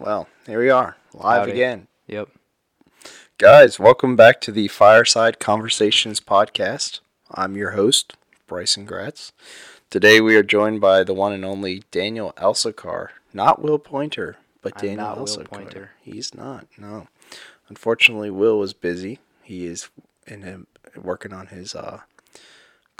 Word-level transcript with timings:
Well, 0.00 0.28
here 0.46 0.60
we 0.60 0.70
are, 0.70 0.96
live 1.12 1.40
Howdy. 1.40 1.52
again. 1.52 1.86
Yep. 2.06 2.30
Guys, 3.36 3.78
welcome 3.78 4.16
back 4.16 4.40
to 4.40 4.50
the 4.50 4.66
Fireside 4.68 5.38
Conversations 5.38 6.20
podcast. 6.22 7.00
I'm 7.30 7.54
your 7.54 7.72
host, 7.72 8.14
Bryson 8.46 8.86
Gratz. 8.86 9.32
Today 9.90 10.22
we 10.22 10.36
are 10.36 10.42
joined 10.42 10.80
by 10.80 11.04
the 11.04 11.12
one 11.12 11.34
and 11.34 11.44
only 11.44 11.82
Daniel 11.90 12.32
Elsakr. 12.38 13.08
Not 13.34 13.60
Will 13.60 13.78
Pointer, 13.78 14.38
but 14.62 14.72
I'm 14.76 14.96
Daniel 14.96 15.16
Will 15.22 15.44
Pointer. 15.44 15.90
He's 16.00 16.34
not, 16.34 16.66
no. 16.78 17.08
Unfortunately, 17.68 18.30
Will 18.30 18.58
was 18.58 18.72
busy. 18.72 19.18
He 19.42 19.66
is 19.66 19.90
in 20.26 20.40
him 20.40 20.66
working 20.96 21.34
on 21.34 21.48
his 21.48 21.74
uh, 21.74 22.00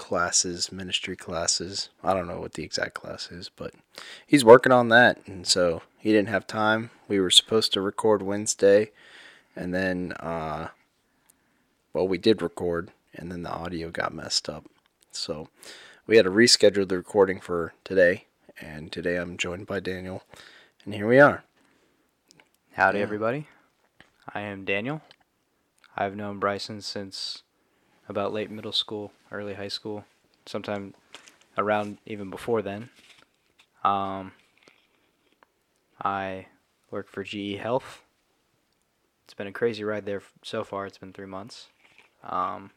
classes, 0.01 0.73
ministry 0.73 1.15
classes. 1.15 1.91
I 2.03 2.15
don't 2.15 2.27
know 2.27 2.41
what 2.41 2.55
the 2.55 2.65
exact 2.65 2.95
class 2.95 3.31
is, 3.31 3.51
but 3.55 3.75
he's 4.27 4.43
working 4.45 4.73
on 4.73 4.89
that, 4.89 5.19
and 5.27 5.47
so 5.47 5.83
he 5.99 6.11
didn't 6.11 6.31
have 6.31 6.47
time. 6.47 6.89
We 7.07 7.21
were 7.21 7.31
supposed 7.31 7.75
to 7.75 7.83
record 7.83 8.23
Wednesday, 8.23 8.93
and 9.55 9.75
then, 9.75 10.13
uh, 10.13 10.69
well, 11.93 12.09
we 12.09 12.17
did 12.17 12.41
record, 12.41 12.93
and 13.15 13.31
then 13.31 13.43
the 13.43 13.53
audio 13.53 13.91
got 13.91 14.15
messed 14.15 14.49
up. 14.49 14.65
So 15.13 15.49
we 16.07 16.17
had 16.17 16.25
to 16.25 16.31
reschedule 16.31 16.89
the 16.89 16.97
recording 16.97 17.39
for 17.39 17.75
today, 17.85 18.25
and 18.59 18.91
today 18.91 19.17
I'm 19.17 19.37
joined 19.37 19.67
by 19.67 19.81
Daniel, 19.81 20.23
and 20.87 20.95
here 20.95 21.07
we 21.07 21.21
are. 21.21 21.45
Howdy, 22.73 22.99
Yeah. 22.99 23.03
everybody. 23.05 23.49
I 24.33 24.41
am 24.41 24.65
Daniel. 24.65 25.03
I've 25.95 26.17
known 26.17 26.39
Bryson 26.39 26.81
since 26.81 27.43
about 28.11 28.33
late 28.33 28.51
middle 28.51 28.73
school, 28.73 29.13
early 29.31 29.55
high 29.55 29.69
school, 29.69 30.05
sometime 30.45 30.95
around 31.57 31.99
even 32.05 32.29
before 32.29 32.61
then. 32.61 32.91
Um, 33.85 34.33
I 36.03 36.47
work 36.91 37.09
for 37.09 37.23
GE 37.23 37.57
Health. 37.57 38.03
It's 39.25 39.35
been 39.35 39.47
a 39.47 39.53
crazy 39.53 39.85
ride 39.85 40.07
there 40.07 40.23
so 40.43 40.65
far. 40.65 40.87
It's 40.87 40.99
been 40.99 41.13
three 41.13 41.27
months. 41.27 41.69
Um, 42.25 42.73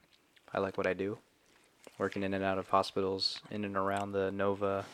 I 0.53 0.59
like 0.59 0.77
what 0.77 0.85
I 0.85 0.93
do, 0.93 1.17
working 1.97 2.21
in 2.21 2.35
and 2.35 2.43
out 2.43 2.59
of 2.59 2.69
hospitals 2.69 3.41
in 3.49 3.65
and 3.65 3.75
around 3.75 4.11
the 4.11 4.31
Nova 4.31 4.85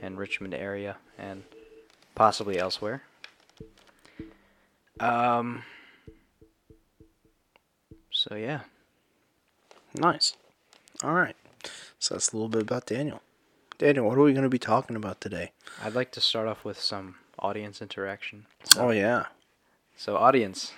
and 0.00 0.16
Richmond 0.16 0.54
area, 0.54 0.96
and 1.18 1.42
possibly 2.14 2.58
elsewhere. 2.58 3.02
Um. 5.00 5.64
So 8.12 8.36
yeah, 8.36 8.60
Nice. 9.94 10.36
All 11.02 11.12
right. 11.14 11.36
So 11.98 12.14
that's 12.14 12.32
a 12.32 12.36
little 12.36 12.48
bit 12.48 12.62
about 12.62 12.86
Daniel. 12.86 13.22
Daniel, 13.78 14.06
what 14.06 14.18
are 14.18 14.22
we 14.22 14.32
going 14.32 14.42
to 14.44 14.48
be 14.48 14.58
talking 14.58 14.96
about 14.96 15.20
today? 15.20 15.52
I'd 15.82 15.94
like 15.94 16.10
to 16.12 16.20
start 16.20 16.46
off 16.48 16.64
with 16.64 16.78
some 16.80 17.16
audience 17.38 17.82
interaction. 17.82 18.46
Oh, 18.76 18.90
yeah. 18.90 19.26
So 19.96 20.16
audience, 20.16 20.72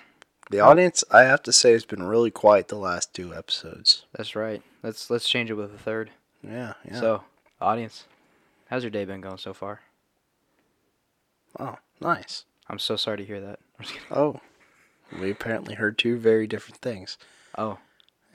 The 0.51 0.59
audience, 0.59 1.03
I 1.11 1.23
have 1.23 1.41
to 1.43 1.53
say, 1.53 1.71
has 1.71 1.85
been 1.85 2.03
really 2.03 2.31
quiet 2.31 2.67
the 2.67 2.75
last 2.77 3.13
two 3.13 3.33
episodes. 3.33 4.05
that's 4.15 4.35
right. 4.35 4.61
Let's 4.83 5.09
let's 5.09 5.27
change 5.27 5.49
it 5.49 5.55
with 5.55 5.73
a 5.73 5.77
third. 5.77 6.11
Yeah, 6.43 6.73
yeah. 6.87 6.99
So 6.99 7.23
audience, 7.59 8.05
how's 8.69 8.83
your 8.83 8.91
day 8.91 9.05
been 9.05 9.21
going 9.21 9.37
so 9.39 9.53
far? 9.53 9.81
oh, 11.59 11.77
nice. 12.01 12.45
I'm 12.69 12.77
so 12.79 12.95
sorry 12.95 13.17
to 13.17 13.25
hear 13.25 13.41
that. 13.41 13.59
Oh, 14.11 14.41
we 15.19 15.31
apparently 15.31 15.75
heard 15.75 15.97
two 15.97 16.17
very 16.17 16.45
different 16.47 16.81
things. 16.81 17.17
Oh, 17.57 17.77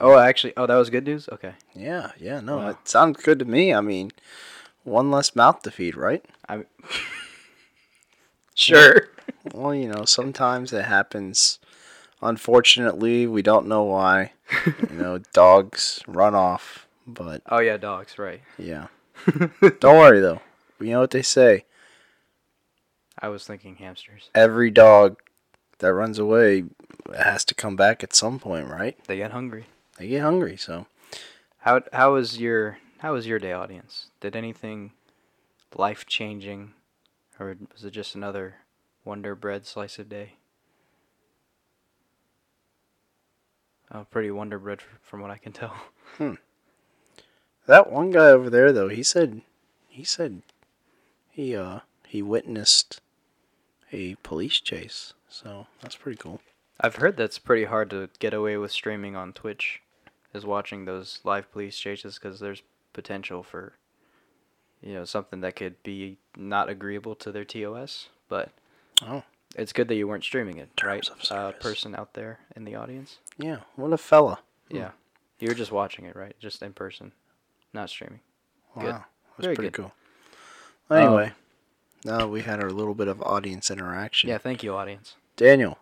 oh, 0.01 0.17
actually, 0.17 0.53
oh, 0.57 0.65
that 0.65 0.75
was 0.75 0.89
good 0.89 1.05
news. 1.05 1.29
Okay, 1.31 1.53
Yeah, 1.73 2.11
yeah, 2.19 2.39
no, 2.41 2.57
Wow. 2.57 2.69
it 2.69 2.77
sounds 2.87 3.21
good 3.23 3.39
to 3.39 3.45
me. 3.45 3.73
I 3.73 3.79
mean, 3.81 4.11
one 4.83 5.09
less 5.11 5.35
mouth 5.35 5.61
to 5.61 5.71
feed, 5.71 5.95
right? 5.95 6.25
I'm 6.49 6.65
sure. 8.55 9.07
Well, 9.55 9.73
you 9.73 9.87
know, 9.87 10.05
sometimes 10.05 10.71
it 10.71 10.85
happens. 10.85 11.57
Unfortunately, 12.21 13.25
we 13.25 13.41
don't 13.41 13.65
know 13.67 13.81
why. 13.83 14.33
you 14.89 14.95
know, 14.97 15.17
dogs 15.33 15.99
run 16.05 16.35
off, 16.35 16.85
but 17.07 17.41
Oh 17.49 17.59
yeah, 17.59 17.77
dogs, 17.77 18.19
right? 18.19 18.41
yeah. 18.59 18.87
don't 19.79 19.97
worry 19.97 20.19
though. 20.19 20.41
You 20.79 20.91
know 20.91 20.99
what 20.99 21.09
they 21.09 21.23
say. 21.23 21.65
I 23.17 23.29
was 23.29 23.45
thinking 23.45 23.77
hamsters. 23.77 24.29
Every 24.35 24.69
dog 24.69 25.17
that 25.79 25.91
runs 25.93 26.19
away 26.19 26.65
has 27.15 27.43
to 27.45 27.55
come 27.55 27.75
back 27.75 28.03
at 28.03 28.13
some 28.13 28.37
point, 28.37 28.67
right? 28.67 28.95
They 29.07 29.17
get 29.17 29.31
hungry. 29.31 29.65
They 30.01 30.07
get 30.07 30.23
hungry, 30.23 30.57
so 30.57 30.87
How 31.59 31.81
how 31.93 32.13
was 32.13 32.39
your 32.39 32.79
how 33.01 33.13
was 33.13 33.27
your 33.27 33.37
day, 33.37 33.51
audience? 33.51 34.07
Did 34.19 34.35
anything 34.35 34.93
life 35.75 36.07
changing, 36.07 36.73
or 37.39 37.55
was 37.71 37.85
it 37.85 37.91
just 37.91 38.15
another 38.15 38.55
Wonder 39.05 39.35
Bread 39.35 39.67
slice 39.67 39.99
of 39.99 40.09
day? 40.09 40.37
Oh, 43.91 44.07
pretty 44.09 44.31
Wonder 44.31 44.57
Bread 44.57 44.79
from 45.03 45.21
what 45.21 45.29
I 45.29 45.37
can 45.37 45.51
tell. 45.51 45.75
that 47.67 47.91
one 47.91 48.09
guy 48.09 48.29
over 48.29 48.49
there 48.49 48.71
though, 48.71 48.89
he 48.89 49.03
said 49.03 49.43
he 49.87 50.03
said 50.03 50.41
he 51.29 51.55
uh 51.55 51.81
he 52.07 52.23
witnessed 52.23 53.01
a 53.91 54.15
police 54.23 54.59
chase. 54.59 55.13
So, 55.29 55.67
that's 55.83 55.95
pretty 55.95 56.17
cool. 56.17 56.41
I've 56.79 56.95
heard 56.95 57.17
that's 57.17 57.37
pretty 57.37 57.65
hard 57.65 57.91
to 57.91 58.09
get 58.17 58.33
away 58.33 58.57
with 58.57 58.71
streaming 58.71 59.15
on 59.15 59.33
Twitch, 59.33 59.81
is 60.33 60.45
watching 60.45 60.85
those 60.85 61.19
live 61.23 61.51
police 61.51 61.77
chases 61.77 62.17
because 62.19 62.39
there's 62.39 62.61
potential 62.93 63.43
for, 63.43 63.73
you 64.81 64.93
know, 64.93 65.05
something 65.05 65.41
that 65.41 65.55
could 65.55 65.81
be 65.83 66.17
not 66.37 66.69
agreeable 66.69 67.15
to 67.15 67.31
their 67.31 67.45
TOS. 67.45 68.09
But 68.29 68.49
Oh. 69.05 69.23
it's 69.55 69.73
good 69.73 69.87
that 69.89 69.95
you 69.95 70.07
weren't 70.07 70.23
streaming 70.23 70.57
it, 70.57 70.69
right? 70.83 71.03
Terms 71.03 71.31
Uh, 71.31 71.51
person 71.53 71.95
out 71.95 72.13
there 72.13 72.39
in 72.55 72.63
the 72.65 72.75
audience. 72.75 73.19
Yeah, 73.37 73.61
what 73.75 73.91
a 73.93 73.97
fella. 73.97 74.39
Hmm. 74.69 74.77
Yeah, 74.77 74.91
you 75.39 75.47
were 75.49 75.53
just 75.53 75.71
watching 75.71 76.05
it, 76.05 76.15
right? 76.15 76.35
Just 76.39 76.61
in 76.61 76.73
person, 76.73 77.11
not 77.73 77.89
streaming. 77.89 78.21
Wow. 78.75 78.81
Good. 78.83 78.91
That's 78.93 79.05
Very 79.39 79.55
pretty 79.55 79.69
good. 79.71 79.91
cool. 80.89 80.97
Anyway, 80.97 81.33
now 82.03 82.27
we 82.27 82.41
had 82.41 82.61
our 82.61 82.69
little 82.69 82.93
bit 82.93 83.07
of 83.07 83.21
audience 83.21 83.71
interaction. 83.71 84.29
Yeah, 84.29 84.37
thank 84.37 84.61
you, 84.63 84.73
audience. 84.75 85.15
Daniel, 85.37 85.79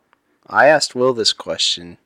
I 0.47 0.67
asked 0.67 0.93
Will 0.95 1.13
this 1.13 1.33
question 1.33 1.97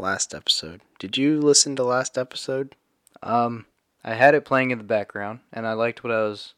last 0.00 0.34
episode. 0.34 0.80
Did 0.98 1.16
you 1.16 1.40
listen 1.40 1.76
to 1.76 1.84
last 1.84 2.18
episode? 2.18 2.74
Um, 3.22 3.66
I 4.02 4.14
had 4.14 4.34
it 4.34 4.44
playing 4.44 4.70
in 4.70 4.78
the 4.78 4.84
background, 4.84 5.40
and 5.52 5.66
I 5.66 5.74
liked 5.74 6.02
what 6.02 6.12
I 6.12 6.22
was 6.22 6.54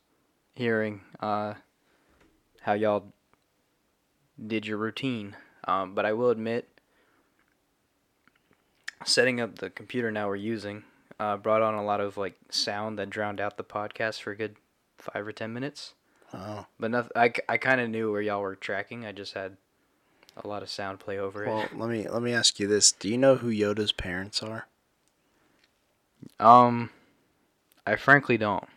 hearing. 0.54 1.02
Uh, 1.20 1.54
how 2.62 2.74
y'all 2.74 3.12
did 4.44 4.66
your 4.66 4.78
routine. 4.78 5.36
Um, 5.64 5.94
but 5.94 6.06
I 6.06 6.12
will 6.12 6.30
admit, 6.30 6.68
setting 9.04 9.40
up 9.40 9.58
the 9.58 9.70
computer 9.70 10.10
now 10.10 10.28
we're 10.28 10.36
using 10.36 10.84
uh, 11.22 11.36
brought 11.36 11.62
on 11.62 11.74
a 11.74 11.84
lot 11.84 12.00
of 12.00 12.16
like 12.16 12.34
sound 12.50 12.98
that 12.98 13.10
drowned 13.10 13.40
out 13.40 13.56
the 13.56 13.64
podcast 13.64 14.20
for 14.20 14.32
a 14.32 14.36
good 14.36 14.56
five 14.98 15.24
or 15.26 15.32
ten 15.32 15.52
minutes. 15.52 15.94
Oh, 16.34 16.66
But 16.80 16.90
nothing. 16.90 17.12
I, 17.14 17.32
I 17.48 17.58
kind 17.58 17.80
of 17.80 17.90
knew 17.90 18.10
where 18.10 18.22
y'all 18.22 18.40
were 18.40 18.56
tracking. 18.56 19.04
I 19.04 19.12
just 19.12 19.34
had 19.34 19.56
a 20.36 20.48
lot 20.48 20.62
of 20.62 20.70
sound 20.70 21.00
play 21.00 21.18
over 21.18 21.44
it. 21.44 21.48
well, 21.48 21.68
let 21.74 21.90
me 21.90 22.08
let 22.08 22.22
me 22.22 22.32
ask 22.32 22.58
you 22.58 22.66
this: 22.66 22.92
Do 22.92 23.08
you 23.08 23.18
know 23.18 23.36
who 23.36 23.50
Yoda's 23.50 23.92
parents 23.92 24.42
are? 24.42 24.66
Um, 26.38 26.90
I 27.86 27.96
frankly 27.96 28.36
don't. 28.36 28.68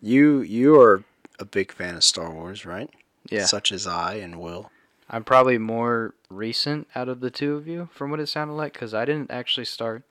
You 0.00 0.40
you 0.40 0.80
are 0.80 1.04
a 1.38 1.44
big 1.44 1.72
fan 1.72 1.96
of 1.96 2.04
Star 2.04 2.32
Wars, 2.32 2.64
right? 2.64 2.90
Yeah. 3.28 3.44
Such 3.44 3.72
as 3.72 3.86
I 3.86 4.14
and 4.14 4.40
Will. 4.40 4.70
I'm 5.08 5.24
probably 5.24 5.58
more 5.58 6.14
recent 6.28 6.88
out 6.94 7.08
of 7.08 7.20
the 7.20 7.30
two 7.30 7.54
of 7.54 7.68
you, 7.68 7.88
from 7.92 8.10
what 8.10 8.20
it 8.20 8.26
sounded 8.26 8.54
like, 8.54 8.72
because 8.72 8.92
I 8.92 9.04
didn't 9.04 9.30
actually 9.30 9.66
start 9.66 10.02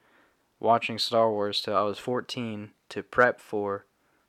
watching 0.59 0.97
Star 1.00 1.29
Wars 1.29 1.62
till 1.62 1.75
I 1.75 1.81
was 1.81 1.97
14 2.00 2.72
to 2.90 3.03
prep 3.03 3.41
for 3.41 3.85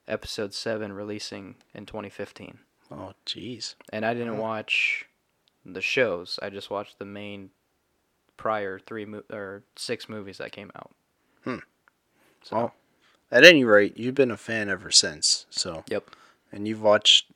Episode 0.09 0.55
7 0.55 0.93
releasing 0.93 1.57
in 1.75 1.87
2015. 1.87 2.59
Oh, 2.91 3.13
jeez. 3.25 3.75
And 3.93 4.05
I 4.05 4.15
didn't 4.15 4.39
watch 4.39 5.07
the 5.75 5.83
shows. 5.83 6.39
I 6.43 6.51
just 6.51 6.71
watched 6.71 6.99
the 6.99 7.05
main 7.05 7.51
prior 8.37 8.79
three 8.79 9.05
mo- 9.05 9.23
or 9.33 9.63
six 9.77 10.09
movies 10.09 10.39
that 10.39 10.53
came 10.53 10.71
out. 10.77 10.91
Hmm. 11.45 11.59
So, 12.43 12.57
Well, 12.57 12.75
At 13.31 13.45
any 13.45 13.65
rate, 13.65 13.97
you've 13.99 14.15
been 14.15 14.31
a 14.31 14.37
fan 14.37 14.69
ever 14.69 14.91
since. 14.91 15.47
So. 15.51 15.85
Yep. 15.89 16.11
And 16.53 16.69
you've 16.69 16.83
watched 16.83 17.27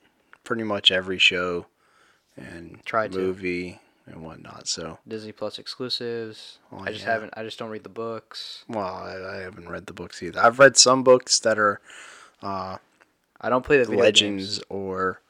pretty 0.43 0.63
much 0.63 0.91
every 0.91 1.17
show 1.19 1.65
and 2.37 2.79
Tried 2.85 3.11
to. 3.11 3.17
movie 3.17 3.79
and 4.05 4.23
whatnot. 4.23 4.67
So. 4.67 4.99
Disney 5.07 5.31
Plus 5.33 5.59
exclusives. 5.59 6.59
Oh, 6.71 6.79
I 6.79 6.91
just 6.91 7.03
yeah. 7.05 7.11
haven't. 7.13 7.33
I 7.35 7.43
just 7.43 7.59
don't 7.59 7.69
read 7.69 7.83
the 7.83 7.89
books. 7.89 8.63
Well, 8.69 8.85
I, 8.87 9.37
I 9.37 9.41
haven't 9.41 9.69
read 9.69 9.85
the 9.87 9.93
books 9.93 10.23
either. 10.23 10.39
I've 10.39 10.59
read 10.59 10.77
some 10.77 11.03
books 11.03 11.39
that 11.41 11.59
are 11.59 11.81
uh, 12.41 12.77
I 13.41 13.49
don't 13.49 13.65
play 13.65 13.77
the 13.77 13.85
video 13.85 14.03
legends 14.03 14.57
games. 14.59 14.63
or 14.69 15.21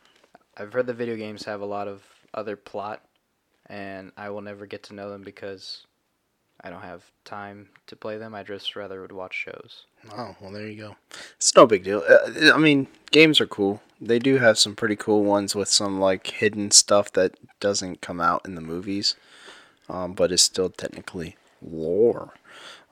I've 0.57 0.73
heard 0.73 0.85
the 0.87 0.93
video 0.93 1.15
games 1.15 1.45
have 1.45 1.61
a 1.61 1.65
lot 1.65 1.87
of 1.87 2.03
other 2.33 2.55
plot, 2.55 3.03
and 3.67 4.11
I 4.17 4.29
will 4.29 4.41
never 4.41 4.65
get 4.65 4.83
to 4.83 4.93
know 4.93 5.09
them 5.09 5.23
because 5.23 5.85
I 6.63 6.69
don't 6.69 6.81
have 6.83 7.03
time 7.25 7.69
to 7.87 7.95
play 7.95 8.17
them. 8.17 8.35
I 8.35 8.43
just 8.43 8.75
rather 8.75 9.01
would 9.01 9.11
watch 9.11 9.33
shows. 9.33 9.85
Oh, 10.15 10.35
well, 10.39 10.51
there 10.51 10.67
you 10.67 10.81
go. 10.81 10.95
It's 11.35 11.55
no 11.55 11.65
big 11.65 11.83
deal. 11.83 12.03
Uh, 12.07 12.51
I 12.53 12.57
mean, 12.57 12.87
games 13.11 13.41
are 13.41 13.47
cool. 13.47 13.81
They 13.99 14.19
do 14.19 14.37
have 14.37 14.57
some 14.57 14.75
pretty 14.75 14.95
cool 14.95 15.23
ones 15.23 15.55
with 15.55 15.69
some 15.69 15.99
like 15.99 16.27
hidden 16.27 16.71
stuff 16.71 17.11
that 17.13 17.35
doesn't 17.59 18.01
come 18.01 18.19
out 18.21 18.41
in 18.45 18.55
the 18.55 18.61
movies, 18.61 19.15
um, 19.89 20.13
but 20.13 20.31
is 20.31 20.41
still 20.41 20.69
technically 20.69 21.35
lore. 21.61 22.33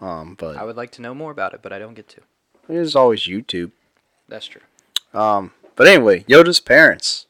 Um, 0.01 0.35
but 0.39 0.55
I 0.57 0.63
would 0.63 0.77
like 0.77 0.91
to 0.93 1.01
know 1.01 1.13
more 1.13 1.31
about 1.31 1.53
it, 1.53 1.61
but 1.61 1.73
I 1.73 1.79
don't 1.79 1.93
get 1.93 2.07
to. 2.09 2.21
there's 2.67 2.95
always 2.95 3.21
YouTube. 3.21 3.71
That's 4.27 4.45
true. 4.45 4.61
Um, 5.13 5.51
but 5.75 5.87
anyway, 5.87 6.23
Yoda's 6.23 6.59
parents. 6.59 7.25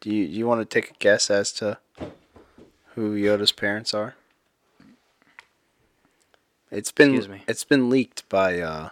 Do 0.00 0.10
you 0.10 0.26
do 0.26 0.32
you 0.32 0.46
want 0.46 0.60
to 0.60 0.64
take 0.64 0.90
a 0.90 0.94
guess 0.98 1.30
as 1.30 1.52
to 1.54 1.78
who 2.94 3.14
Yoda's 3.16 3.52
parents 3.52 3.92
are? 3.94 4.14
It's 6.70 6.92
been 6.92 7.14
Excuse 7.14 7.28
me. 7.28 7.42
it's 7.48 7.64
been 7.64 7.88
leaked 7.90 8.28
by 8.28 8.60
uh 8.60 8.90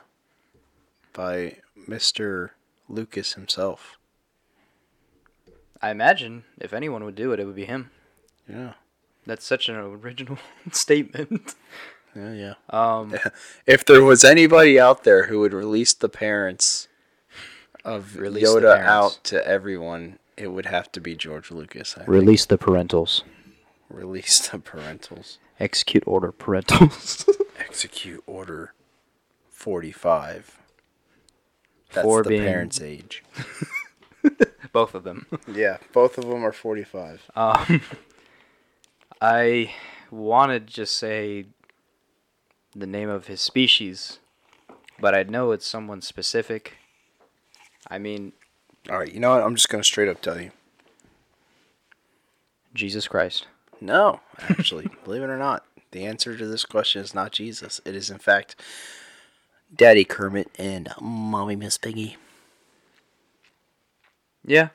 by 1.13 1.57
Mr. 1.89 2.51
Lucas 2.89 3.35
himself. 3.35 3.99
I 5.83 5.91
imagine 5.91 6.45
if 6.59 6.73
anyone 6.73 7.05
would 7.05 7.15
do 7.15 7.33
it, 7.33 7.41
it 7.41 7.45
would 7.45 7.55
be 7.57 7.67
him. 7.67 7.91
Yeah. 8.49 8.73
That's 9.27 9.45
such 9.45 9.69
an 9.69 9.77
original 9.77 10.39
statement. 10.73 11.55
Yeah, 12.15 12.33
yeah. 12.33 12.55
Um, 12.71 13.15
If 13.67 13.85
there 13.85 14.03
was 14.03 14.25
anybody 14.25 14.81
out 14.81 15.05
there 15.05 15.27
who 15.27 15.41
would 15.41 15.53
release 15.53 15.93
the 15.93 16.09
parents 16.09 16.89
of 17.85 18.17
Release 18.17 18.49
Yoda 18.49 18.77
parents. 18.77 18.89
out 18.89 19.25
to 19.25 19.47
everyone, 19.47 20.19
it 20.37 20.49
would 20.49 20.67
have 20.67 20.91
to 20.93 21.01
be 21.01 21.15
George 21.17 21.51
Lucas. 21.51 21.95
I 21.95 22.01
think. 22.01 22.09
release 22.09 22.45
the 22.47 22.59
parentals. 22.59 23.23
Release 23.89 24.49
the 24.49 24.59
parentals. 24.59 25.39
Execute 25.61 26.03
order 26.07 26.33
parentals. 26.33 27.29
Execute 27.59 28.23
Order 28.27 28.73
45. 29.49 30.59
That's 31.93 32.05
For 32.05 32.23
the 32.23 32.29
being- 32.31 32.43
parents' 32.43 32.81
age. 32.81 33.23
Both 34.73 34.95
of 34.95 35.05
them. 35.05 35.27
Yeah, 35.49 35.79
both 35.93 36.19
of 36.19 36.27
them 36.29 36.45
are 36.45 36.53
45. 36.53 37.31
Um, 37.35 37.81
I 39.23 39.73
wanted 40.11 40.67
to 40.67 40.73
just 40.75 40.97
say 40.99 41.47
the 42.75 42.87
name 42.87 43.09
of 43.09 43.27
his 43.29 43.41
species, 43.41 44.19
but 45.01 45.15
I 45.15 45.23
know 45.23 45.53
it's 45.53 45.67
someone 45.67 46.03
specific. 46.03 46.75
I 47.89 47.99
mean, 47.99 48.33
All 48.91 48.99
right, 48.99 49.13
you 49.13 49.21
know 49.21 49.31
what? 49.31 49.43
I'm 49.43 49.55
just 49.57 49.69
going 49.69 49.83
to 49.83 49.87
straight 49.87 50.09
up 50.09 50.21
tell 50.21 50.41
you. 50.41 50.51
Jesus 52.75 53.09
Christ. 53.09 53.47
No, 53.81 54.21
actually, 54.41 54.89
believe 55.05 55.23
it 55.23 55.31
or 55.31 55.39
not, 55.39 55.65
the 55.91 56.07
answer 56.07 56.37
to 56.37 56.47
this 56.47 56.65
question 56.65 57.03
is 57.03 57.15
not 57.15 57.33
Jesus. 57.33 57.81
It 57.85 57.95
is, 57.95 58.11
in 58.11 58.19
fact, 58.19 58.55
Daddy 59.75 60.05
Kermit 60.05 60.51
and 60.59 60.89
Mommy 61.01 61.57
Miss 61.57 61.79
Piggy. 61.79 62.17
Yeah, 64.45 64.69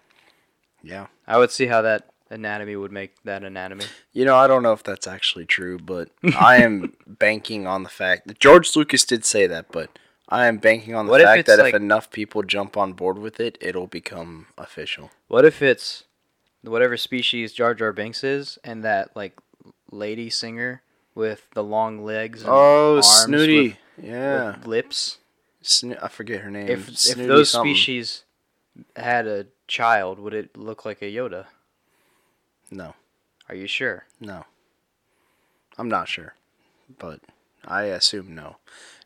Yeah. 0.83 1.07
I 1.25 1.37
would 1.37 1.51
see 1.51 1.67
how 1.67 1.81
that 1.83 2.09
anatomy 2.29 2.75
would 2.75 2.91
make 2.91 3.15
that 3.23 3.43
anatomy. 3.43 3.85
You 4.11 4.25
know, 4.25 4.35
I 4.35 4.47
don't 4.47 4.63
know 4.63 4.73
if 4.73 4.83
that's 4.83 5.07
actually 5.07 5.45
true, 5.45 5.79
but 5.79 6.09
I 6.37 6.57
am 6.57 6.93
banking 7.07 7.65
on 7.67 7.83
the 7.83 7.89
fact 7.89 8.27
that 8.27 8.39
George 8.39 8.75
Lucas 8.75 9.05
did 9.05 9.23
say 9.23 9.47
that, 9.47 9.71
but 9.71 9.97
I 10.33 10.45
am 10.47 10.57
banking 10.57 10.95
on 10.95 11.05
the 11.05 11.11
What 11.11 11.21
fact 11.21 11.41
it's 11.41 11.47
that 11.47 11.59
like- 11.59 11.73
if 11.73 11.81
enough 11.81 12.09
people 12.09 12.41
jump 12.43 12.77
on 12.77 12.93
board 12.93 13.17
with 13.17 13.39
it, 13.39 13.57
it'll 13.59 13.87
become 13.87 14.47
official. 14.57 15.11
What 15.27 15.43
if 15.45 15.61
it's 15.61 16.05
whatever 16.61 16.95
species 16.95 17.51
Jar 17.53 17.73
Jar 17.75 17.91
Binks 17.91 18.23
is, 18.23 18.57
and 18.63 18.83
that 18.85 19.15
like 19.15 19.37
lady 19.91 20.29
singer 20.29 20.83
with 21.15 21.47
the 21.53 21.63
long 21.63 22.03
legs? 22.05 22.41
And 22.43 22.49
Oh, 22.51 22.93
arms 22.95 23.07
Snooty. 23.07 23.77
with, 23.97 24.05
yeah. 24.05 24.55
with 24.57 24.67
lips. 24.67 25.17
Sno- 25.61 25.97
I 26.01 26.07
forget 26.07 26.41
her 26.41 26.49
name. 26.49 26.69
If 26.69 26.87
if 26.89 27.17
those 27.17 27.49
something. 27.49 27.75
species 27.75 28.23
had 28.95 29.27
a 29.27 29.47
child, 29.67 30.17
would 30.17 30.33
it 30.33 30.55
look 30.57 30.85
like 30.85 31.01
a 31.01 31.05
Yoda? 31.13 31.47
No, 32.71 32.95
Are 33.49 33.55
you 33.55 33.67
sure? 33.67 34.05
no. 34.21 34.45
I'm 35.77 35.89
not 35.89 36.07
sure, 36.07 36.35
but 36.99 37.19
I 37.65 37.83
assume 37.83 38.33
no. 38.33 38.57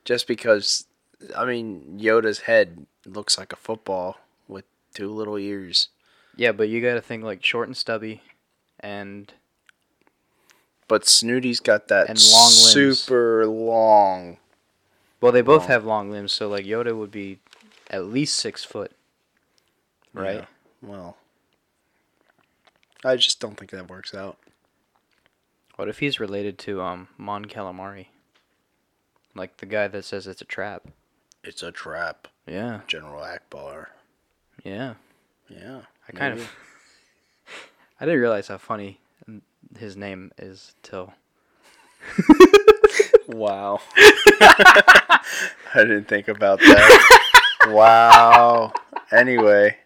Just 0.04 0.28
because, 0.28 0.86
I 1.36 1.46
mean, 1.46 2.00
Yoda's 2.02 2.42
head 2.42 2.86
looks 3.06 3.38
like 3.38 3.54
a 3.54 3.58
football 3.58 4.18
with 4.48 4.66
two 4.94 5.10
little 5.10 5.38
ears. 5.38 5.90
Yeah, 6.36 6.52
but 6.52 6.68
you 6.70 6.82
got 6.82 6.96
to 6.96 7.02
think 7.02 7.24
like 7.24 7.44
short 7.44 7.68
and 7.68 7.78
stubby, 7.78 8.22
and 8.80 9.32
But 10.88 11.06
Snooty's 11.08 11.60
got 11.60 11.88
that 11.88 12.10
And 12.10 12.20
long 12.32 12.52
limbs. 12.52 12.72
super 13.00 13.46
long. 13.48 14.38
well, 15.22 15.32
they 15.32 15.42
both 15.42 15.62
Long. 15.62 15.68
have 15.70 15.86
long 15.86 16.12
limbs, 16.12 16.34
so 16.34 16.48
like 16.50 16.66
Yoda 16.66 16.96
would 16.98 17.12
be 17.12 17.40
at 17.90 18.06
least 18.06 18.36
six 18.36 18.64
foot, 18.64 18.92
right? 20.14 20.36
Yeah, 20.42 20.46
well, 20.82 21.18
I 23.04 23.16
just 23.16 23.40
don't 23.40 23.56
think 23.58 23.72
that 23.72 23.90
works 23.90 24.14
out. 24.14 24.38
What 25.78 25.88
if 25.90 26.00
he's 26.00 26.20
related 26.20 26.58
to 26.60 26.82
um 26.82 27.08
Mon 27.18 27.46
Calamari, 27.46 28.08
like 29.34 29.58
the 29.58 29.66
guy 29.66 29.88
that 29.88 30.04
says 30.06 30.28
it's 30.28 30.42
a 30.42 30.46
trap? 30.46 30.88
It's 31.46 31.62
a 31.64 31.72
trap, 31.72 32.28
Yeah, 32.48 32.82
General 32.88 33.22
Ackbar. 33.24 33.88
yeah. 34.64 34.96
Yeah, 35.48 35.82
I 36.08 36.12
kind 36.12 36.36
maybe. 36.36 36.42
of. 36.44 36.52
I 38.02 38.06
didn't 38.06 38.20
realize 38.22 38.48
how 38.48 38.58
funny 38.58 39.00
his 39.78 39.96
name 39.96 40.32
is 40.38 40.74
till. 40.84 41.14
Wow. 43.28 43.80
I 43.98 45.20
didn't 45.78 46.08
think 46.08 46.28
about 46.28 46.60
that. 46.60 47.22
wow. 47.70 48.72
Anyway, 49.12 49.78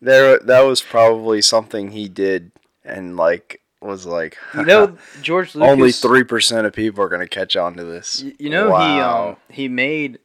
there 0.00 0.38
that 0.40 0.60
was 0.62 0.82
probably 0.82 1.42
something 1.42 1.92
he 1.92 2.08
did 2.08 2.50
and 2.84 3.16
like 3.16 3.60
was 3.80 4.04
like 4.04 4.36
You 4.54 4.64
know, 4.64 4.98
George 5.22 5.54
Lucas. 5.54 5.70
only 5.70 5.90
3% 6.24 6.64
of 6.66 6.72
people 6.72 7.04
are 7.04 7.08
going 7.08 7.20
to 7.22 7.28
catch 7.28 7.54
on 7.56 7.74
to 7.74 7.84
this. 7.84 8.24
You 8.40 8.50
know, 8.50 8.76
he 8.76 9.00
um 9.00 9.36
he 9.48 9.68
made. 9.68 10.18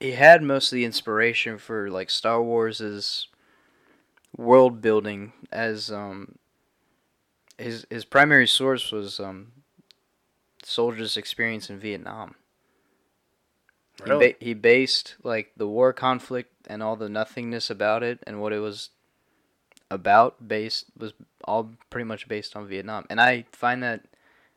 He 0.00 0.12
had 0.12 0.42
most 0.42 0.72
of 0.72 0.76
the 0.76 0.84
inspiration 0.84 1.58
for 1.58 1.90
like 1.90 2.10
Star 2.10 2.42
Wars's 2.42 3.28
world 4.36 4.80
building 4.80 5.32
as 5.52 5.90
um. 5.90 6.36
His 7.58 7.86
his 7.90 8.04
primary 8.04 8.46
source 8.46 8.92
was 8.92 9.18
um. 9.20 9.52
Soldiers' 10.62 11.16
experience 11.16 11.70
in 11.70 11.78
Vietnam. 11.78 12.34
He, 14.04 14.10
Really? 14.10 14.32
ba- 14.32 14.44
he 14.44 14.52
based 14.52 15.14
like 15.22 15.52
the 15.56 15.66
war 15.66 15.92
conflict 15.92 16.52
and 16.66 16.82
all 16.82 16.96
the 16.96 17.08
nothingness 17.08 17.70
about 17.70 18.02
it 18.02 18.18
and 18.26 18.42
what 18.42 18.52
it 18.52 18.58
was 18.58 18.90
about 19.90 20.48
based 20.48 20.86
was 20.98 21.12
all 21.44 21.70
pretty 21.88 22.04
much 22.04 22.26
based 22.28 22.56
on 22.56 22.66
Vietnam. 22.66 23.06
And 23.08 23.20
I 23.20 23.46
find 23.52 23.82
that 23.82 24.02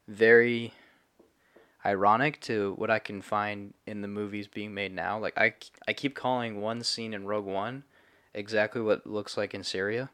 very 0.07 0.73
ironic 1.85 2.41
to 2.41 2.73
what 2.77 2.89
I 2.89 2.99
can 2.99 3.21
find 3.21 3.73
in 3.85 4.01
the 4.01 4.07
movies 4.07 4.47
being 4.47 4.73
made 4.73 4.93
now. 4.93 5.17
Like 5.17 5.37
I 5.37 5.53
I 5.87 5.93
keep 5.93 6.15
calling 6.15 6.61
one 6.61 6.83
scene 6.83 7.13
in 7.13 7.25
Rogue 7.25 7.45
One 7.45 7.83
exactly 8.33 8.81
what 8.81 8.99
it 8.99 9.07
looks 9.07 9.37
like 9.37 9.53
in 9.53 9.63
Syria. 9.63 10.09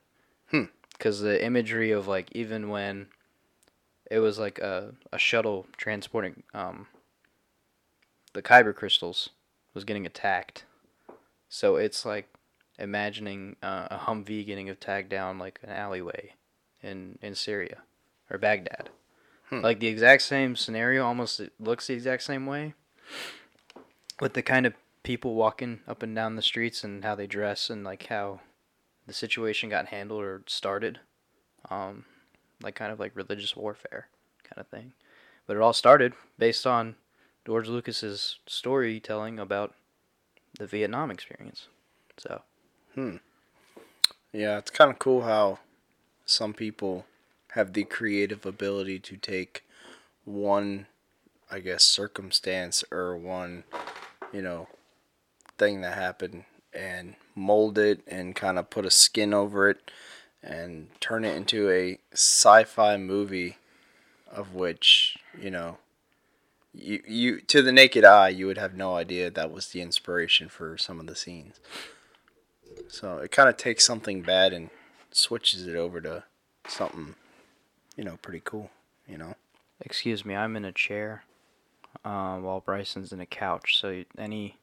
Hmm. 0.51 0.65
Cuz 0.99 1.19
the 1.19 1.43
imagery 1.43 1.91
of 1.91 2.07
like 2.07 2.29
even 2.33 2.69
when 2.69 3.07
it 4.09 4.19
was 4.19 4.37
like 4.37 4.59
a, 4.59 4.93
a 5.11 5.17
shuttle 5.17 5.65
transporting 5.77 6.43
um 6.53 6.87
the 8.33 8.41
kyber 8.41 8.75
crystals 8.75 9.29
was 9.73 9.83
getting 9.83 10.05
attacked. 10.05 10.65
So 11.49 11.77
it's 11.77 12.05
like 12.05 12.27
imagining 12.77 13.55
uh, 13.63 13.87
a 13.89 13.97
Humvee 13.97 14.45
getting 14.45 14.69
attacked 14.69 15.09
down 15.09 15.39
like 15.39 15.59
an 15.63 15.69
alleyway 15.69 16.33
in 16.81 17.17
in 17.21 17.33
Syria 17.33 17.79
or 18.29 18.37
Baghdad. 18.37 18.89
Hmm. 19.49 19.61
Like 19.61 19.79
the 19.79 19.87
exact 19.87 20.23
same 20.23 20.55
scenario, 20.55 21.05
almost 21.05 21.39
it 21.39 21.53
looks 21.59 21.87
the 21.87 21.93
exact 21.93 22.23
same 22.23 22.45
way. 22.45 22.73
With 24.19 24.33
the 24.33 24.41
kind 24.41 24.65
of 24.65 24.73
people 25.03 25.35
walking 25.35 25.81
up 25.87 26.01
and 26.01 26.15
down 26.15 26.35
the 26.35 26.41
streets 26.41 26.83
and 26.83 27.03
how 27.03 27.15
they 27.15 27.27
dress 27.27 27.69
and 27.69 27.83
like 27.83 28.07
how 28.07 28.39
the 29.05 29.13
situation 29.13 29.69
got 29.69 29.87
handled 29.87 30.23
or 30.23 30.41
started. 30.47 30.99
Um, 31.69 32.05
like 32.61 32.75
kind 32.75 32.91
of 32.91 32.99
like 32.99 33.15
religious 33.15 33.55
warfare 33.55 34.07
kind 34.43 34.59
of 34.59 34.67
thing. 34.67 34.93
But 35.45 35.57
it 35.57 35.61
all 35.61 35.73
started 35.73 36.13
based 36.39 36.65
on 36.65 36.95
George 37.45 37.67
Lucas's 37.67 38.39
storytelling 38.47 39.39
about 39.39 39.75
the 40.57 40.65
Vietnam 40.65 41.11
experience. 41.11 41.67
So 42.17 42.41
hmm, 42.95 43.17
Yeah, 44.31 44.57
it's 44.57 44.71
kind 44.71 44.89
of 44.89 44.99
cool 44.99 45.23
how 45.23 45.59
some 46.25 46.53
people 46.53 47.05
have 47.55 47.73
the 47.73 47.83
creative 47.83 48.45
ability 48.45 48.99
to 48.99 49.17
take 49.17 49.63
one, 50.25 50.87
I 51.49 51.59
guess, 51.59 51.83
circumstance 51.83 52.83
or 52.91 53.17
one, 53.17 53.63
you 54.31 54.41
know, 54.41 54.67
thing 55.57 55.81
that 55.81 55.97
happened 55.97 56.43
and 56.73 57.15
mold 57.33 57.77
it 57.77 58.01
and 58.07 58.35
kind 58.35 58.59
of 58.59 58.69
put 58.69 58.85
a 58.85 58.91
skin 58.91 59.33
over 59.33 59.69
it 59.69 59.89
and 60.43 60.87
turn 60.99 61.23
it 61.23 61.35
into 61.35 61.69
a 61.69 61.97
sci 62.11 62.63
fi 62.65 62.97
movie 62.97 63.57
of 64.29 64.53
which 64.53 65.17
you 65.39 65.49
know, 65.49 65.77
you 66.73 67.01
you 67.07 67.39
to 67.39 67.61
the 67.61 67.71
naked 67.71 68.03
eye 68.03 68.27
you 68.27 68.47
would 68.47 68.57
have 68.57 68.75
no 68.75 68.95
idea 68.95 69.29
that 69.29 69.51
was 69.51 69.69
the 69.69 69.81
inspiration 69.81 70.49
for 70.49 70.77
some 70.77 70.99
of 70.99 71.07
the 71.07 71.15
scenes. 71.15 71.59
So 72.89 73.19
it 73.19 73.31
kind 73.31 73.47
of 73.47 73.55
takes 73.55 73.85
something 73.85 74.21
bad 74.21 74.51
and 74.51 74.69
switches 75.11 75.65
it 75.65 75.75
over 75.75 76.01
to 76.01 76.23
something, 76.67 77.15
you 77.95 78.03
know, 78.03 78.17
pretty 78.21 78.41
cool. 78.43 78.69
You 79.07 79.17
know. 79.17 79.35
Excuse 79.81 80.25
me, 80.25 80.35
I'm 80.35 80.55
in 80.55 80.63
a 80.65 80.71
chair, 80.71 81.23
uh, 82.03 82.37
while 82.37 82.61
Bryson's 82.61 83.11
in 83.11 83.19
a 83.19 83.25
couch. 83.25 83.77
So 83.79 84.03
any 84.17 84.57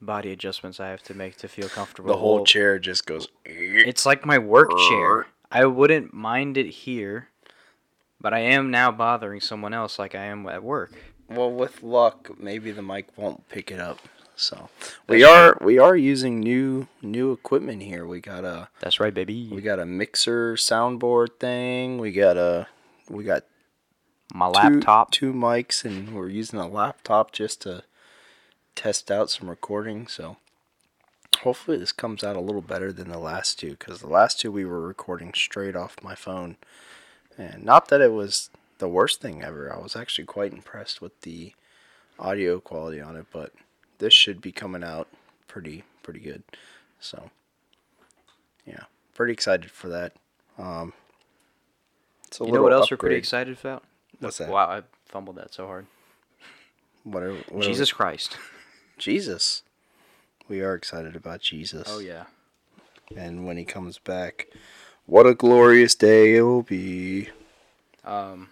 body 0.00 0.32
adjustments 0.32 0.80
I 0.80 0.88
have 0.88 1.02
to 1.04 1.14
make 1.14 1.36
to 1.38 1.48
feel 1.48 1.68
comfortable. 1.68 2.08
The 2.08 2.18
whole 2.18 2.38
will- 2.38 2.44
chair 2.46 2.78
just 2.78 3.06
goes. 3.06 3.28
It's 3.44 4.04
like 4.04 4.26
my 4.26 4.38
work 4.38 4.70
chair. 4.88 5.26
I 5.50 5.64
wouldn't 5.66 6.12
mind 6.12 6.58
it 6.58 6.66
here, 6.66 7.28
but 8.20 8.34
I 8.34 8.40
am 8.40 8.70
now 8.70 8.90
bothering 8.90 9.40
someone 9.40 9.72
else 9.72 9.98
like 9.98 10.14
I 10.14 10.24
am 10.24 10.46
at 10.48 10.62
work. 10.62 10.92
Well, 11.28 11.50
with 11.50 11.82
luck, 11.82 12.30
maybe 12.38 12.70
the 12.72 12.82
mic 12.82 13.06
won't 13.16 13.48
pick 13.48 13.70
it 13.70 13.80
up. 13.80 14.00
So 14.36 14.68
we 15.08 15.24
are 15.24 15.56
we 15.62 15.78
are 15.78 15.96
using 15.96 16.40
new 16.40 16.88
new 17.02 17.32
equipment 17.32 17.82
here. 17.82 18.06
We 18.06 18.20
got 18.20 18.44
a 18.44 18.68
That's 18.80 19.00
right, 19.00 19.14
baby. 19.14 19.48
we 19.50 19.62
got 19.62 19.78
a 19.78 19.86
mixer 19.86 20.54
soundboard 20.54 21.38
thing. 21.40 21.98
We 21.98 22.12
got 22.12 22.36
a 22.36 22.66
we 23.08 23.24
got 23.24 23.44
my 24.34 24.46
two- 24.48 24.52
laptop. 24.52 25.10
two, 25.10 25.32
mics, 25.32 25.84
and 25.84 26.14
we're 26.14 26.28
using 26.28 26.58
a 26.58 26.68
laptop 26.68 27.32
just 27.32 27.62
to 27.62 27.84
test 28.74 29.10
out 29.10 29.30
some 29.30 29.48
recording. 29.48 30.06
So 30.06 30.36
hopefully 31.42 31.78
this 31.78 31.92
comes 31.92 32.22
out 32.22 32.36
a 32.36 32.40
little 32.40 32.60
better 32.62 32.92
than 32.92 33.08
the 33.08 33.18
last 33.18 33.58
two 33.58 33.70
because 33.70 34.00
the 34.00 34.08
last 34.08 34.38
two 34.40 34.52
we 34.52 34.64
were 34.66 34.80
recording 34.86 35.32
straight 35.34 35.76
off 35.76 35.96
my 36.02 36.14
phone, 36.14 36.56
and 37.38 37.64
not 37.64 37.88
that 37.88 38.02
it 38.02 38.12
was 38.12 38.50
the 38.78 38.88
worst 38.88 39.22
thing 39.22 39.42
ever. 39.42 39.72
I 39.72 39.78
was 39.78 39.96
actually 39.96 40.26
quite 40.26 40.52
impressed 40.52 41.00
with 41.00 41.18
the 41.22 41.54
audio 42.18 42.60
quality 42.60 43.00
on 43.00 43.16
it, 43.16 43.26
but 43.32 43.52
this 43.98 44.12
should 44.12 44.40
be 44.40 44.52
coming 44.52 44.84
out 44.84 45.08
pretty 45.48 45.84
pretty 46.02 46.20
good. 46.20 46.42
So 47.00 47.30
yeah, 48.66 48.84
pretty 49.14 49.32
excited 49.32 49.70
for 49.70 49.88
that. 49.88 50.12
Um, 50.58 50.92
it's 52.26 52.40
a 52.40 52.44
You 52.44 52.52
know 52.52 52.62
what 52.62 52.72
else 52.72 52.90
we're 52.90 52.96
pretty 52.96 53.16
excited 53.16 53.58
about? 53.60 53.84
What's 54.20 54.38
that? 54.38 54.48
Wow, 54.48 54.68
I 54.68 54.82
fumbled 55.04 55.36
that 55.36 55.52
so 55.52 55.66
hard. 55.66 55.86
Whatever, 57.04 57.34
whatever. 57.48 57.62
Jesus 57.62 57.92
Christ. 57.92 58.38
Jesus. 58.98 59.62
We 60.48 60.60
are 60.60 60.74
excited 60.74 61.14
about 61.16 61.40
Jesus. 61.40 61.86
Oh 61.88 61.98
yeah. 61.98 62.24
And 63.16 63.46
when 63.46 63.56
he 63.56 63.64
comes 63.64 63.98
back, 63.98 64.48
what 65.04 65.26
a 65.26 65.34
glorious 65.34 65.94
day 65.94 66.36
it 66.36 66.42
will 66.42 66.62
be. 66.62 67.28
Um, 68.04 68.48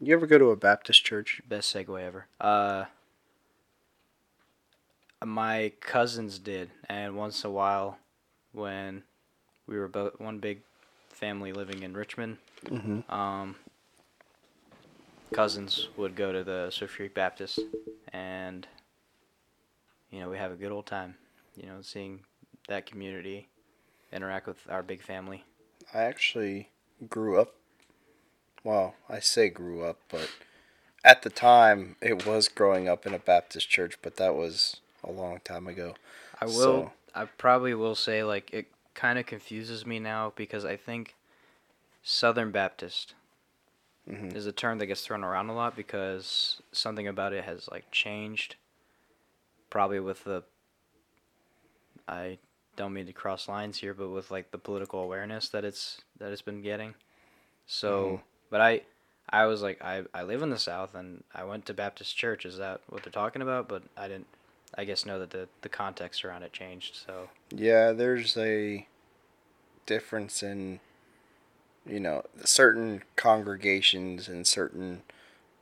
You 0.00 0.14
ever 0.14 0.26
go 0.26 0.38
to 0.38 0.50
a 0.50 0.56
Baptist 0.56 1.04
church? 1.04 1.40
best 1.48 1.74
segue 1.74 2.00
ever. 2.02 2.26
Uh, 2.40 2.84
my 5.24 5.72
cousins 5.80 6.38
did, 6.38 6.70
and 6.88 7.16
once 7.16 7.44
in 7.44 7.50
a 7.50 7.52
while, 7.52 7.98
when 8.52 9.02
we 9.66 9.78
were 9.78 9.88
both 9.88 10.18
one 10.20 10.38
big 10.38 10.60
family 11.10 11.52
living 11.52 11.82
in 11.82 11.94
Richmond, 11.94 12.38
Mm-hmm. 12.66 13.12
um, 13.14 13.54
cousins 15.32 15.88
would 15.96 16.16
go 16.16 16.32
to 16.32 16.42
the 16.42 16.70
Sophia 16.70 17.08
Baptist, 17.14 17.60
and 18.12 18.66
you 20.10 20.20
know 20.20 20.28
we 20.28 20.38
have 20.38 20.52
a 20.52 20.56
good 20.56 20.72
old 20.72 20.86
time. 20.86 21.14
You 21.56 21.66
know, 21.66 21.78
seeing 21.82 22.20
that 22.68 22.86
community 22.86 23.48
interact 24.12 24.46
with 24.46 24.58
our 24.68 24.82
big 24.82 25.02
family. 25.02 25.44
I 25.94 26.02
actually 26.02 26.70
grew 27.08 27.40
up. 27.40 27.54
Well, 28.64 28.94
I 29.08 29.20
say 29.20 29.48
grew 29.48 29.84
up, 29.84 29.98
but 30.10 30.28
at 31.04 31.22
the 31.22 31.30
time 31.30 31.96
it 32.00 32.26
was 32.26 32.48
growing 32.48 32.88
up 32.88 33.06
in 33.06 33.14
a 33.14 33.18
Baptist 33.18 33.68
church, 33.70 33.96
but 34.02 34.16
that 34.16 34.34
was 34.34 34.80
a 35.06 35.10
long 35.12 35.40
time 35.40 35.66
ago. 35.66 35.94
I 36.40 36.46
will. 36.46 36.52
So- 36.54 36.92
I 37.14 37.24
probably 37.24 37.72
will 37.74 37.94
say 37.94 38.22
like 38.22 38.52
it 38.52 38.66
kind 38.94 39.18
of 39.18 39.24
confuses 39.24 39.86
me 39.86 39.98
now 39.98 40.32
because 40.36 40.64
I 40.66 40.76
think 40.76 41.14
Southern 42.02 42.50
Baptist 42.50 43.14
Mhm. 44.06 44.34
is 44.34 44.46
a 44.46 44.52
term 44.52 44.78
that 44.78 44.86
gets 44.86 45.04
thrown 45.04 45.24
around 45.24 45.48
a 45.48 45.54
lot 45.54 45.74
because 45.74 46.60
something 46.72 47.08
about 47.08 47.32
it 47.32 47.44
has 47.44 47.68
like 47.68 47.90
changed. 47.90 48.56
Probably 49.70 49.98
with 49.98 50.24
the. 50.24 50.44
I 52.08 52.38
don't 52.76 52.92
mean 52.92 53.06
to 53.06 53.12
cross 53.12 53.48
lines 53.48 53.78
here, 53.78 53.94
but 53.94 54.10
with 54.10 54.30
like 54.30 54.50
the 54.50 54.58
political 54.58 55.00
awareness 55.00 55.48
that 55.48 55.64
it's 55.64 56.02
that 56.18 56.32
it's 56.32 56.42
been 56.42 56.62
getting. 56.62 56.94
So, 57.66 58.18
Mhm. 58.18 58.22
but 58.50 58.60
I. 58.60 58.82
I 59.28 59.46
was 59.46 59.60
like, 59.60 59.82
I, 59.82 60.04
I 60.14 60.22
live 60.22 60.40
in 60.42 60.50
the 60.50 60.58
South 60.58 60.94
and 60.94 61.24
I 61.34 61.42
went 61.42 61.66
to 61.66 61.74
Baptist 61.74 62.16
church. 62.16 62.46
Is 62.46 62.58
that 62.58 62.80
what 62.86 63.02
they're 63.02 63.10
talking 63.10 63.42
about? 63.42 63.66
But 63.66 63.82
I 63.96 64.06
didn't, 64.06 64.28
I 64.76 64.84
guess, 64.84 65.06
know 65.06 65.18
that 65.18 65.30
the, 65.30 65.48
the 65.62 65.68
context 65.68 66.24
around 66.24 66.42
it 66.42 66.52
changed. 66.52 66.96
So, 67.06 67.28
Yeah, 67.50 67.92
there's 67.92 68.36
a 68.36 68.86
difference 69.86 70.42
in, 70.42 70.80
you 71.86 72.00
know, 72.00 72.24
certain 72.44 73.02
congregations 73.16 74.28
and 74.28 74.46
certain, 74.46 75.02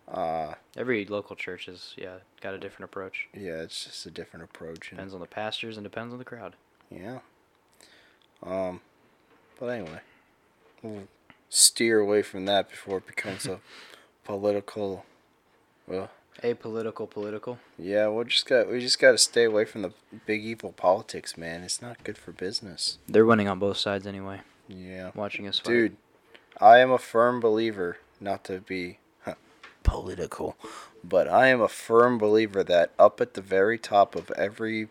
uh, 0.08 0.54
Every 0.76 1.04
local 1.06 1.36
church 1.36 1.68
is 1.68 1.94
yeah 1.96 2.16
got 2.40 2.52
a 2.54 2.58
different 2.58 2.84
approach. 2.90 3.28
yeah, 3.32 3.62
it's 3.62 3.84
just 3.84 4.04
a 4.06 4.10
different 4.10 4.44
approach. 4.44 4.90
And, 4.90 4.98
Depends 4.98 5.14
on 5.14 5.20
the 5.20 5.26
pastors 5.26 5.76
and 5.76 5.84
depends 5.84 6.12
on 6.12 6.18
the 6.18 6.24
crowd. 6.24 6.56
yeah. 6.90 7.20
Um, 8.42 8.80
but 9.58 9.66
anyway, 9.68 10.00
we'll 10.82 11.04
steer 11.48 12.00
away 12.00 12.20
from 12.22 12.44
that 12.46 12.68
before 12.68 12.98
it 12.98 13.06
becomes 13.06 13.46
a 13.46 13.60
political. 14.24 15.06
Well, 15.86 16.10
Apolitical, 16.42 17.08
political. 17.08 17.10
Political. 17.10 17.58
Yeah, 17.78 18.08
we 18.08 18.24
just 18.24 18.46
got 18.46 18.70
we 18.70 18.80
just 18.80 18.98
got 18.98 19.12
to 19.12 19.18
stay 19.18 19.44
away 19.44 19.64
from 19.64 19.82
the 19.82 19.92
big 20.26 20.44
evil 20.44 20.72
politics, 20.72 21.38
man. 21.38 21.62
It's 21.62 21.80
not 21.80 22.02
good 22.04 22.18
for 22.18 22.32
business. 22.32 22.98
They're 23.08 23.24
winning 23.24 23.48
on 23.48 23.58
both 23.58 23.78
sides 23.78 24.06
anyway. 24.06 24.40
Yeah. 24.68 25.10
Watching 25.14 25.46
us 25.46 25.58
fight. 25.58 25.70
Dude, 25.70 25.96
I 26.60 26.78
am 26.78 26.90
a 26.90 26.98
firm 26.98 27.40
believer, 27.40 27.98
not 28.20 28.44
to 28.44 28.60
be 28.60 28.98
huh, 29.24 29.34
political, 29.82 30.56
but 31.02 31.28
I 31.28 31.48
am 31.48 31.60
a 31.60 31.68
firm 31.68 32.18
believer 32.18 32.62
that 32.64 32.92
up 32.98 33.20
at 33.20 33.34
the 33.34 33.40
very 33.40 33.78
top 33.78 34.14
of 34.14 34.30
every, 34.32 34.88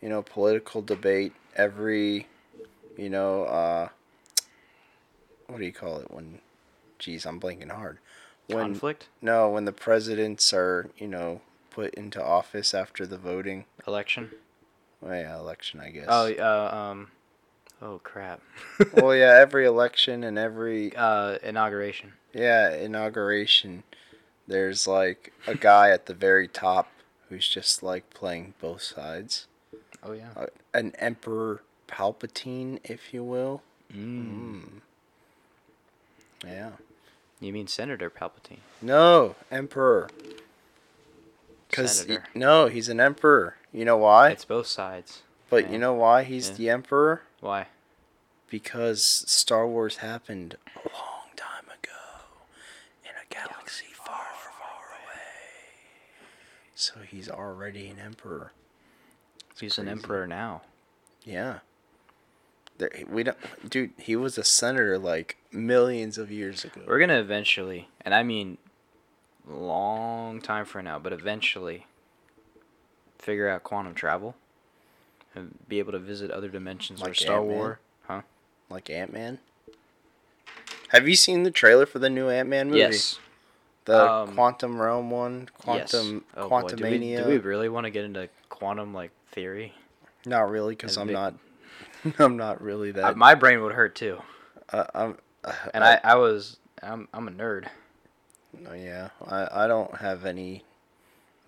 you 0.00 0.08
know, 0.08 0.22
political 0.22 0.82
debate, 0.82 1.32
every, 1.56 2.26
you 2.96 3.10
know, 3.10 3.44
uh, 3.44 3.88
what 5.46 5.58
do 5.58 5.64
you 5.64 5.72
call 5.72 5.98
it 5.98 6.10
when, 6.10 6.40
geez, 6.98 7.26
I'm 7.26 7.38
blinking 7.38 7.70
hard. 7.70 7.98
When 8.54 8.72
conflict, 8.72 9.08
no, 9.20 9.48
when 9.48 9.64
the 9.64 9.72
presidents 9.72 10.52
are, 10.52 10.90
you 10.96 11.08
know, 11.08 11.40
put 11.70 11.94
into 11.94 12.22
office 12.22 12.74
after 12.74 13.06
the 13.06 13.18
voting, 13.18 13.64
election. 13.86 14.30
well, 15.00 15.14
yeah, 15.14 15.36
election, 15.38 15.80
I 15.80 15.90
guess. 15.90 16.06
Oh, 16.08 16.32
uh, 16.32 16.74
um, 16.74 17.08
oh 17.80 18.00
crap. 18.02 18.40
well, 18.94 19.14
yeah, 19.14 19.38
every 19.40 19.66
election 19.66 20.24
and 20.24 20.38
every 20.38 20.94
uh, 20.96 21.38
inauguration. 21.42 22.12
Yeah, 22.34 22.74
inauguration. 22.74 23.82
There's 24.46 24.86
like 24.86 25.32
a 25.46 25.54
guy 25.54 25.90
at 25.90 26.06
the 26.06 26.14
very 26.14 26.48
top 26.48 26.90
who's 27.28 27.48
just 27.48 27.82
like 27.82 28.10
playing 28.10 28.54
both 28.60 28.82
sides. 28.82 29.46
Oh 30.02 30.12
yeah. 30.12 30.30
Uh, 30.36 30.46
an 30.74 30.92
Emperor 30.98 31.62
Palpatine, 31.88 32.78
if 32.84 33.12
you 33.14 33.22
will. 33.22 33.62
Mm. 33.94 34.62
Mm. 34.62 34.68
Yeah. 36.44 36.70
You 37.40 37.52
mean 37.52 37.66
Senator 37.66 38.10
Palpatine? 38.10 38.58
No, 38.82 39.34
Emperor. 39.50 40.08
Cause 41.72 42.00
Senator. 42.00 42.24
no, 42.34 42.66
he's 42.66 42.88
an 42.88 43.00
emperor. 43.00 43.56
You 43.72 43.84
know 43.84 43.96
why? 43.96 44.30
It's 44.30 44.44
both 44.44 44.66
sides. 44.66 45.22
but 45.48 45.66
yeah. 45.66 45.72
you 45.72 45.78
know 45.78 45.94
why 45.94 46.24
he's 46.24 46.50
Yeah. 46.50 46.54
the 46.56 46.70
emperor? 46.70 47.22
Why? 47.40 47.68
Because 48.50 49.02
Star 49.04 49.66
Wars 49.66 49.98
happened 49.98 50.56
a 50.74 50.88
long 50.88 51.28
time 51.36 51.64
ago 51.66 52.24
in 53.04 53.10
a 53.10 53.32
galaxy 53.32 53.86
far, 53.94 54.26
far 54.34 54.88
away. 54.90 55.22
So 56.74 56.94
he's 57.08 57.30
already 57.30 57.88
an 57.88 57.98
emperor. 58.00 58.52
He's 59.58 59.78
an 59.78 59.88
emperor 59.88 60.26
now. 60.26 60.62
Yeah. 61.24 61.58
There, 62.78 62.90
we 63.08 63.22
don't, 63.22 63.36
dude. 63.70 63.92
He 63.98 64.16
was 64.16 64.36
a 64.38 64.44
senator 64.44 64.98
like 64.98 65.36
millions 65.52 66.18
of 66.18 66.30
years 66.30 66.64
ago. 66.64 66.82
We're 66.86 66.98
gonna 67.00 67.20
eventually, 67.20 67.88
and 68.02 68.14
I 68.14 68.22
mean, 68.22 68.58
long 69.48 70.40
time 70.40 70.64
from 70.64 70.84
now, 70.84 70.98
but 70.98 71.12
eventually, 71.12 71.86
figure 73.18 73.48
out 73.48 73.62
quantum 73.62 73.94
travel, 73.94 74.36
and 75.34 75.56
be 75.68 75.78
able 75.78 75.92
to 75.92 75.98
visit 75.98 76.30
other 76.30 76.48
dimensions 76.48 77.00
or 77.02 77.06
Like 77.06 77.14
Star 77.16 77.38
Ant-Man? 77.38 77.56
Wars. 77.56 77.76
Huh? 78.06 78.22
Like 78.68 78.90
Ant 78.90 79.12
Man. 79.12 79.38
Have 80.88 81.08
you 81.08 81.14
seen 81.16 81.44
the 81.44 81.50
trailer 81.50 81.86
for 81.86 81.98
the 82.00 82.10
new 82.10 82.28
Ant 82.28 82.48
Man 82.48 82.66
movie? 82.68 82.80
Yes. 82.80 83.18
The 83.86 84.08
Um, 84.10 84.34
quantum 84.34 84.80
realm 84.80 85.10
one, 85.10 85.48
yes. 85.66 85.90
quantum 85.90 86.24
Oh, 86.36 86.48
boy, 86.48 86.62
do 86.68 86.84
we- 86.84 86.98
Do 87.16 87.24
we, 87.26 87.38
really 87.38 87.68
want 87.68 87.84
to 87.84 87.90
get 87.90 88.04
into 88.04 88.28
quantum 88.48 88.92
like 88.92 89.10
theory? 89.30 89.74
Not 90.26 90.50
really, 90.50 90.74
because 90.74 90.96
I'm 90.98 91.06
big- 91.06 91.14
not. 91.14 91.34
I'm 92.18 92.36
not 92.36 92.60
really 92.62 92.90
Uh, 92.90 92.94
that. 92.94 93.16
my 93.16 93.34
brain 93.34 93.62
would 93.62 93.72
hurt 93.74 93.94
too. 93.94 94.20
uh, 94.72 94.84
I'm 94.94 95.18
And 95.74 95.84
I, 95.84 96.00
I 96.04 96.14
was 96.16 96.58
I'm 96.82 97.08
I'm 97.12 97.28
a 97.28 97.30
nerd. 97.30 97.66
Oh, 98.68 98.74
yeah, 98.74 99.10
I, 99.24 99.64
I 99.64 99.66
don't 99.68 99.98
have 99.98 100.24
any 100.24 100.64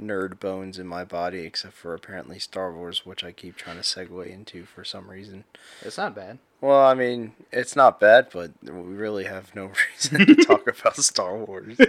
nerd 0.00 0.40
bones 0.40 0.78
in 0.78 0.86
my 0.86 1.04
body 1.04 1.40
except 1.40 1.74
for 1.74 1.94
apparently 1.94 2.38
Star 2.38 2.72
Wars, 2.72 3.04
which 3.04 3.24
I 3.24 3.32
keep 3.32 3.56
trying 3.56 3.76
to 3.76 3.82
segue 3.82 4.26
into 4.30 4.64
for 4.64 4.84
some 4.84 5.10
reason. 5.10 5.44
It's 5.82 5.98
not 5.98 6.14
bad. 6.14 6.38
Well, 6.60 6.80
I 6.80 6.94
mean, 6.94 7.32
it's 7.50 7.74
not 7.74 7.98
bad, 7.98 8.28
but 8.32 8.52
we 8.62 8.70
really 8.70 9.24
have 9.24 9.54
no 9.54 9.72
reason 9.94 10.26
to 10.26 10.34
talk 10.36 10.68
about 10.68 10.96
Star 10.96 11.36
Wars. 11.36 11.78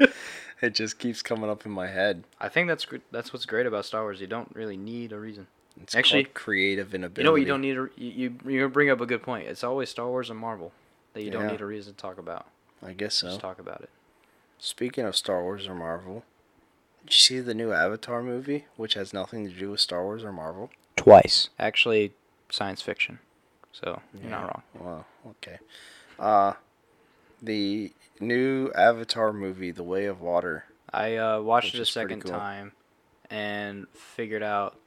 It 0.61 0.75
just 0.75 0.97
keeps 0.97 1.21
coming 1.21 1.49
up 1.49 1.65
in 1.65 1.73
my 1.73 1.87
head. 1.87 2.23
I 2.39 2.47
think 2.47 2.69
that's 2.69 2.87
that's 3.11 3.33
what's 3.33 3.45
great 3.45 3.65
about 3.65 3.83
Star 3.83 4.03
Wars. 4.03 4.21
You 4.21 4.27
don't 4.27 4.49
really 4.55 4.77
need 4.77 5.11
a 5.11 5.19
reason. 5.19 5.47
It's 5.81 5.93
Actually, 5.93 6.23
called 6.23 6.35
creative 6.35 6.95
inability. 6.95 7.19
You 7.19 7.25
know 7.25 7.31
what? 7.33 7.41
You 7.41 7.47
don't 7.47 7.59
need 7.59 7.77
a 7.77 7.89
you 7.97 8.35
you 8.47 8.69
bring 8.69 8.89
up 8.89 9.01
a 9.01 9.05
good 9.05 9.21
point. 9.21 9.49
It's 9.49 9.61
always 9.61 9.89
Star 9.89 10.07
Wars 10.07 10.29
and 10.29 10.39
Marvel 10.39 10.71
that 11.13 11.23
you 11.23 11.31
don't 11.31 11.45
Yeah. 11.45 11.51
need 11.51 11.61
a 11.61 11.65
reason 11.65 11.93
to 11.93 11.97
talk 12.01 12.17
about. 12.17 12.47
I 12.85 12.93
guess 12.93 13.15
so. 13.15 13.27
Just 13.27 13.39
talk 13.39 13.59
about 13.59 13.81
it. 13.81 13.89
Speaking 14.57 15.05
of 15.05 15.15
Star 15.15 15.41
Wars 15.41 15.67
or 15.67 15.75
Marvel, 15.75 16.23
did 17.05 17.13
you 17.13 17.17
see 17.17 17.39
the 17.39 17.53
new 17.53 17.71
Avatar 17.71 18.21
movie, 18.23 18.65
which 18.75 18.93
has 18.93 19.13
nothing 19.13 19.47
to 19.47 19.53
do 19.53 19.71
with 19.71 19.79
Star 19.79 20.03
Wars 20.03 20.23
or 20.23 20.31
Marvel? 20.31 20.69
Twice. 20.95 21.49
Actually, 21.59 22.13
science 22.49 22.81
fiction. 22.81 23.19
So 23.71 24.01
you're 24.13 24.29
not 24.29 24.43
wrong. 24.43 24.63
Well, 24.79 25.05
okay. 25.31 25.59
Uh, 26.19 26.53
the 27.41 27.91
new 28.19 28.71
Avatar 28.75 29.33
movie, 29.33 29.71
The 29.71 29.83
Way 29.83 30.05
of 30.05 30.21
Water. 30.21 30.65
I 30.91 31.17
uh, 31.17 31.41
watched 31.41 31.73
it 31.73 31.81
a 31.81 31.85
second 31.85 32.21
cool. 32.21 32.31
time 32.31 32.73
and 33.29 33.87
figured 33.93 34.43
out 34.43 34.77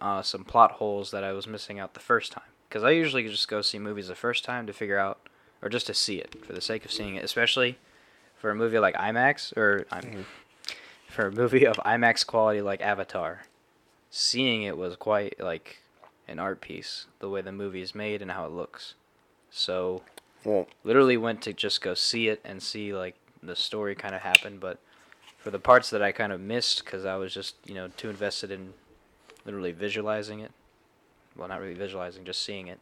uh, 0.00 0.22
some 0.22 0.44
plot 0.44 0.72
holes 0.72 1.10
that 1.12 1.22
I 1.22 1.32
was 1.32 1.46
missing 1.46 1.78
out 1.78 1.94
the 1.94 2.00
first 2.00 2.32
time. 2.32 2.42
Because 2.68 2.82
I 2.82 2.90
usually 2.90 3.26
just 3.28 3.48
go 3.48 3.62
see 3.62 3.78
movies 3.78 4.08
the 4.08 4.14
first 4.14 4.44
time 4.44 4.66
to 4.66 4.72
figure 4.72 4.98
out, 4.98 5.20
or 5.62 5.68
just 5.68 5.86
to 5.86 5.94
see 5.94 6.16
it 6.18 6.44
for 6.44 6.52
the 6.52 6.60
sake 6.60 6.84
of 6.84 6.92
seeing 6.92 7.16
it, 7.16 7.24
especially 7.24 7.78
for 8.36 8.50
a 8.50 8.54
movie 8.54 8.78
like 8.78 8.94
IMAX 8.96 9.56
or 9.56 9.86
I'm, 9.90 10.02
Mhm. 10.02 10.24
for 11.08 11.26
a 11.26 11.32
movie 11.32 11.66
of 11.66 11.76
IMAX 11.78 12.26
quality 12.26 12.60
like 12.62 12.80
Avatar. 12.80 13.42
Seeing 14.10 14.62
it 14.62 14.76
was 14.76 14.96
quite 14.96 15.38
like 15.40 15.78
an 16.26 16.38
art 16.38 16.60
piece, 16.60 17.06
the 17.20 17.28
way 17.28 17.40
the 17.42 17.52
movie 17.52 17.82
is 17.82 17.94
made 17.94 18.22
and 18.22 18.30
how 18.32 18.46
it 18.46 18.52
looks. 18.52 18.94
So 19.50 20.02
Well, 20.44 20.66
literally 20.84 21.16
went 21.16 21.42
to 21.42 21.52
just 21.52 21.80
go 21.82 21.94
see 21.94 22.28
it 22.28 22.40
and 22.44 22.62
see 22.62 22.94
like 22.94 23.16
the 23.42 23.54
story 23.56 23.94
kind 23.94 24.14
of 24.14 24.20
happen 24.22 24.58
but 24.58 24.78
for 25.38 25.50
the 25.50 25.58
parts 25.58 25.88
that 25.88 26.02
i 26.02 26.12
kind 26.12 26.30
of 26.30 26.38
missed 26.40 26.84
because 26.84 27.06
i 27.06 27.16
was 27.16 27.32
just 27.32 27.54
you 27.64 27.74
know 27.74 27.88
too 27.96 28.10
invested 28.10 28.50
in 28.50 28.74
literally 29.46 29.72
visualizing 29.72 30.40
it 30.40 30.52
well 31.36 31.48
not 31.48 31.58
really 31.58 31.72
visualizing 31.74 32.22
just 32.24 32.42
seeing 32.42 32.68
it 32.68 32.78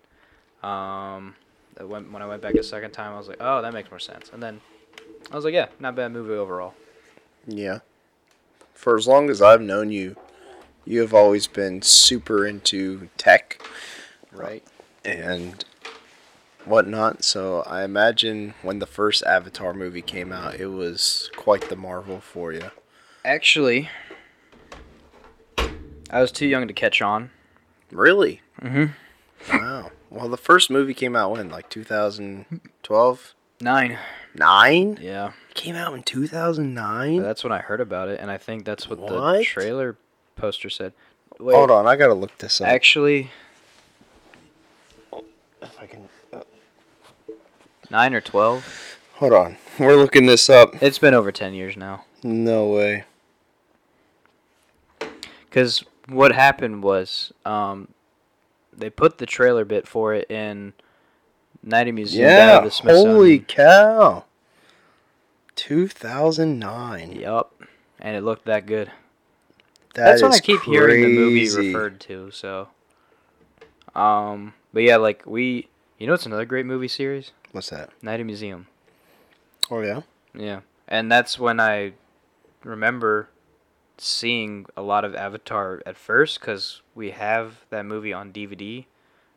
um 0.64 1.37
I 1.78 1.85
went, 1.85 2.12
when 2.12 2.23
i 2.23 2.26
went 2.26 2.42
back 2.42 2.54
a 2.54 2.62
second 2.62 2.90
time 2.92 3.14
i 3.14 3.18
was 3.18 3.28
like 3.28 3.38
oh 3.40 3.62
that 3.62 3.73
makes 3.73 3.90
more 3.90 3.99
sense 4.00 4.30
and 4.32 4.42
then 4.42 4.61
i 5.30 5.37
was 5.37 5.44
like 5.44 5.54
yeah 5.54 5.66
not 5.78 5.94
bad 5.94 6.12
movie 6.12 6.35
overall 6.35 6.75
yeah. 7.47 7.78
For 8.75 8.97
as 8.97 9.08
long 9.08 9.30
as 9.30 9.40
I've 9.40 9.61
known 9.62 9.90
you, 9.90 10.16
you 10.85 11.00
have 11.00 11.14
always 11.14 11.47
been 11.47 11.80
super 11.82 12.47
into 12.47 13.08
tech 13.16 13.61
right 14.30 14.62
and 15.04 15.64
whatnot. 16.64 17.25
So 17.25 17.62
I 17.62 17.85
imagine 17.85 18.54
when 18.62 18.78
the 18.80 18.87
first 18.87 19.23
Avatar 19.25 19.73
movie 19.73 20.02
came 20.02 20.30
out, 20.30 20.56
it 20.61 20.66
was 20.66 21.30
quite 21.37 21.68
the 21.70 21.76
marvel 21.76 22.20
for 22.20 22.52
you. 22.52 22.70
actually 23.25 23.88
i 26.11 26.20
was 26.20 26.30
too 26.32 26.47
young 26.47 26.66
to 26.68 26.75
catch 26.75 27.00
on 27.02 27.30
Really? 27.90 28.42
mm-hmm 28.61 28.92
Wow. 29.56 29.90
Well, 30.11 30.29
the 30.29 30.37
first 30.37 30.71
movie 30.71 30.95
came 30.95 31.15
out 31.15 31.33
when, 31.33 31.49
like 31.50 31.69
2012, 31.69 33.35
nine 33.61 33.99
nine. 34.35 34.99
yeah 35.00 35.33
Came 35.55 35.75
out 35.75 35.93
in 35.95 36.03
2009. 36.05 37.21
that's 37.23 37.43
when 37.43 37.53
i 37.53 37.59
heard 37.59 37.81
about 37.81 38.09
it 38.09 38.21
and 38.21 38.31
i 38.31 38.37
think 38.38 38.65
that's 38.65 38.88
what, 38.88 39.00
the 39.05 39.43
trailer 39.45 39.97
poster 40.37 40.71
said 40.71 40.93
Wait, 41.41 41.55
Hold 41.55 41.71
on, 41.71 41.87
I 41.87 41.97
gotta 41.97 42.15
look 42.15 42.37
this 42.38 42.61
up. 42.61 42.67
Actually, 42.69 43.31
if 45.62 45.79
I 45.81 45.87
can. 45.87 46.09
nine 47.91 48.12
or 48.12 48.21
twelve. 48.21 48.99
Hold 49.14 49.33
on, 49.33 49.57
we're 49.79 49.94
looking 49.94 50.27
this 50.27 50.51
up. 50.51 50.81
It's 50.83 50.99
been 50.99 51.14
over 51.14 51.31
ten 51.31 51.55
years 51.55 51.77
now. 51.77 52.05
No 52.25 52.66
way. 52.68 53.05
Because 55.49 55.85
what 56.09 56.33
happened 56.33 56.83
was, 56.83 57.33
um, 57.44 57.88
they 58.79 58.91
put 58.91 59.19
the 59.19 59.27
trailer 59.27 59.64
bit 59.64 59.87
for 59.88 60.14
it 60.14 60.31
in 60.31 60.73
Night 61.62 61.88
of 61.88 61.95
Museum 61.95 62.29
Yeah. 62.29 62.61
the 62.61 62.71
Smithsonian. 62.71 63.14
Holy 63.14 63.38
cow. 63.41 64.25
2009. 65.57 67.12
Yup. 67.12 67.62
And 68.01 68.17
it 68.17 68.23
looked 68.23 68.45
that 68.47 68.67
good. 68.67 68.91
That 69.95 70.05
That's 70.05 70.23
what 70.23 70.35
I 70.35 70.38
keep 70.41 70.62
hearing 70.62 71.03
the 71.03 71.09
movie 71.09 71.49
referred 71.51 71.99
to. 72.01 72.31
So, 72.31 72.69
um, 73.97 74.55
but 74.73 74.85
yeah, 74.85 74.97
like 74.97 75.25
we, 75.27 75.69
you 75.99 76.07
know, 76.07 76.12
it's 76.14 76.27
another 76.27 76.45
great 76.45 76.67
movie 76.67 76.87
series, 76.88 77.33
What's 77.51 77.71
that? 77.71 77.91
Night 78.03 78.21
of 78.21 78.27
Museum. 78.27 78.69
Oh 79.71 79.81
yeah. 79.81 80.03
Yeah, 80.35 80.61
and 80.87 81.11
that's 81.11 81.38
when 81.38 81.59
I 81.59 81.95
remember 82.62 83.29
seeing 84.00 84.66
a 84.76 84.82
lot 84.82 85.04
of 85.04 85.14
Avatar 85.14 85.82
at 85.87 85.96
first 85.96 86.40
because 86.40 86.82
we 86.94 87.11
have 87.12 87.64
that 87.70 87.84
movie 87.84 88.12
on 88.12 88.32
DVD, 88.32 88.87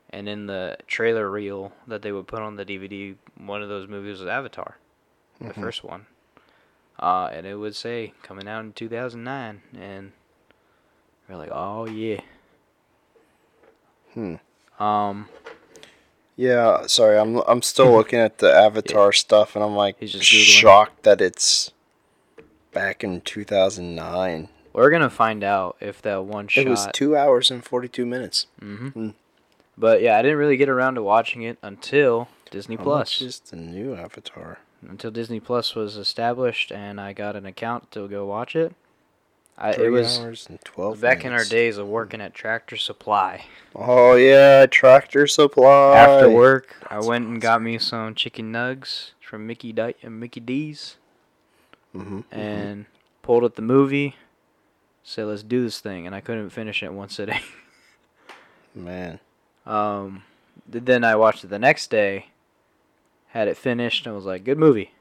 and 0.09 0.27
in 0.29 0.47
the 0.47 0.77
trailer 0.87 1.29
reel 1.29 1.73
that 1.87 2.01
they 2.01 2.11
would 2.11 2.27
put 2.27 2.39
on 2.41 2.55
the 2.55 2.65
DVD, 2.65 3.15
one 3.37 3.61
of 3.61 3.69
those 3.69 3.87
movies 3.87 4.19
was 4.19 4.27
Avatar, 4.27 4.77
the 5.39 5.53
Mhm. 5.53 5.61
first 5.61 5.83
one, 5.83 6.05
uh, 6.99 7.29
and 7.31 7.45
it 7.47 7.55
would 7.55 7.75
say 7.75 8.13
coming 8.23 8.47
out 8.47 8.61
in 8.65 8.73
2009, 8.73 9.61
and 9.77 10.11
we're 11.29 11.37
like, 11.37 11.51
oh 11.51 11.85
yeah. 11.85 12.21
Hmm. 14.13 14.35
Um, 14.79 15.29
Yeah. 16.35 16.87
Sorry, 16.87 17.17
I'm 17.19 17.37
I'm 17.47 17.61
still 17.61 17.91
looking 17.91 18.19
at 18.19 18.39
the 18.39 18.51
Avatar 18.51 19.11
stuff, 19.13 19.55
and 19.55 19.63
I'm 19.63 19.75
like 19.75 19.97
shocked 20.01 21.03
that 21.03 21.21
it's 21.21 21.71
back 22.71 23.03
in 23.03 23.21
2009. 23.21 24.49
we're 24.73 24.89
gonna 24.89 25.09
find 25.09 25.43
out 25.43 25.75
if 25.79 26.01
that 26.01 26.23
one 26.25 26.47
shot. 26.47 26.65
It 26.65 26.69
was 26.69 26.87
two 26.93 27.15
hours 27.17 27.51
and 27.51 27.63
42 27.63 28.05
minutes. 28.05 28.47
hmm 28.59 28.87
Mm. 28.89 29.13
But 29.77 30.01
yeah, 30.01 30.17
I 30.17 30.21
didn't 30.21 30.37
really 30.37 30.57
get 30.57 30.69
around 30.69 30.95
to 30.95 31.03
watching 31.03 31.41
it 31.41 31.57
until 31.61 32.27
Disney 32.51 32.77
Plus. 32.77 33.21
is 33.21 33.39
the 33.39 33.55
new 33.55 33.95
Avatar? 33.95 34.59
Until 34.87 35.11
Disney 35.11 35.39
Plus 35.39 35.75
was 35.75 35.95
established 35.97 36.71
and 36.71 36.99
I 36.99 37.13
got 37.13 37.35
an 37.35 37.45
account 37.45 37.91
to 37.91 38.07
go 38.07 38.25
watch 38.25 38.55
it. 38.55 38.73
I, 39.57 39.73
Three 39.73 39.87
it 39.87 39.89
was 39.89 40.19
hours 40.19 40.47
and 40.49 40.59
12 40.63 40.99
back 41.01 41.23
in 41.23 41.33
our 41.33 41.45
days 41.45 41.77
of 41.77 41.87
working 41.87 42.19
at 42.21 42.33
Tractor 42.33 42.77
Supply. 42.77 43.45
Oh 43.75 44.15
yeah, 44.15 44.65
Tractor 44.65 45.27
Supply. 45.27 45.97
After 45.97 46.29
work, 46.29 46.75
I 46.89 46.99
went 46.99 47.27
and 47.27 47.39
got 47.41 47.61
me 47.61 47.77
some 47.77 48.15
chicken 48.15 48.51
nugs 48.51 49.11
from 49.19 49.45
Mickey 49.47 49.71
Di- 49.71 49.93
uh, 50.03 50.09
Mickey 50.09 50.39
D's 50.39 50.97
hmm 51.93 52.21
and 52.31 52.85
pulled 53.21 53.43
up 53.43 53.55
the 53.55 53.61
movie. 53.61 54.15
Said, 55.03 55.25
"Let's 55.25 55.43
do 55.43 55.63
this 55.63 55.79
thing," 55.79 56.05
and 56.05 56.15
I 56.15 56.21
couldn't 56.21 56.51
finish 56.51 56.83
it 56.83 56.87
in 56.87 56.95
one 56.95 57.09
sitting. 57.09 57.39
man. 58.75 59.19
Um, 59.65 60.23
then 60.67 61.03
I 61.03 61.15
watched 61.15 61.43
it 61.43 61.49
the 61.49 61.59
next 61.59 61.89
day, 61.89 62.27
had 63.29 63.47
it 63.47 63.57
finished, 63.57 64.05
and 64.05 64.15
was 64.15 64.25
like, 64.25 64.43
good 64.43 64.57
movie. 64.57 64.91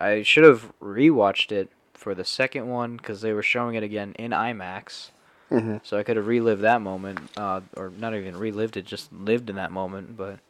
I 0.00 0.22
should 0.22 0.44
have 0.44 0.72
rewatched 0.80 1.52
it 1.52 1.70
for 1.92 2.14
the 2.14 2.24
second 2.24 2.68
one 2.68 2.96
because 2.96 3.20
they 3.20 3.32
were 3.32 3.42
showing 3.42 3.76
it 3.76 3.82
again 3.82 4.14
in 4.18 4.32
IMAX, 4.32 5.10
hmm 5.48 5.76
so 5.82 5.96
I 5.98 6.02
could 6.02 6.16
have 6.16 6.26
relived 6.26 6.62
that 6.62 6.80
moment, 6.80 7.20
uh, 7.36 7.60
or 7.76 7.90
not 7.90 8.14
even 8.14 8.36
relived 8.36 8.76
it, 8.76 8.84
just 8.86 9.12
lived 9.12 9.48
in 9.48 9.56
that 9.56 9.70
moment. 9.70 10.16
But 10.16 10.40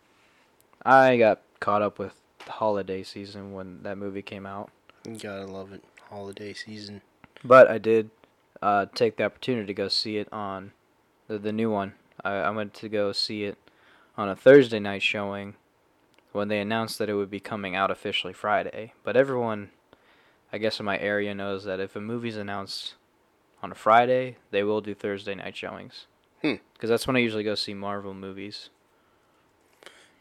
I 0.85 1.17
got 1.19 1.43
caught 1.61 1.83
up 1.83 1.99
with 1.99 2.15
the 2.47 2.53
holiday 2.53 3.03
season 3.03 3.53
when 3.53 3.83
that 3.83 3.99
movie 3.99 4.23
came 4.23 4.47
out. 4.47 4.71
You 5.07 5.17
gotta 5.17 5.47
love 5.47 5.73
it. 5.73 5.83
Holiday 6.11 6.53
season. 6.53 7.03
But 7.43 7.69
I 7.69 7.79
did 7.79 8.11
uh, 8.63 8.87
take 8.95 9.17
the 9.17 9.25
opportunity 9.25 9.67
to 9.67 9.75
go 9.75 9.89
see 9.89 10.17
it 10.17 10.33
on 10.33 10.73
the, 11.29 11.39
the 11.39 11.53
new 11.53 11.71
one. 11.71 11.95
I, 12.25 12.35
I 12.35 12.51
went 12.51 12.75
to 12.75 12.89
go 12.89 13.13
see 13.13 13.45
it 13.45 13.59
on 14.17 14.29
a 14.29 14.37
Thursday 14.37 14.79
night 14.79 15.03
showing 15.03 15.55
when 16.33 16.49
they 16.49 16.61
announced 16.61 16.99
that 16.99 17.09
it 17.09 17.15
would 17.15 17.31
be 17.31 17.41
coming 17.41 17.75
out 17.75 17.91
officially 17.91 18.33
Friday. 18.33 18.93
But 19.03 19.17
everyone, 19.17 19.71
I 20.53 20.59
guess 20.59 20.81
in 20.81 20.87
my 20.87 20.99
area, 20.99 21.35
knows 21.35 21.65
that 21.65 21.81
if 21.81 21.97
a 21.97 22.01
movie's 22.01 22.37
announced 22.37 22.95
on 23.63 23.73
a 23.73 23.75
Friday, 23.75 24.37
they 24.51 24.63
will 24.63 24.81
do 24.81 24.95
Thursday 24.95 25.35
night 25.35 25.57
showings. 25.57 26.07
Hmm. 26.43 26.55
Because 26.73 26.91
that's 26.91 27.07
when 27.07 27.17
I 27.17 27.21
usually 27.21 27.45
go 27.45 27.55
see 27.55 27.75
Marvel 27.75 28.15
movies. 28.15 28.71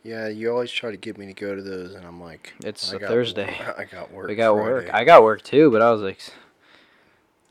Yeah, 0.04 0.28
you 0.28 0.52
always 0.52 0.70
try 0.72 0.92
to 0.92 0.98
get 0.98 1.18
me 1.18 1.28
to 1.28 1.34
go 1.34 1.56
to 1.56 1.62
those, 1.62 1.94
and 1.94 2.06
I'm 2.06 2.22
like, 2.22 2.54
It's 2.64 2.92
a 2.92 3.00
Thursday. 3.00 3.56
wor- 3.66 3.80
I 3.80 3.86
got 3.86 4.12
work. 4.12 4.28
we 4.28 4.36
got 4.36 4.56
work. 4.56 4.90
I 4.94 5.04
got 5.06 5.24
work 5.24 5.42
too, 5.44 5.72
but 5.72 5.82
I 5.82 5.92
was 5.92 6.02
like, 6.02 6.20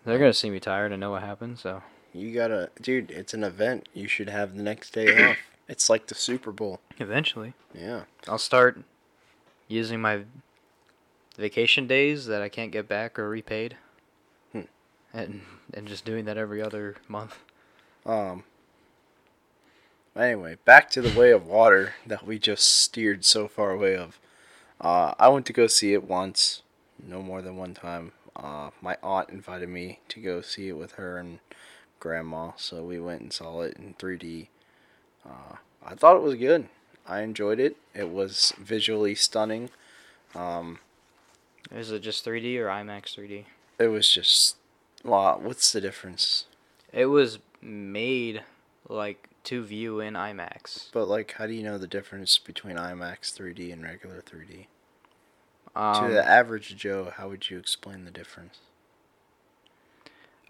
they're 0.05 0.19
gonna 0.19 0.33
see 0.35 0.51
me 0.51 0.61
tired 0.61 0.93
and 0.93 1.01
know 1.01 1.11
what 1.13 1.23
happened. 1.23 1.59
So 1.59 1.83
You 2.13 2.35
gotta, 2.35 2.71
dude. 2.81 3.11
It's 3.11 3.33
an 3.35 3.43
event. 3.45 3.89
You 3.95 4.07
should 4.09 4.29
have 4.29 4.55
the 4.57 4.63
next 4.63 4.93
day 4.93 5.31
off. 5.31 5.37
It's 5.69 5.89
like 5.89 6.09
the 6.09 6.15
Super 6.15 6.53
Bowl. 6.53 6.81
eventually. 6.99 7.55
Yeah. 7.73 8.03
I'll 8.29 8.37
start 8.37 8.83
using 9.69 10.03
my 10.03 10.25
vacation 11.39 11.87
days 11.87 12.27
that 12.27 12.43
I 12.43 12.51
can't 12.51 12.71
get 12.73 12.89
back 12.89 13.19
or 13.19 13.29
repaid. 13.31 13.77
Hmm. 14.51 14.63
And 15.15 15.43
and 15.73 15.87
just 15.89 16.05
doing 16.05 16.27
that 16.27 16.37
every 16.37 16.61
other 16.61 16.97
month. 17.09 17.39
Um. 18.05 18.45
Anyway, 20.15 20.59
back 20.65 20.91
to 20.91 21.01
the 21.01 21.19
Way 21.19 21.31
of 21.31 21.47
Water 21.47 21.95
that 22.07 22.27
we 22.27 22.39
just 22.39 22.69
steered 22.69 23.25
so 23.25 23.49
far 23.49 23.71
away 23.71 23.97
of. 23.97 24.19
Uh, 24.81 25.15
I 25.19 25.29
went 25.29 25.47
to 25.47 25.53
go 25.53 25.67
see 25.67 25.95
it 25.95 26.05
once, 26.05 26.63
no 27.03 27.23
more 27.23 27.41
than 27.41 27.57
one 27.57 27.73
time. 27.73 28.13
Uh, 28.37 28.71
my 28.81 28.97
aunt 29.03 29.31
invited 29.31 29.69
me 29.69 30.01
to 30.09 30.21
go 30.21 30.43
see 30.43 30.69
it 30.69 30.77
with 30.77 30.93
her 30.93 31.17
and 31.17 31.39
grandma, 31.99 32.53
so 32.57 32.83
we 32.83 32.99
went 33.01 33.23
and 33.23 33.33
saw 33.33 33.63
it 33.63 33.77
in 33.79 33.95
3D. 33.95 34.49
Uh, 35.27 35.57
I 35.85 35.95
thought 35.95 36.17
it 36.17 36.23
was 36.23 36.35
good. 36.35 36.69
I 37.07 37.21
enjoyed 37.21 37.59
it. 37.59 37.77
It 37.95 38.11
was 38.11 38.53
visually 38.59 39.15
stunning. 39.15 39.71
Um, 40.35 40.79
Is 41.75 41.91
it 41.91 42.01
just 42.01 42.25
3D 42.25 42.59
or 42.59 42.67
IMAX 42.67 43.17
3D? 43.17 43.45
it 43.79 43.89
was 43.89 44.13
just, 44.13 44.57
wow, 45.03 45.39
what's 45.43 45.73
the 45.73 45.81
difference? 45.81 46.45
It 46.93 47.07
was 47.07 47.39
made 47.61 48.43
like 48.89 49.29
to 49.45 49.65
view 49.65 50.01
in 50.01 50.15
IMAX. 50.15 50.91
But 50.93 51.09
like, 51.09 51.33
how 51.33 51.47
do 51.47 51.53
you 51.53 51.63
know 51.63 51.79
the 51.79 51.87
difference 51.87 52.39
between 52.39 52.77
IMAX 52.77 53.33
3D 53.33 53.73
and 53.73 53.83
regular 53.83 54.23
3D? 54.23 54.67
Um, 55.75 56.09
to 56.09 56.13
the 56.13 56.27
average 56.27 56.77
Joe, 56.77 57.13
how 57.17 57.29
would 57.29 57.51
you 57.51 57.59
explain 57.59 58.05
the 58.05 58.11
difference? 58.11 58.59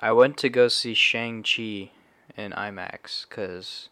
I 0.01 0.13
went 0.13 0.37
to 0.39 0.49
go 0.49 0.69
see 0.69 0.95
Shang-Chi 0.95 1.91
in 2.37 2.53
IMAX 2.53 3.29
because 3.29 3.89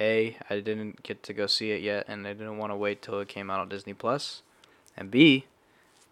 A, 0.00 0.36
I 0.50 0.60
didn't 0.60 1.02
get 1.04 1.22
to 1.24 1.32
go 1.32 1.46
see 1.46 1.70
it 1.70 1.82
yet 1.82 2.06
and 2.08 2.26
I 2.26 2.32
didn't 2.32 2.58
want 2.58 2.72
to 2.72 2.76
wait 2.76 3.00
till 3.00 3.20
it 3.20 3.28
came 3.28 3.48
out 3.48 3.60
on 3.60 3.68
Disney 3.68 3.94
Plus. 3.94 4.42
And 4.96 5.10
B, 5.10 5.46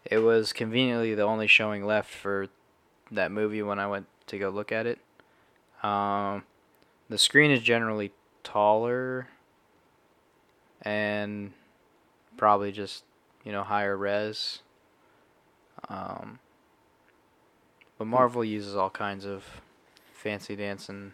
it 0.04 0.18
was 0.18 0.52
conveniently 0.52 1.14
the 1.14 1.22
only 1.22 1.46
showing 1.46 1.84
left 1.84 2.10
for 2.12 2.46
that 3.10 3.32
movie 3.32 3.62
when 3.62 3.78
I 3.78 3.86
went 3.88 4.06
to 4.28 4.38
go 4.38 4.50
look 4.50 4.70
at 4.70 4.86
it. 4.86 5.00
Um, 5.82 6.44
the 7.08 7.18
screen 7.18 7.50
is 7.50 7.60
generally 7.60 8.12
taller 8.42 9.28
and 10.82 11.52
probably 12.36 12.72
just, 12.72 13.04
you 13.44 13.52
know, 13.52 13.62
higher 13.62 13.96
res. 13.96 14.60
Um, 15.88 16.38
but 17.98 18.06
Marvel 18.06 18.44
uses 18.44 18.76
all 18.76 18.90
kinds 18.90 19.24
of 19.24 19.44
fancy 20.12 20.56
dancing 20.56 21.12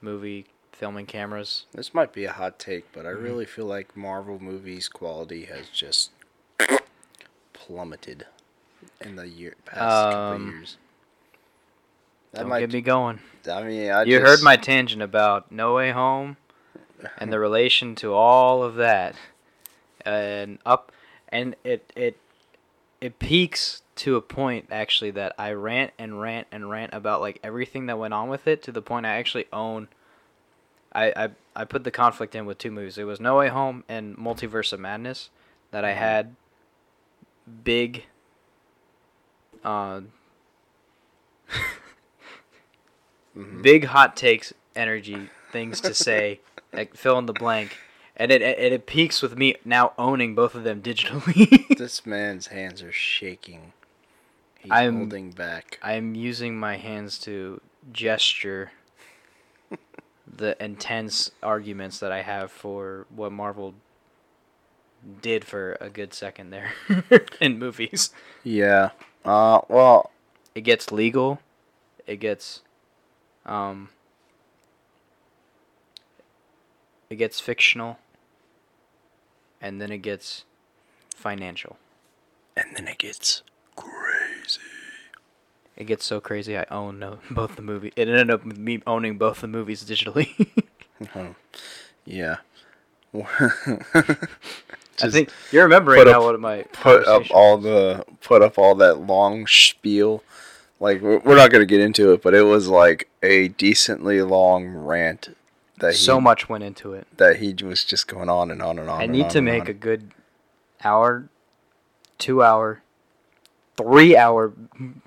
movie 0.00 0.46
filming 0.72 1.06
cameras. 1.06 1.66
This 1.72 1.94
might 1.94 2.12
be 2.12 2.24
a 2.24 2.32
hot 2.32 2.58
take, 2.58 2.90
but 2.92 3.06
I 3.06 3.10
Mhm. 3.10 3.22
really 3.22 3.46
feel 3.46 3.66
like 3.66 3.96
Marvel 3.96 4.38
movies' 4.38 4.88
quality 4.88 5.44
has 5.46 5.68
just 5.68 6.10
plummeted 7.52 8.26
in 9.00 9.16
the 9.16 9.28
year 9.28 9.54
past 9.64 10.04
couple 10.04 10.32
Um, 10.32 10.48
of 10.48 10.54
years. 10.54 10.76
That 12.32 12.40
Don't 12.40 12.48
might. 12.48 12.60
get 12.60 12.72
me 12.72 12.80
going. 12.80 13.20
I 13.50 13.62
mean, 13.62 13.90
I 13.90 14.02
you 14.04 14.18
just, 14.18 14.26
heard 14.26 14.42
my 14.42 14.56
tangent 14.56 15.02
about 15.02 15.52
No 15.52 15.74
Way 15.74 15.92
Home 15.92 16.36
and 17.18 17.32
the 17.32 17.38
relation 17.38 17.94
to 17.96 18.12
all 18.12 18.62
of 18.62 18.76
that, 18.76 19.14
and 20.04 20.58
up, 20.66 20.92
and 21.28 21.56
it 21.64 21.92
it 21.96 22.16
it 23.00 23.18
peaks 23.18 23.82
to 23.96 24.16
a 24.16 24.20
point 24.20 24.66
actually 24.70 25.10
that 25.12 25.34
I 25.38 25.52
rant 25.52 25.92
and 25.98 26.20
rant 26.20 26.46
and 26.50 26.68
rant 26.70 26.92
about 26.94 27.20
like 27.20 27.38
everything 27.44 27.86
that 27.86 27.98
went 27.98 28.14
on 28.14 28.28
with 28.28 28.46
it 28.48 28.62
to 28.64 28.72
the 28.72 28.82
point 28.82 29.06
I 29.06 29.16
actually 29.16 29.46
own. 29.52 29.88
I 30.92 31.12
I 31.16 31.28
I 31.56 31.64
put 31.64 31.84
the 31.84 31.90
conflict 31.90 32.34
in 32.34 32.46
with 32.46 32.58
two 32.58 32.70
movies. 32.70 32.98
It 32.98 33.04
was 33.04 33.20
No 33.20 33.36
Way 33.36 33.48
Home 33.48 33.84
and 33.88 34.16
Multiverse 34.16 34.72
of 34.72 34.80
Madness 34.80 35.30
that 35.70 35.84
I 35.84 35.92
Mhm. 35.92 35.96
had 35.96 36.34
big. 37.64 38.04
Uh, 39.64 40.02
Mhm. 43.36 43.62
big 43.62 43.84
hot 43.86 44.16
takes 44.16 44.52
energy 44.76 45.28
things 45.50 45.80
to 45.80 45.92
say 45.94 46.40
like 46.74 46.94
fill 46.96 47.18
in 47.18 47.26
the 47.26 47.32
blank 47.32 47.76
and 48.16 48.30
it, 48.30 48.42
it 48.42 48.58
it 48.72 48.86
peaks 48.86 49.22
with 49.22 49.36
me 49.36 49.54
now 49.64 49.92
owning 49.98 50.34
both 50.34 50.54
of 50.54 50.64
them 50.64 50.80
digitally 50.82 51.64
This 51.78 52.06
man's 52.06 52.46
hands 52.48 52.82
are 52.82 52.92
shaking. 52.92 53.72
He's 54.58 54.70
I'm- 54.72 54.96
holding 54.96 55.30
back. 55.32 55.78
i'm 55.82 56.14
using 56.14 56.58
my 56.58 56.76
hands 56.76 57.18
to 57.20 57.60
gesture 57.92 58.72
the 60.26 60.62
intense 60.64 61.30
arguments 61.42 61.98
that 61.98 62.12
i 62.12 62.22
have 62.22 62.50
for 62.50 63.06
what 63.14 63.30
marvel 63.32 63.74
did 65.20 65.44
for 65.44 65.76
a 65.80 65.90
good 65.90 66.14
second 66.14 66.50
there 66.50 66.72
in 67.40 67.58
movies 67.58 68.10
Yeah. 68.42 68.90
Uh. 69.24 69.60
Well. 69.68 70.10
it 70.54 70.62
gets 70.62 70.90
legal 70.92 71.40
it 72.06 72.16
gets 72.20 72.62
um 73.44 73.90
it 77.14 77.18
gets 77.18 77.38
fictional 77.38 77.98
and 79.60 79.80
then 79.80 79.92
it 79.92 79.98
gets 79.98 80.44
financial 81.14 81.76
And 82.56 82.66
then 82.76 82.88
it 82.88 82.98
gets 82.98 83.42
crazy. 83.76 84.60
it 85.76 85.84
gets 85.84 86.04
so 86.04 86.20
crazy 86.20 86.58
i 86.58 86.66
own 86.72 86.98
no, 86.98 87.12
uh, 87.12 87.16
both 87.30 87.54
the 87.54 87.62
movie 87.62 87.92
it 87.94 88.08
ended 88.08 88.30
up 88.32 88.44
with 88.44 88.58
me 88.58 88.82
owning 88.84 89.16
both 89.16 89.40
the 89.42 89.46
movies 89.48 89.84
digitally 89.84 90.28
Oh, 91.14 91.34
yeah. 92.04 92.36
i 93.14 95.08
think 95.08 95.28
you're 95.52 95.62
remembering 95.64 96.08
up- 96.08 96.22
what 96.22 96.40
my 96.40 96.62
put 96.72 97.06
up 97.06 97.22
all 97.30 97.58
the 97.58 98.04
put 98.22 98.42
up 98.42 98.58
all 98.58 98.74
that 98.74 98.98
long 98.98 99.46
spiel. 99.46 100.22
Like 100.80 101.00
we're 101.00 101.36
not 101.36 101.50
gonna 101.52 101.64
get 101.64 101.80
into 101.80 102.12
it, 102.12 102.22
but 102.22 102.34
it 102.34 102.42
was 102.42 102.68
like 102.68 103.08
a 103.22 103.48
decently 103.48 104.20
long 104.22 104.66
rant 104.68 105.36
that 105.80 105.92
he, 105.92 105.98
so 105.98 106.20
much 106.20 106.48
went 106.48 106.62
into 106.64 106.92
it 106.92 107.06
that 107.16 107.36
he 107.36 107.54
was 107.64 107.84
just 107.84 108.06
going 108.08 108.28
on 108.28 108.50
and 108.50 108.62
on 108.62 108.78
and 108.78 108.88
on. 108.88 109.00
i 109.00 109.04
and 109.04 109.12
need 109.12 109.24
on 109.24 109.30
to 109.30 109.40
make 109.40 109.62
on. 109.62 109.68
a 109.68 109.72
good 109.74 110.10
hour 110.84 111.28
two 112.18 112.42
hour 112.42 112.80
three 113.76 114.16
hour 114.16 114.52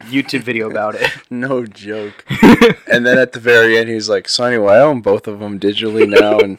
youtube 0.06 0.42
video 0.42 0.70
about 0.72 0.96
it 0.96 1.10
no 1.30 1.66
joke. 1.66 2.26
and 2.92 3.06
then 3.06 3.18
at 3.18 3.32
the 3.34 3.40
very 3.40 3.78
end, 3.78 3.88
he 3.90 3.96
was 3.96 4.10
like, 4.10 4.28
"So 4.28 4.44
anyway, 4.44 4.74
I 4.74 4.80
own 4.82 5.02
both 5.02 5.28
of 5.28 5.40
them 5.40 5.60
digitally 5.60 6.08
now, 6.08 6.40
and 6.40 6.58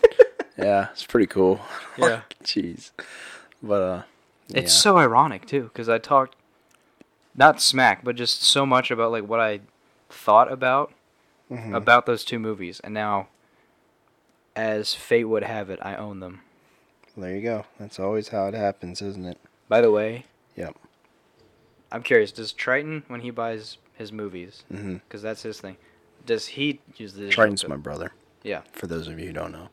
yeah, 0.56 0.88
it's 0.92 1.04
pretty 1.04 1.26
cool." 1.26 1.60
Yeah. 1.98 2.22
Jeez, 2.44 2.92
but 3.62 3.82
uh, 3.82 4.02
It's 4.54 4.72
yeah. 4.74 4.80
so 4.80 4.96
ironic 4.98 5.46
too, 5.46 5.64
because 5.64 5.88
I 5.88 5.98
talked 5.98 6.34
not 7.34 7.60
smack, 7.60 8.04
but 8.04 8.16
just 8.16 8.42
so 8.42 8.64
much 8.64 8.90
about 8.90 9.10
like 9.12 9.24
what 9.28 9.40
I 9.40 9.60
thought 10.08 10.50
about 10.50 10.92
Mhm. 11.50 11.74
about 11.74 12.06
those 12.06 12.24
two 12.24 12.38
movies, 12.38 12.80
and 12.84 12.92
now, 12.94 13.28
as 14.58 14.94
fate 14.94 15.24
would 15.24 15.44
have 15.44 15.70
it, 15.70 15.78
I 15.82 15.94
own 15.96 16.20
them. 16.20 16.40
There 17.16 17.34
you 17.34 17.42
go. 17.42 17.64
That's 17.78 17.98
always 17.98 18.28
how 18.28 18.46
it 18.48 18.54
happens, 18.54 19.00
isn't 19.02 19.24
it? 19.24 19.38
By 19.68 19.80
the 19.80 19.90
way, 19.90 20.24
Yep. 20.56 20.76
I'm 21.92 22.02
curious. 22.02 22.32
Does 22.32 22.52
Triton, 22.52 23.02
when 23.08 23.20
he 23.20 23.30
buys 23.30 23.78
his 23.94 24.12
movies, 24.12 24.64
Mm-hmm. 24.72 24.94
because 24.96 25.22
that's 25.22 25.42
his 25.42 25.60
thing, 25.60 25.76
does 26.26 26.46
he 26.48 26.80
use 26.96 27.12
the 27.14 27.20
digital 27.20 27.34
Triton's 27.42 27.62
code? 27.62 27.70
my 27.70 27.76
brother. 27.76 28.12
Yeah. 28.42 28.62
For 28.72 28.86
those 28.86 29.08
of 29.08 29.18
you 29.18 29.26
who 29.28 29.32
don't 29.32 29.52
know, 29.52 29.68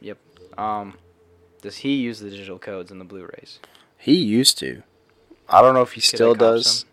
Yep. 0.00 0.18
Um, 0.58 0.94
does 1.62 1.76
he 1.78 1.94
use 1.96 2.20
the 2.20 2.30
digital 2.30 2.58
codes 2.58 2.90
in 2.90 2.98
the 2.98 3.04
Blu-rays? 3.04 3.58
he 3.98 4.14
used 4.14 4.58
to. 4.58 4.82
I 5.48 5.60
don't 5.62 5.74
know 5.74 5.82
if 5.82 5.92
he 5.92 6.00
Could 6.00 6.08
still 6.16 6.34
does. 6.34 6.84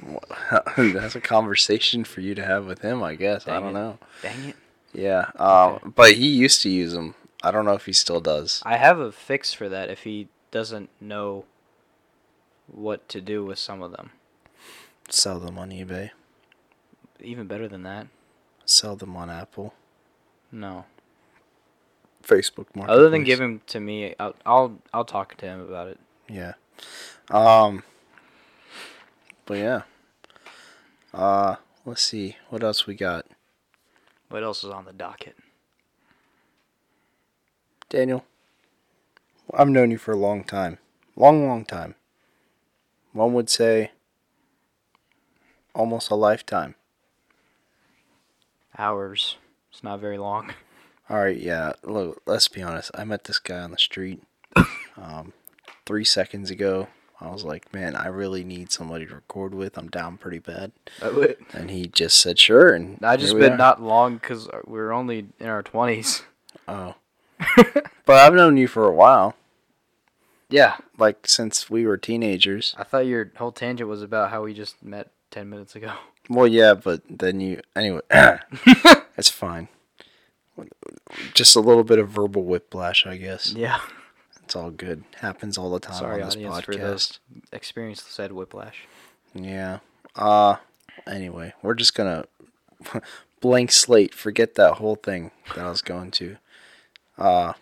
That's 0.76 1.14
a 1.16 1.20
conversation 1.20 2.04
for 2.04 2.20
you 2.20 2.34
to 2.34 2.44
have 2.44 2.66
with 2.66 2.80
him, 2.82 3.02
I 3.02 3.14
guess. 3.16 3.48
I 3.48 3.58
don't 3.60 3.70
it. 3.70 3.72
know. 3.72 3.98
Dang 4.22 4.44
it! 4.50 4.56
Yeah, 4.94 5.30
um, 5.36 5.72
Okay. 5.74 5.88
but 5.94 6.12
he 6.14 6.28
used 6.28 6.62
to 6.62 6.70
use 6.70 6.92
them. 6.92 7.14
I 7.42 7.50
don't 7.50 7.64
know 7.64 7.74
if 7.74 7.86
he 7.86 7.92
still 7.92 8.20
does. 8.20 8.62
I 8.64 8.76
have 8.76 8.98
a 9.00 9.12
fix 9.12 9.52
for 9.52 9.68
that 9.68 9.90
if 9.90 10.04
he 10.04 10.28
doesn't 10.50 10.88
know 11.00 11.44
what 12.66 13.08
to 13.10 13.20
do 13.20 13.44
with 13.44 13.58
some 13.58 13.82
of 13.82 13.90
them. 13.90 14.10
Sell 15.10 15.38
them 15.40 15.58
on 15.58 15.70
eBay. 15.70 16.10
Even 17.20 17.46
better 17.46 17.68
than 17.68 17.82
that, 17.82 18.06
Sell 18.64 18.96
them 18.96 19.14
on 19.16 19.28
Apple, 19.30 19.74
no. 20.50 20.86
Facebook 22.22 22.66
Marketplace. 22.74 22.88
Other 22.88 23.10
than 23.10 23.22
give 23.24 23.38
him 23.40 23.60
to 23.66 23.78
me, 23.80 24.14
I'll, 24.18 24.34
I'll 24.46 24.78
I'll 24.94 25.04
talk 25.04 25.36
to 25.36 25.46
him 25.46 25.60
about 25.60 25.88
it. 25.88 25.98
Yeah. 26.28 26.54
Um. 27.30 27.82
But 29.44 29.58
yeah. 29.58 29.82
Uh, 31.12 31.56
let's 31.84 32.00
see 32.02 32.36
what 32.48 32.62
else 32.62 32.86
we 32.86 32.94
got. 32.94 33.26
What 34.34 34.42
else 34.42 34.64
is 34.64 34.70
on 34.70 34.84
the 34.84 34.92
docket? 34.92 35.36
Daniel, 37.88 38.24
I've 39.56 39.68
known 39.68 39.92
you 39.92 39.96
for 39.96 40.10
a 40.10 40.16
long 40.16 40.42
time. 40.42 40.78
Long, 41.14 41.46
long 41.46 41.64
time. 41.64 41.94
One 43.12 43.32
would 43.34 43.48
say 43.48 43.92
almost 45.72 46.10
a 46.10 46.16
lifetime. 46.16 46.74
Hours. 48.76 49.36
It's 49.70 49.84
not 49.84 50.00
very 50.00 50.18
long. 50.18 50.52
All 51.08 51.18
right, 51.18 51.38
yeah. 51.38 51.74
Look, 51.84 52.20
let's 52.26 52.48
be 52.48 52.60
honest. 52.60 52.90
I 52.92 53.04
met 53.04 53.22
this 53.22 53.38
guy 53.38 53.60
on 53.60 53.70
the 53.70 53.78
street 53.78 54.20
um, 55.00 55.32
three 55.86 56.04
seconds 56.04 56.50
ago. 56.50 56.88
I 57.20 57.30
was 57.30 57.44
like, 57.44 57.72
man, 57.72 57.94
I 57.94 58.08
really 58.08 58.44
need 58.44 58.72
somebody 58.72 59.06
to 59.06 59.14
record 59.14 59.54
with. 59.54 59.78
I'm 59.78 59.88
down 59.88 60.16
pretty 60.18 60.40
bad. 60.40 60.72
And 61.52 61.70
he 61.70 61.86
just 61.86 62.20
said, 62.20 62.38
sure. 62.38 62.74
And 62.74 62.98
I 63.02 63.16
just 63.16 63.34
been 63.38 63.52
are. 63.54 63.56
not 63.56 63.80
long 63.82 64.14
because 64.14 64.48
we 64.66 64.78
are 64.80 64.92
only 64.92 65.26
in 65.38 65.46
our 65.46 65.62
twenties. 65.62 66.22
Oh. 66.66 66.94
but 68.06 68.16
I've 68.16 68.32
known 68.32 68.56
you 68.56 68.68
for 68.68 68.86
a 68.86 68.94
while, 68.94 69.34
Yeah, 70.48 70.76
like 70.96 71.26
since 71.26 71.68
we 71.68 71.84
were 71.84 71.98
teenagers. 71.98 72.74
I 72.78 72.84
thought 72.84 73.04
your 73.04 73.30
whole 73.36 73.52
tangent 73.52 73.90
was 73.90 74.00
about 74.00 74.30
how 74.30 74.44
we 74.44 74.54
just 74.54 74.82
met 74.82 75.10
ten 75.30 75.50
minutes 75.50 75.76
ago. 75.76 75.92
Well, 76.30 76.46
yeah, 76.46 76.72
but 76.72 77.02
then 77.10 77.40
you 77.40 77.60
anyway. 77.76 78.00
it's 79.18 79.28
fine. 79.28 79.68
Just 81.34 81.54
a 81.54 81.60
little 81.60 81.84
bit 81.84 81.98
of 81.98 82.08
verbal 82.08 82.44
whiplash, 82.44 83.04
I 83.04 83.18
guess. 83.18 83.52
Yeah. 83.52 83.80
It's 84.44 84.54
all 84.54 84.70
good. 84.70 85.04
Happens 85.20 85.56
all 85.56 85.70
the 85.70 85.80
time 85.80 85.94
Sorry, 85.96 86.20
on 86.22 86.28
this 86.28 86.36
audience, 86.36 86.54
podcast. 86.56 86.64
for 86.64 86.76
those 86.76 87.20
experienced 87.52 88.12
said 88.12 88.32
whiplash. 88.32 88.86
Yeah. 89.34 89.78
Uh 90.14 90.56
anyway, 91.06 91.54
we're 91.62 91.74
just 91.74 91.94
gonna 91.94 92.26
blank 93.40 93.72
slate, 93.72 94.14
forget 94.14 94.54
that 94.56 94.74
whole 94.74 94.96
thing 94.96 95.30
that 95.54 95.64
I 95.64 95.70
was 95.70 95.80
going 95.80 96.10
to. 96.12 96.36
Uh 97.16 97.54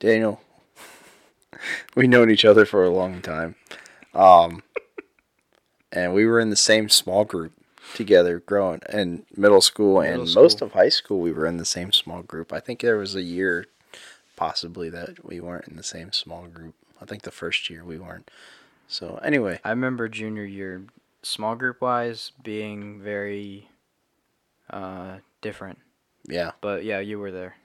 Daniel. 0.00 0.40
We've 1.94 2.08
known 2.08 2.30
each 2.30 2.44
other 2.44 2.64
for 2.64 2.84
a 2.84 2.90
long 2.90 3.22
time. 3.22 3.54
Um 4.12 4.62
and 5.92 6.12
we 6.14 6.26
were 6.26 6.40
in 6.40 6.50
the 6.50 6.56
same 6.56 6.88
small 6.88 7.24
group 7.24 7.52
together 7.94 8.40
growing 8.40 8.80
in 8.92 9.24
middle 9.36 9.60
school 9.60 10.00
and 10.00 10.22
Middle 10.24 10.42
most 10.42 10.62
of 10.62 10.72
high 10.72 10.88
school 10.88 11.20
we 11.20 11.32
were 11.32 11.46
in 11.46 11.56
the 11.58 11.64
same 11.64 11.92
small 11.92 12.22
group. 12.22 12.52
I 12.52 12.58
think 12.60 12.80
there 12.80 12.96
was 12.96 13.14
a 13.14 13.22
year 13.22 13.66
possibly 14.40 14.88
that 14.88 15.22
we 15.22 15.38
weren't 15.38 15.68
in 15.68 15.76
the 15.76 15.82
same 15.82 16.10
small 16.12 16.46
group. 16.46 16.74
I 16.98 17.04
think 17.04 17.22
the 17.22 17.30
first 17.30 17.68
year 17.68 17.84
we 17.84 17.98
weren't. 17.98 18.30
So 18.88 19.20
anyway, 19.22 19.60
I 19.62 19.68
remember 19.68 20.08
junior 20.08 20.44
year, 20.44 20.84
small 21.22 21.56
group 21.56 21.82
wise, 21.82 22.32
being 22.42 23.02
very 23.02 23.68
uh, 24.70 25.18
different. 25.42 25.78
yeah. 26.26 26.52
But 26.62 26.84
yeah, 26.84 27.00
you 27.00 27.18
were 27.18 27.30
there. 27.30 27.56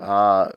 Uh, 0.00 0.50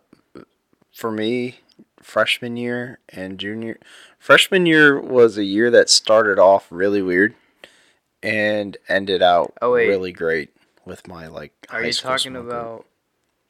for 0.92 1.12
me, 1.12 1.60
freshman 2.02 2.58
year 2.58 2.98
and 3.10 3.38
junior, 3.38 3.78
freshman 4.18 4.66
year 4.66 5.00
was 5.00 5.38
a 5.38 5.44
year 5.44 5.70
that 5.70 5.88
started 5.88 6.40
off 6.40 6.66
really 6.72 7.04
weird, 7.04 7.36
and 8.24 8.76
ended 8.90 9.22
out 9.22 9.54
Oh, 9.62 9.74
really 9.74 10.14
great 10.14 10.50
with 10.84 11.08
my 11.08 11.28
like. 11.28 11.54
Are 11.70 11.84
you 11.84 11.94
talking 11.94 12.36
about 12.36 12.88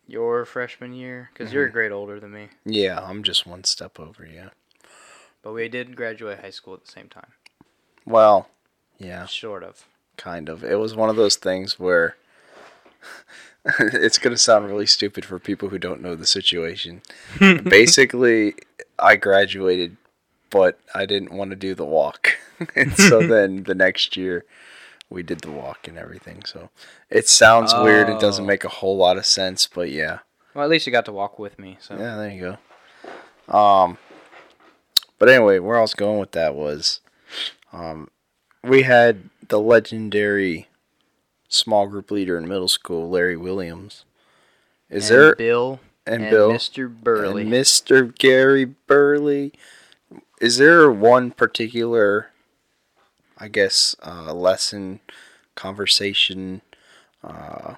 your 0.08 0.46
freshman 0.46 0.94
year? 0.94 1.30
Because 1.34 1.54
you're 1.54 1.64
a 1.64 1.68
Mm-hmm. 1.68 1.74
grade 1.74 1.92
older 1.92 2.20
than 2.20 2.32
me. 2.32 2.48
Yeah, 2.66 3.00
I'm 3.02 3.24
just 3.24 3.46
one 3.46 3.64
step 3.64 4.00
over. 4.00 4.26
Yeah. 4.26 4.50
But 5.42 5.54
we 5.54 5.68
did 5.70 5.96
graduate 5.96 6.40
high 6.40 6.50
school 6.52 6.74
at 6.74 6.86
the 6.86 6.92
same 6.92 7.10
time. 7.10 7.32
Well, 8.06 8.48
yeah, 8.98 9.26
Sort 9.26 9.64
of. 9.64 9.86
kind 10.18 10.50
of. 10.50 10.64
It 10.64 10.76
was 10.76 10.96
one 10.96 11.10
of 11.10 11.16
those 11.16 11.36
things 11.36 11.80
where. 11.80 12.16
it's 13.80 14.18
gonna 14.18 14.38
sound 14.38 14.66
really 14.66 14.86
stupid 14.86 15.24
for 15.26 15.40
people 15.40 15.70
who 15.70 15.78
don't 15.80 16.02
know 16.02 16.16
the 16.16 16.26
situation. 16.26 17.02
basically 17.64 18.56
I 19.00 19.16
graduated, 19.16 19.98
but 20.50 20.80
I 20.94 21.06
didn't 21.06 21.32
want 21.32 21.50
to 21.52 21.56
do 21.56 21.74
the 21.76 21.86
walk. 21.86 22.38
and 22.76 22.94
so 22.94 23.26
then 23.26 23.64
the 23.64 23.76
next 23.76 24.16
year 24.18 24.46
we 25.14 25.24
did 25.24 25.40
the 25.42 25.52
walk 25.52 25.88
and 25.88 25.98
everything. 25.98 26.44
So 26.46 26.70
it 27.10 27.28
sounds 27.30 27.74
weird. 27.74 28.10
It 28.10 28.20
doesn't 28.20 28.44
Oh. 28.44 28.48
make 28.48 28.64
a 28.64 28.70
whole 28.70 28.98
lot 28.98 29.18
of 29.18 29.26
sense, 29.26 29.68
but 29.68 29.90
yeah. 29.92 30.20
Well, 30.54 30.64
at 30.66 30.70
least 30.70 30.86
you 30.86 30.92
got 30.92 31.06
to 31.06 31.12
walk 31.14 31.40
with 31.40 31.58
me. 31.58 31.78
So 31.80 31.96
Yeah, 31.96 32.18
there 32.18 32.30
you 32.32 32.58
go. 33.50 33.58
Um 33.58 33.98
but 35.20 35.30
anyway, 35.30 35.60
where 35.60 35.78
I 35.78 35.82
was 35.82 35.94
going 35.94 36.20
with 36.20 36.32
that 36.32 36.56
was 36.56 37.00
um 37.72 38.10
we 38.64 38.84
had 38.84 39.30
the 39.48 39.60
legendary 39.60 40.68
small 41.48 41.88
group 41.88 42.10
leader 42.12 42.38
in 42.38 42.48
middle 42.48 42.68
school, 42.68 43.10
Larry 43.10 43.38
Williams. 43.38 44.06
Is 44.90 45.10
And 45.10 45.20
there 45.20 45.36
Bill 45.36 45.80
and 46.06 46.24
and 46.24 46.32
Bill 46.32 46.52
Mr. 46.52 46.94
Burley? 46.94 47.44
and 47.44 47.52
Mr. 47.52 48.18
Gary 48.18 48.66
Burley. 48.66 49.54
Is 50.42 50.58
there 50.58 50.92
one 50.92 51.32
particular, 51.32 52.28
I 53.44 53.50
guess, 53.50 53.94
uh, 54.02 54.34
lesson, 54.34 55.02
conversation, 55.54 56.62
uh, 57.22 57.76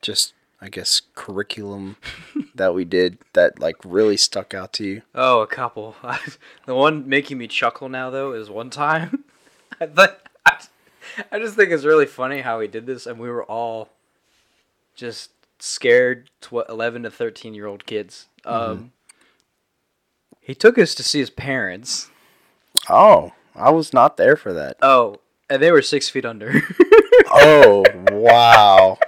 just 0.00 0.34
I 0.60 0.68
guess 0.68 1.02
curriculum 1.16 1.96
that 2.54 2.72
we 2.72 2.84
did 2.84 3.18
that 3.32 3.58
like 3.58 3.74
really 3.84 4.16
stuck 4.16 4.54
out 4.54 4.72
to 4.74 4.84
you? 4.84 5.02
Oh, 5.16 5.40
a 5.40 5.48
couple. 5.48 5.96
the 6.64 6.76
one 6.76 7.08
making 7.08 7.38
me 7.38 7.48
chuckle 7.48 7.88
now 7.88 8.08
though 8.08 8.32
is 8.32 8.48
one 8.48 8.70
time. 8.70 9.24
I 9.80 9.86
thought 9.86 10.20
I, 10.46 10.58
I 11.32 11.38
just 11.40 11.56
think 11.56 11.72
it's 11.72 11.84
really 11.84 12.06
funny 12.06 12.42
how 12.42 12.60
he 12.60 12.68
did 12.68 12.86
this, 12.86 13.06
and 13.06 13.18
we 13.18 13.28
were 13.28 13.42
all 13.42 13.88
just 14.94 15.32
scared. 15.58 16.30
Tw- 16.40 16.68
Eleven 16.68 17.02
to 17.02 17.10
thirteen 17.10 17.52
year 17.52 17.66
old 17.66 17.84
kids. 17.84 18.28
Um, 18.44 18.92
he 20.40 20.54
took 20.54 20.78
us 20.78 20.94
to 20.94 21.02
see 21.02 21.18
his 21.18 21.30
parents. 21.30 22.10
Oh, 22.88 23.32
I 23.54 23.70
was 23.70 23.92
not 23.92 24.16
there 24.16 24.36
for 24.36 24.52
that. 24.52 24.76
Oh, 24.82 25.16
and 25.48 25.62
they 25.62 25.72
were 25.72 25.82
six 25.82 26.08
feet 26.08 26.24
under. 26.24 26.62
Oh 27.32 27.84
wow! 28.10 28.98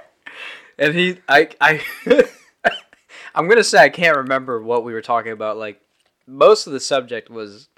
and 0.79 0.95
he, 0.95 1.19
I, 1.29 1.49
I, 1.61 1.83
I'm 3.35 3.49
gonna 3.49 3.65
say 3.65 3.83
I 3.83 3.89
can't 3.89 4.17
remember 4.17 4.63
what 4.63 4.85
we 4.85 4.93
were 4.93 5.03
talking 5.03 5.33
about. 5.33 5.57
Like 5.57 5.81
most 6.25 6.69
of 6.69 6.73
the 6.73 6.79
subject 6.79 7.31
was 7.31 7.69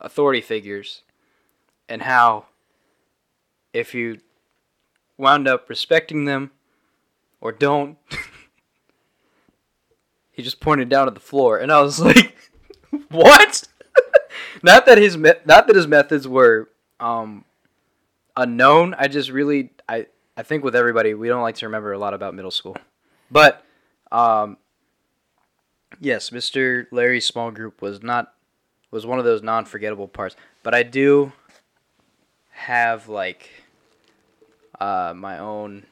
authority 0.00 0.40
figures 0.40 1.02
and 1.88 2.02
how 2.02 2.46
if 3.72 3.94
you 3.94 4.20
wound 5.18 5.46
up 5.46 5.68
respecting 5.68 6.24
them 6.24 6.52
or 7.40 7.52
don't, 7.52 7.98
he 10.30 10.42
just 10.42 10.60
pointed 10.60 10.88
down 10.88 11.06
at 11.06 11.14
the 11.14 11.20
floor, 11.20 11.58
and 11.58 11.70
I 11.70 11.82
was 11.82 12.00
like, 12.00 12.34
"What?" 13.10 13.64
Not 14.62 14.86
that 14.86 14.98
his 14.98 15.16
not 15.16 15.66
that 15.66 15.74
his 15.74 15.86
methods 15.86 16.26
were 16.26 16.68
um, 17.00 17.44
unknown. 18.36 18.94
I 18.98 19.08
just 19.08 19.30
really 19.30 19.70
I 19.88 20.06
I 20.36 20.42
think 20.42 20.64
with 20.64 20.76
everybody 20.76 21.14
we 21.14 21.28
don't 21.28 21.42
like 21.42 21.56
to 21.56 21.66
remember 21.66 21.92
a 21.92 21.98
lot 21.98 22.14
about 22.14 22.34
middle 22.34 22.50
school, 22.50 22.76
but 23.30 23.64
um, 24.10 24.56
yes, 26.00 26.30
Mr. 26.30 26.86
Larry's 26.90 27.26
small 27.26 27.50
group 27.50 27.82
was 27.82 28.02
not 28.02 28.34
was 28.90 29.06
one 29.06 29.18
of 29.18 29.24
those 29.24 29.42
non 29.42 29.64
forgettable 29.64 30.08
parts. 30.08 30.36
But 30.62 30.74
I 30.74 30.82
do 30.82 31.32
have 32.50 33.08
like 33.08 33.50
uh, 34.80 35.12
my 35.16 35.38
own 35.38 35.84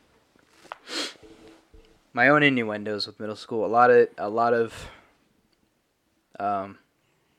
my 2.13 2.29
own 2.29 2.43
innuendos 2.43 3.07
with 3.07 3.19
middle 3.19 3.37
school. 3.37 3.65
A 3.65 3.69
lot 3.69 3.91
of 3.91 4.09
a 4.19 4.29
lot 4.29 4.55
of 4.55 4.89
um, 6.39 6.79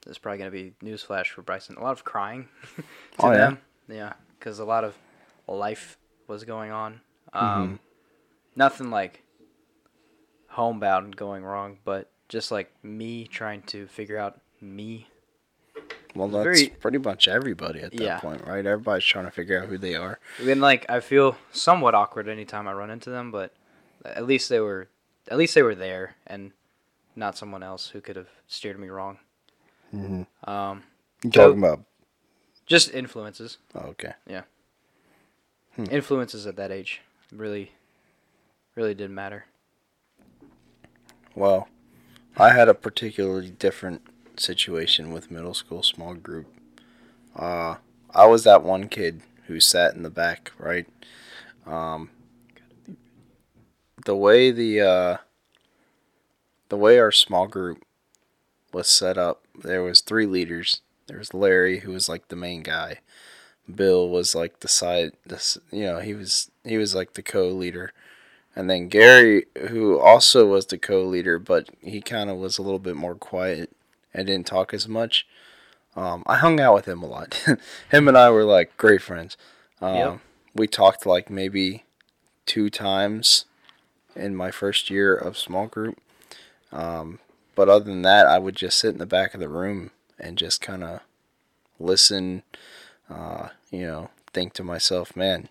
this 0.06 0.14
is 0.14 0.18
probably 0.18 0.40
gonna 0.40 0.52
be 0.52 0.74
newsflash 0.84 1.28
for 1.28 1.42
Bryson. 1.42 1.76
A 1.78 1.84
lot 1.84 1.92
of 1.92 2.04
crying 2.04 2.48
to 2.76 2.84
Oh, 3.20 3.32
yeah? 3.32 3.38
them. 3.38 3.58
Yeah, 3.88 4.14
because 4.40 4.60
a 4.60 4.66
lot 4.66 4.84
of 4.84 4.96
life 5.48 5.98
was 6.28 6.44
going 6.44 6.72
on. 6.72 7.02
Um, 7.34 7.42
Mm-hmm. 7.44 7.76
Nothing 8.56 8.90
like 8.92 9.24
homebound 10.48 11.16
going 11.16 11.44
wrong, 11.44 11.78
but 11.86 12.10
just 12.30 12.52
like 12.52 12.72
me 12.84 13.26
trying 13.28 13.62
to 13.64 13.88
figure 13.88 14.18
out 14.18 14.40
me. 14.60 15.08
Well, 16.14 16.28
that's 16.28 16.44
Very- 16.44 16.68
pretty 16.76 16.98
much 16.98 17.28
everybody 17.28 17.80
at 17.80 17.92
that 17.92 18.02
Yeah. 18.02 18.20
point, 18.20 18.46
right? 18.46 18.66
Everybody's 18.66 19.06
trying 19.06 19.26
to 19.26 19.32
figure 19.32 19.62
out 19.62 19.70
who 19.70 19.78
they 19.78 19.96
are. 19.96 20.20
Then 20.40 20.60
like 20.60 20.86
I 20.90 21.00
feel 21.00 21.38
somewhat 21.52 21.96
awkward 21.96 22.28
anytime 22.28 22.68
I 22.68 22.74
run 22.74 22.90
into 22.90 23.10
them, 23.10 23.32
but 23.32 23.54
at 24.04 24.26
least 24.26 24.50
they 24.50 24.60
were 24.60 24.90
at 25.30 25.38
least 25.38 25.56
they 25.56 25.64
were 25.64 25.76
there 25.76 26.16
and 26.28 26.52
not 27.16 27.38
someone 27.38 27.64
else 27.64 27.90
who 27.90 28.02
could 28.02 28.18
have 28.18 28.30
steered 28.48 28.78
me 28.80 28.90
wrong. 28.90 29.20
Mm-hmm. 29.94 30.50
Um, 30.50 30.84
You 31.24 31.32
So- 31.34 31.48
talking 31.48 31.60
about? 31.64 31.86
just 32.66 32.94
influences, 32.94 33.58
Oh, 33.76 33.88
okay. 33.90 34.14
Hmm. 35.76 35.86
influences 35.90 36.46
at 36.48 36.56
that 36.58 36.70
age 36.72 37.02
really, 37.32 37.72
really 38.76 38.94
didn't 38.94 39.16
matter. 39.16 39.46
Well, 41.36 41.70
I 42.38 42.50
had 42.52 42.68
a 42.68 42.74
particularly 42.74 43.50
different 43.52 44.02
situation 44.38 45.12
with 45.14 45.32
middle 45.32 45.54
school 45.54 45.82
small 45.84 46.14
group. 46.14 46.48
Uh, 47.36 47.76
I 48.14 48.26
was 48.26 48.44
that 48.44 48.64
one 48.64 48.90
kid 48.90 49.22
who 49.48 49.60
sat 49.62 49.96
in 49.96 50.04
the 50.04 50.10
back, 50.10 50.52
right? 50.58 50.88
Um, 51.66 52.10
the 54.06 54.16
way 54.16 54.52
the 54.52 54.82
uh, 54.82 55.18
the 56.70 56.78
way 56.78 57.00
our 57.00 57.12
small 57.12 57.48
group 57.48 57.84
was 58.74 58.88
set 58.90 59.18
up, 59.18 59.41
there 59.56 59.84
was 59.84 60.02
three 60.02 60.26
leaders. 60.26 60.82
There 61.08 61.18
was 61.18 61.34
Larry, 61.34 61.80
who 61.80 61.92
was 61.92 62.08
like 62.08 62.28
the 62.28 62.36
main 62.36 62.64
guy. 62.64 63.00
Bill 63.74 64.10
was 64.10 64.36
like 64.36 64.60
the 64.60 64.68
side, 64.68 65.12
this 65.26 65.58
you 65.72 65.84
know, 65.84 66.00
he 66.00 66.14
was 66.14 66.52
he 66.64 66.78
was 66.78 66.96
like 66.96 67.14
the 67.14 67.22
co-leader. 67.22 67.94
And 68.56 68.70
then 68.70 68.90
Gary, 68.90 69.46
who 69.70 69.98
also 69.98 70.46
was 70.46 70.66
the 70.66 70.78
co-leader, 70.78 71.40
but 71.40 71.70
he 71.82 72.02
kind 72.02 72.30
of 72.30 72.38
was 72.38 72.58
a 72.58 72.62
little 72.62 72.80
bit 72.80 72.98
more 72.98 73.16
quiet 73.16 73.72
and 74.14 74.28
didn't 74.28 74.48
talk 74.48 74.74
as 74.74 74.88
much. 74.90 75.26
Um, 75.96 76.24
I 76.26 76.38
hung 76.38 76.60
out 76.60 76.74
with 76.74 76.88
him 76.88 77.02
a 77.02 77.08
lot. 77.08 77.34
him 77.90 78.08
and 78.08 78.18
I 78.18 78.30
were 78.30 78.44
like 78.44 78.76
great 78.78 79.02
friends. 79.02 79.38
Um, 79.82 79.96
Yep. 79.96 80.20
We 80.54 80.68
talked 80.68 81.06
like 81.06 81.30
maybe 81.30 81.86
two 82.46 82.70
times 82.70 83.46
in 84.16 84.36
my 84.36 84.52
first 84.52 84.90
year 84.90 85.16
of 85.16 85.38
small 85.38 85.68
group. 85.68 85.98
Um, 86.74 87.20
but 87.56 87.70
other 87.70 87.86
than 87.86 88.02
that, 88.04 88.28
I 88.28 88.40
would 88.40 88.56
just 88.56 88.78
sit 88.78 88.94
in 88.94 88.98
the 89.00 89.06
back 89.06 89.34
of 89.34 89.40
the 89.40 89.50
room 89.50 89.92
and 90.20 90.38
just 90.38 90.62
kind 90.62 90.84
of 90.84 91.02
listen. 91.80 92.44
Uh, 93.10 93.50
you 93.72 93.86
know, 93.86 94.10
think 94.34 94.54
to 94.54 94.64
myself, 94.64 95.16
man, 95.16 95.50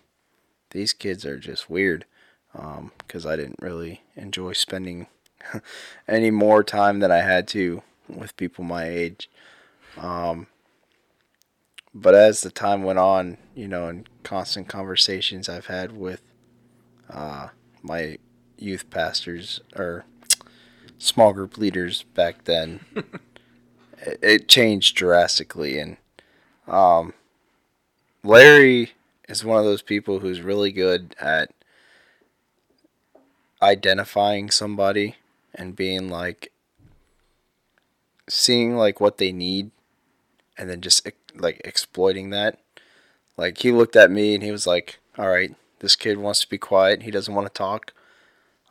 these 0.71 0.93
kids 0.93 1.25
are 1.25 1.37
just 1.37 1.69
weird. 1.69 2.05
Because 2.53 3.25
I 3.25 3.37
didn't 3.37 3.61
really 3.61 4.01
enjoy 4.15 4.53
spending 4.53 5.07
any 6.07 6.31
more 6.31 6.63
time 6.63 6.99
than 6.99 7.11
I 7.11 7.19
had 7.19 7.47
to 7.49 7.81
with 8.09 8.35
people 8.35 8.63
my 8.63 8.85
age. 8.85 9.29
Um, 9.97 10.47
but 11.93 12.15
as 12.15 12.41
the 12.41 12.51
time 12.51 12.83
went 12.83 12.99
on, 12.99 13.37
you 13.55 13.67
know, 13.67 13.87
in 13.89 14.05
constant 14.23 14.67
conversations 14.67 15.49
I've 15.49 15.67
had 15.67 15.95
with 15.95 16.21
uh, 17.09 17.49
my 17.81 18.17
youth 18.57 18.89
pastors 18.89 19.61
or 19.75 20.05
small 21.01 21.33
group 21.33 21.57
leaders 21.57 22.03
back 22.03 22.43
then, 22.45 22.81
it, 23.97 24.19
it 24.21 24.47
changed 24.47 24.95
drastically. 24.95 25.79
And 25.79 25.97
um, 26.67 27.13
Larry 28.23 28.91
is 29.27 29.43
one 29.43 29.57
of 29.57 29.65
those 29.65 29.81
people 29.81 30.19
who's 30.19 30.41
really 30.41 30.71
good 30.71 31.15
at 31.19 31.51
identifying 33.61 34.49
somebody 34.49 35.15
and 35.53 35.75
being 35.75 36.09
like 36.09 36.51
seeing 38.29 38.75
like 38.75 38.99
what 38.99 39.17
they 39.17 39.31
need 39.31 39.71
and 40.57 40.69
then 40.69 40.81
just 40.81 41.07
like 41.35 41.61
exploiting 41.63 42.29
that. 42.29 42.59
Like 43.37 43.59
he 43.59 43.71
looked 43.71 43.95
at 43.95 44.11
me 44.11 44.33
and 44.33 44.43
he 44.43 44.51
was 44.51 44.65
like 44.65 44.99
all 45.17 45.27
right 45.27 45.55
this 45.79 45.95
kid 45.95 46.17
wants 46.17 46.41
to 46.41 46.49
be 46.49 46.57
quiet. 46.59 47.03
He 47.03 47.11
doesn't 47.11 47.33
want 47.33 47.47
to 47.47 47.53
talk 47.53 47.93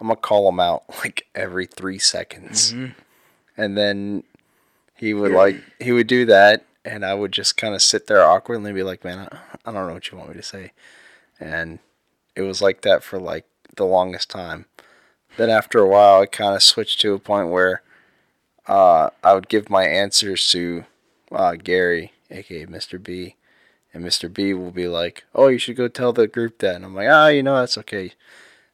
i'm 0.00 0.06
gonna 0.08 0.16
call 0.16 0.48
him 0.48 0.60
out 0.60 0.84
like 1.04 1.26
every 1.34 1.66
three 1.66 1.98
seconds. 1.98 2.72
Mhm. 2.72 2.94
and 3.56 3.76
then 3.76 4.24
he 4.94 5.14
would 5.14 5.32
like 5.32 5.56
he 5.78 5.92
would 5.92 6.06
do 6.06 6.24
that 6.26 6.64
and 6.84 7.04
i 7.04 7.14
would 7.14 7.32
just 7.32 7.56
kind 7.56 7.74
of 7.74 7.82
sit 7.82 8.06
there 8.06 8.22
awkwardly 8.24 8.70
and 8.70 8.76
be 8.76 8.82
like 8.82 9.04
man 9.04 9.28
I, 9.30 9.38
I 9.66 9.72
don't 9.72 9.86
know 9.86 9.94
what 9.94 10.10
you 10.10 10.16
want 10.18 10.30
me 10.30 10.36
to 10.36 10.42
say. 10.42 10.72
And 11.38 11.78
it 12.36 12.42
was 12.42 12.60
like 12.62 12.82
that 12.82 13.02
for 13.02 13.18
like 13.18 13.46
the 13.76 13.84
longest 13.86 14.28
time. 14.30 14.66
Then 15.36 15.48
after 15.50 15.78
a 15.78 15.86
while 15.88 16.22
it 16.22 16.32
kind 16.32 16.54
of 16.54 16.62
switched 16.62 17.00
to 17.00 17.14
a 17.14 17.18
point 17.18 17.48
where 17.48 17.82
uh, 18.66 19.10
i 19.24 19.32
would 19.34 19.48
give 19.48 19.68
my 19.70 19.84
answers 19.84 20.48
to 20.50 20.84
uh, 21.32 21.54
gary 21.54 22.12
aka 22.30 22.66
mr 22.66 23.02
b. 23.02 23.36
And 23.92 24.04
mr 24.04 24.32
b 24.32 24.54
will 24.54 24.70
be 24.70 24.86
like 24.88 25.24
oh 25.34 25.48
you 25.48 25.58
should 25.58 25.76
go 25.76 25.88
tell 25.88 26.12
the 26.12 26.26
group 26.26 26.58
that. 26.58 26.76
And 26.76 26.84
i'm 26.84 26.94
like 26.94 27.08
ah 27.10 27.28
you 27.28 27.42
know 27.42 27.56
that's 27.56 27.78
okay 27.78 28.12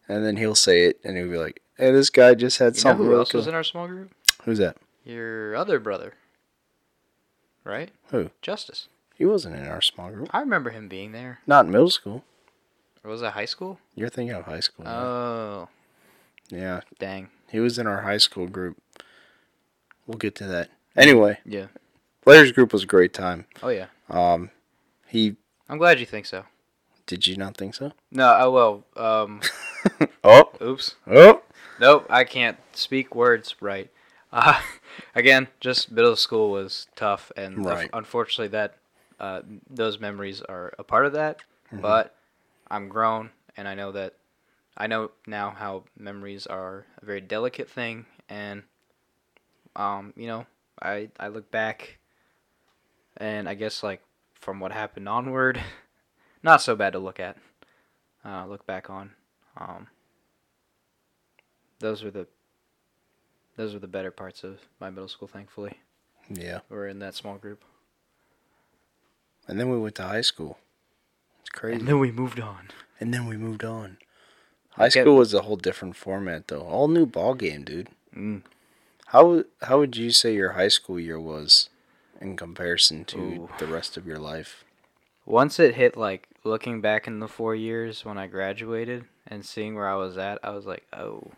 and 0.09 0.25
then 0.25 0.37
he'll 0.37 0.55
say 0.55 0.85
it 0.85 1.01
and 1.05 1.16
he'll 1.16 1.29
be 1.31 1.37
like 1.38 1.61
hey 1.77 1.90
this 1.92 2.11
guy 2.11 2.35
just 2.35 2.59
had 2.59 2.75
You 2.75 2.81
something 2.81 3.07
who 3.07 3.16
else 3.16 3.33
was 3.35 3.45
cool." 3.45 3.51
in 3.51 3.55
our 3.57 3.64
small 3.64 3.87
group? 3.88 4.11
who's 4.45 4.59
that 4.59 4.77
Your 5.05 5.55
other 5.57 5.79
brother. 5.81 6.14
Right? 7.64 7.90
Who? 8.11 8.31
Justice. 8.42 8.88
he 9.16 9.25
wasn't 9.25 9.57
in 9.57 9.66
our 9.66 9.81
small 9.83 10.11
group 10.11 10.29
I 10.33 10.40
remember 10.40 10.71
him 10.71 10.88
being 10.88 11.12
there. 11.12 11.40
not 11.47 11.66
in 11.66 11.73
middle 11.73 11.90
school 11.90 12.25
Or 13.05 13.11
was 13.11 13.21
that 13.23 13.33
high 13.33 13.45
school? 13.47 13.79
you're 13.95 14.09
thinking 14.09 14.37
of 14.37 14.45
high 14.45 14.61
school 14.61 14.85
right? 14.85 14.95
Oh, 14.95 15.69
yeah 16.51 16.81
dang. 16.99 17.29
He 17.51 17.61
was 17.61 17.79
in 17.79 17.87
our 17.87 18.03
high 18.03 18.16
school 18.19 18.47
group. 18.49 18.77
We'll 20.07 20.19
get 20.19 20.35
to 20.37 20.45
that. 20.49 20.71
Anyway, 20.97 21.38
Yeah. 21.45 21.66
Larry's 22.25 22.51
group 22.53 22.73
was 22.73 22.83
a 22.83 22.87
great 22.87 23.12
time. 23.12 23.47
Oh, 23.62 23.69
yeah. 23.69 23.87
Um, 24.11 24.51
he 25.07 25.37
I'm 25.69 25.79
glad 25.79 25.99
you 26.01 26.07
think 26.07 26.27
so. 26.27 26.45
Did 27.07 27.27
you 27.27 27.37
not 27.37 27.57
think 27.57 27.75
so? 27.75 27.92
No, 28.11 28.37
oh, 28.40 28.51
well, 28.51 28.85
um, 28.97 29.40
Oh, 30.25 30.51
oops. 30.61 30.97
oh, 31.07 31.42
Nope, 31.79 32.07
I 32.09 32.25
can't 32.25 32.59
speak 32.73 33.14
words 33.14 33.57
right. 33.61 33.90
Uh, 34.33 34.61
again, 35.14 35.49
just 35.61 35.90
middle 35.90 36.16
school 36.16 36.51
was 36.51 36.87
tough, 36.97 37.31
and 37.37 37.64
Right. 37.64 37.90
unfortunately, 37.92 38.49
that 38.49 38.77
uh, 39.21 39.42
those 39.71 39.99
memories 40.01 40.42
are 40.42 40.73
a 40.79 40.85
part 40.85 41.07
of 41.07 41.12
that. 41.12 41.38
Mm-hmm. 41.73 41.83
But 41.83 42.14
I'm 42.71 42.88
grown, 42.88 43.31
and 43.57 43.69
I 43.69 43.75
know 43.75 43.92
that 43.92 44.14
I 44.77 44.87
know 44.87 45.11
now 45.27 45.51
how 45.51 45.85
memories 45.99 46.47
are 46.47 46.87
a 47.03 47.07
very 47.07 47.21
delicate 47.21 47.69
thing, 47.71 48.07
and 48.29 48.62
um, 49.75 50.12
you 50.16 50.27
know, 50.27 50.47
I 50.83 51.11
I 51.19 51.29
look 51.29 51.51
back, 51.51 51.99
and 53.16 53.49
I 53.49 53.55
guess 53.55 53.83
like 53.83 54.03
from 54.35 54.61
what 54.61 54.73
happened 54.73 55.09
onward, 55.09 55.61
not 56.46 56.62
so 56.62 56.74
bad 56.74 56.94
to 56.94 56.98
look 56.98 57.20
at, 57.20 57.37
uh, 58.24 58.46
look 58.46 58.64
back 58.66 58.88
on. 58.88 59.11
Um, 59.59 59.88
those 61.80 62.02
were 62.02 62.11
the 62.11 62.26
those 63.56 63.72
were 63.74 63.78
the 63.80 63.87
better 63.88 64.11
parts 64.11 64.44
of 64.44 64.61
my 64.80 64.90
middle 64.90 65.09
school 65.09 65.28
thankfully 65.28 65.80
yeah. 66.28 66.61
we're 66.68 66.87
in 66.88 66.98
that 66.98 67.14
small 67.14 67.37
group 67.37 67.62
And 69.48 69.59
then 69.59 69.70
we 69.70 69.78
went 69.78 69.94
to 69.96 70.02
high 70.02 70.20
school. 70.22 70.59
It's 71.40 71.50
crazy. 71.50 71.78
and 71.78 71.88
then 71.88 71.98
we 72.00 72.11
moved 72.12 72.40
on 72.40 72.68
And 73.00 73.14
then 73.14 73.26
we 73.26 73.37
moved 73.37 73.64
on. 73.64 73.98
High 74.70 74.90
school 74.90 75.16
was 75.16 75.32
a 75.32 75.42
whole 75.42 75.56
different 75.56 75.96
format, 75.96 76.48
though. 76.48 76.61
All 76.62 76.88
new 76.88 77.06
ball 77.06 77.35
game, 77.35 77.64
dude. 77.64 77.88
mm. 78.14 78.42
How 79.06 79.44
how 79.62 79.78
would 79.78 79.96
you 79.96 80.11
say 80.11 80.35
your 80.35 80.52
high 80.52 80.68
school 80.68 80.98
year 81.00 81.18
was 81.20 81.70
in 82.20 82.37
comparison 82.37 83.04
to 83.06 83.18
Ooh. 83.18 83.48
the 83.59 83.66
rest 83.66 83.96
of 83.96 84.06
your 84.06 84.18
life? 84.18 84.64
once 85.24 85.59
it 85.59 85.74
hit 85.74 85.96
like 85.96 86.28
looking 86.46 86.80
back 86.80 87.06
in 87.06 87.18
the 87.20 87.28
four 87.28 87.54
years 87.54 88.04
when 88.04 88.16
i 88.18 88.26
graduated 88.26 89.04
and 89.26 89.44
seeing 89.44 89.74
where 89.74 89.88
i 89.88 89.94
was 89.94 90.16
at 90.16 90.38
i 90.42 90.50
was 90.50 90.64
like 90.66 90.85
oh 90.92 91.32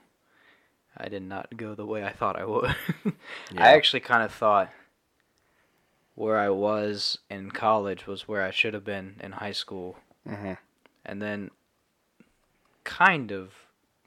i 0.96 1.08
did 1.08 1.22
not 1.22 1.56
go 1.56 1.74
the 1.74 1.86
way 1.86 2.04
i 2.04 2.10
thought 2.12 2.38
i 2.38 2.44
would 2.44 2.74
Yeah. 3.04 3.64
i 3.64 3.68
actually 3.74 4.00
kind 4.00 4.22
of 4.22 4.32
thought 4.32 4.70
where 6.14 6.38
i 6.38 6.48
was 6.48 7.18
in 7.30 7.50
college 7.50 8.06
was 8.06 8.28
where 8.28 8.42
i 8.42 8.50
should 8.50 8.74
have 8.74 8.84
been 8.84 9.16
in 9.20 9.32
high 9.32 9.52
school 9.52 9.96
Mm-hmm. 10.28 10.52
and 11.06 11.22
then 11.22 11.50
kind 12.84 13.30
of 13.32 13.52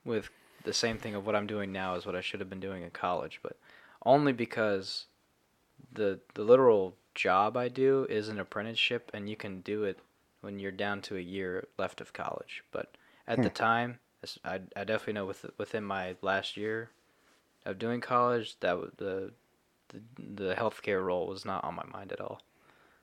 with 0.06 0.30
the 0.64 0.74
same 0.74 0.98
thing 1.00 1.16
of 1.16 1.26
what 1.26 1.36
I'm 1.36 1.48
doing 1.48 1.72
now 1.72 1.96
is 1.96 2.06
what 2.06 2.16
I 2.16 2.22
should 2.22 2.40
have 2.40 2.50
been 2.50 2.60
doing 2.60 2.84
in 2.84 2.92
college, 2.92 3.40
but 3.42 3.58
only 4.06 4.32
because 4.34 5.06
the 5.92 6.20
the 6.36 6.44
literal 6.44 6.94
job 7.16 7.58
I 7.58 7.68
do 7.68 8.06
is 8.10 8.30
an 8.30 8.40
apprenticeship 8.40 9.10
and 9.14 9.28
you 9.28 9.36
can 9.36 9.62
do 9.62 9.84
it 9.84 9.98
when 10.42 10.60
you're 10.60 10.72
down 10.72 11.02
to 11.04 11.18
a 11.18 11.22
year 11.22 11.68
left 11.78 12.02
of 12.02 12.14
college. 12.14 12.64
But 12.72 12.96
at 13.28 13.42
the 13.42 13.50
time, 13.50 14.00
I, 14.44 14.60
I 14.76 14.84
definitely 14.84 15.14
know 15.14 15.26
with 15.26 15.46
within 15.58 15.84
my 15.84 16.16
last 16.22 16.58
year 16.58 16.90
of 17.66 17.80
doing 17.80 18.02
college 18.02 18.60
that 18.60 18.98
the 18.98 19.32
the 19.90 20.02
the 20.18 20.56
healthcare 20.56 21.04
role 21.04 21.28
was 21.28 21.46
not 21.46 21.64
on 21.64 21.76
my 21.76 21.86
mind 21.86 22.12
at 22.12 22.22
all. 22.22 22.42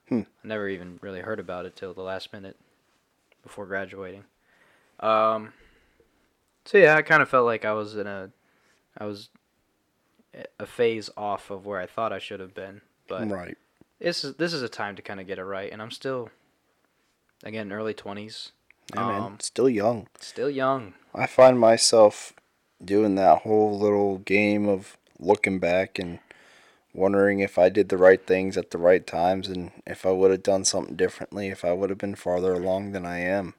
Hmm. 0.08 0.22
I 0.42 0.48
never 0.48 0.68
even 0.68 0.98
really 1.02 1.20
heard 1.20 1.40
about 1.40 1.66
it 1.66 1.76
till 1.76 1.92
the 1.92 2.02
last 2.02 2.32
minute 2.32 2.56
before 3.42 3.66
graduating. 3.66 4.24
Um, 5.00 5.52
so 6.64 6.78
yeah, 6.78 6.96
I 6.96 7.02
kind 7.02 7.22
of 7.22 7.28
felt 7.28 7.46
like 7.46 7.64
I 7.64 7.72
was 7.72 7.96
in 7.96 8.06
a, 8.06 8.30
I 8.96 9.04
was 9.04 9.28
a 10.58 10.66
phase 10.66 11.10
off 11.16 11.50
of 11.50 11.66
where 11.66 11.80
I 11.80 11.86
thought 11.86 12.12
I 12.12 12.18
should 12.18 12.40
have 12.40 12.54
been. 12.54 12.80
But 13.06 13.30
right. 13.30 13.56
this 13.98 14.24
is 14.24 14.34
this 14.36 14.52
is 14.52 14.62
a 14.62 14.68
time 14.68 14.96
to 14.96 15.02
kind 15.02 15.20
of 15.20 15.26
get 15.26 15.38
it 15.38 15.44
right, 15.44 15.72
and 15.72 15.80
I'm 15.80 15.90
still, 15.90 16.30
again, 17.44 17.72
early 17.72 17.94
twenties, 17.94 18.52
Yeah, 18.94 19.06
man. 19.06 19.22
Um, 19.22 19.36
Still 19.40 19.68
young. 19.68 20.08
still 20.20 20.50
young. 20.50 20.94
I 21.14 21.26
find 21.26 21.58
myself 21.58 22.32
doing 22.84 23.14
that 23.16 23.42
whole 23.42 23.78
little 23.78 24.18
game 24.18 24.68
of 24.68 24.96
looking 25.18 25.58
back 25.58 25.98
and 25.98 26.20
wondering 26.94 27.40
if 27.40 27.58
I 27.58 27.68
did 27.68 27.88
the 27.88 27.96
right 27.98 28.24
things 28.24 28.56
at 28.56 28.70
the 28.70 28.78
right 28.78 29.06
times 29.06 29.48
and 29.48 29.72
if 29.86 30.06
I 30.06 30.10
would 30.12 30.30
have 30.30 30.42
done 30.42 30.64
something 30.64 30.96
differently, 30.96 31.48
if 31.48 31.64
I 31.64 31.72
would 31.72 31.90
have 31.90 31.98
been 31.98 32.14
farther 32.14 32.52
along 32.52 32.92
than 32.92 33.04
I 33.04 33.18
am. 33.20 33.54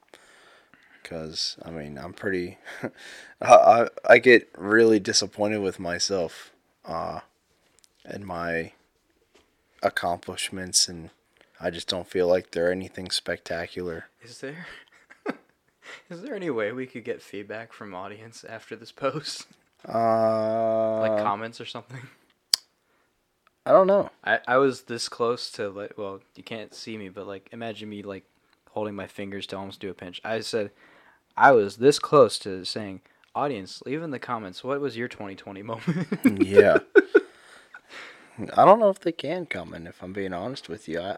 Because, 1.02 1.56
I 1.62 1.70
mean, 1.70 1.98
I'm 1.98 2.12
pretty. 2.12 2.58
I, 3.42 3.54
I, 3.54 3.88
I 4.08 4.18
get 4.18 4.48
really 4.56 5.00
disappointed 5.00 5.58
with 5.58 5.80
myself 5.80 6.50
uh, 6.84 7.20
and 8.04 8.24
my 8.26 8.72
accomplishments, 9.82 10.88
and 10.88 11.10
I 11.60 11.70
just 11.70 11.88
don't 11.88 12.06
feel 12.08 12.26
like 12.26 12.50
they're 12.50 12.72
anything 12.72 13.10
spectacular. 13.10 14.06
Is 14.22 14.40
there? 14.40 14.66
Is 16.10 16.22
there 16.22 16.34
any 16.34 16.50
way 16.50 16.72
we 16.72 16.86
could 16.86 17.04
get 17.04 17.20
feedback 17.20 17.72
from 17.72 17.94
audience 17.94 18.44
after 18.48 18.76
this 18.76 18.92
post, 18.92 19.46
Uh, 19.86 21.00
like 21.00 21.22
comments 21.22 21.60
or 21.60 21.66
something? 21.66 22.02
I 23.66 23.72
don't 23.72 23.86
know. 23.86 24.10
I, 24.24 24.40
I 24.48 24.56
was 24.56 24.82
this 24.82 25.08
close 25.08 25.50
to 25.52 25.68
like 25.68 25.98
well 25.98 26.20
you 26.34 26.42
can't 26.42 26.74
see 26.74 26.96
me 26.96 27.08
but 27.10 27.26
like 27.26 27.48
imagine 27.52 27.88
me 27.88 28.02
like 28.02 28.24
holding 28.70 28.94
my 28.94 29.06
fingers 29.06 29.46
to 29.48 29.58
almost 29.58 29.80
do 29.80 29.90
a 29.90 29.94
pinch. 29.94 30.20
I 30.24 30.40
said 30.40 30.70
I 31.36 31.52
was 31.52 31.76
this 31.76 31.98
close 31.98 32.38
to 32.40 32.64
saying 32.64 33.02
audience 33.34 33.82
leave 33.84 34.02
in 34.02 34.10
the 34.10 34.18
comments 34.18 34.64
what 34.64 34.80
was 34.80 34.96
your 34.96 35.08
2020 35.08 35.62
moment. 35.62 36.42
yeah. 36.42 36.78
I 38.56 38.64
don't 38.64 38.80
know 38.80 38.88
if 38.88 39.00
they 39.00 39.12
can 39.12 39.44
comment. 39.44 39.86
If 39.86 40.02
I'm 40.02 40.14
being 40.14 40.32
honest 40.32 40.68
with 40.70 40.88
you, 40.88 41.00
I, 41.00 41.16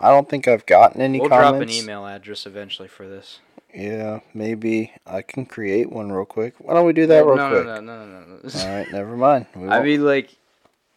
I 0.00 0.10
don't 0.10 0.28
think 0.28 0.46
I've 0.46 0.66
gotten 0.66 1.00
any 1.00 1.18
comments. 1.18 1.30
We'll 1.32 1.40
comments. 1.40 1.72
drop 1.72 1.78
an 1.78 1.84
email 1.84 2.06
address 2.06 2.46
eventually 2.46 2.88
for 2.88 3.08
this. 3.08 3.40
Yeah, 3.74 4.20
maybe 4.32 4.92
I 5.06 5.22
can 5.22 5.44
create 5.44 5.90
one 5.92 6.10
real 6.10 6.24
quick. 6.24 6.54
Why 6.58 6.74
don't 6.74 6.86
we 6.86 6.92
do 6.92 7.06
that 7.06 7.20
no, 7.20 7.26
real 7.26 7.36
no, 7.36 7.48
quick? 7.50 7.64
no, 7.66 7.80
no, 7.80 8.06
no, 8.06 8.20
no, 8.20 8.40
no. 8.42 8.60
All 8.60 8.68
right, 8.78 8.90
never 8.92 9.16
mind. 9.16 9.46
I 9.68 9.82
mean, 9.82 10.04
like, 10.04 10.36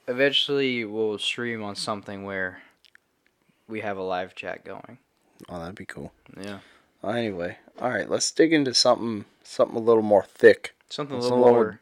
eventually 0.08 0.86
we'll 0.86 1.18
stream 1.18 1.64
on 1.64 1.76
something 1.76 2.24
where 2.24 2.62
we 3.68 3.82
have 3.82 3.98
a 3.98 4.04
live 4.04 4.36
chat 4.36 4.64
going. 4.64 4.98
oh, 5.50 5.60
that'd 5.60 5.76
be 5.76 5.86
cool. 5.86 6.12
Yeah, 6.40 6.60
Well, 7.02 7.14
anyway, 7.14 7.58
all 7.82 7.90
right, 7.90 8.10
let's 8.10 8.32
dig 8.32 8.54
into 8.54 8.74
something 8.74 9.26
something 9.44 9.76
a 9.78 9.82
little 9.82 10.04
more 10.04 10.24
thick. 10.24 10.74
something 10.90 11.18
a 11.18 11.20
little 11.20 11.38
a 11.38 11.44
little- 11.44 11.54
more. 11.54 11.80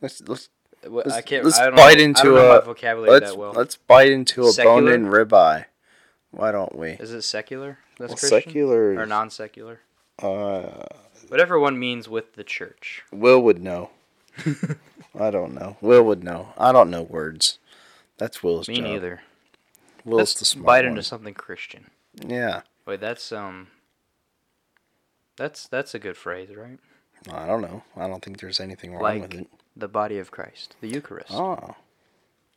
Let's 0.00 0.20
let's 0.28 0.48
I 0.84 0.88
let's- 0.88 1.22
can't. 1.24 1.44
let's 1.44 1.58
I 1.58 1.66
don't 1.66 1.76
bite 1.76 1.96
know, 1.96 2.02
I 2.02 2.04
into 2.06 2.36
a- 2.36 2.48
my 2.60 2.64
vocabulary 2.64 3.10
let's 3.12 3.30
that 3.32 3.38
well. 3.38 3.52
let's 3.52 3.76
bite 3.76 4.10
into 4.10 4.42
a 4.46 4.52
Secular? 4.52 4.80
bone-in 4.82 5.06
ribeye. 5.06 5.64
Why 6.36 6.52
don't 6.52 6.74
we? 6.76 6.90
Is 6.90 7.12
it 7.12 7.22
secular? 7.22 7.78
That's 7.98 8.10
Well, 8.10 8.16
Christian 8.18 8.40
secular 8.42 8.94
or 8.98 9.06
non-secular? 9.06 9.80
Uh, 10.22 10.84
Whatever 11.28 11.58
one 11.58 11.78
means 11.78 12.08
with 12.08 12.34
the 12.34 12.44
church. 12.44 13.02
Will 13.12 13.40
would 13.42 13.62
know. 13.62 13.90
I 15.18 15.30
don't 15.30 15.54
know. 15.54 15.76
Will 15.80 16.02
would 16.04 16.22
know. 16.24 16.52
I 16.58 16.72
don't 16.72 16.90
know 16.90 17.02
words. 17.02 17.58
That's 18.18 18.42
Will's 18.42 18.68
Me 18.68 18.76
job. 18.76 18.84
neither. 18.84 19.22
Will's 20.04 20.18
Let's 20.18 20.34
the 20.34 20.44
smart 20.44 20.66
bite 20.66 20.82
one. 20.84 20.90
into 20.90 21.02
something 21.02 21.34
Christian. 21.34 21.90
Yeah. 22.26 22.62
Wait, 22.86 23.00
that's 23.00 23.32
um. 23.32 23.68
That's 25.36 25.66
that's 25.66 25.94
a 25.94 25.98
good 25.98 26.16
phrase, 26.16 26.50
right? 26.54 26.78
I 27.32 27.46
don't 27.46 27.62
know. 27.62 27.82
I 27.96 28.06
don't 28.06 28.22
think 28.24 28.40
there's 28.40 28.60
anything 28.60 28.92
wrong 28.92 29.02
Like- 29.02 29.22
with 29.22 29.34
it. 29.34 29.48
The 29.76 29.88
body 29.88 30.18
of 30.18 30.30
Christ, 30.30 30.76
the 30.80 30.86
Eucharist. 30.88 31.32
Oh, 31.32 31.74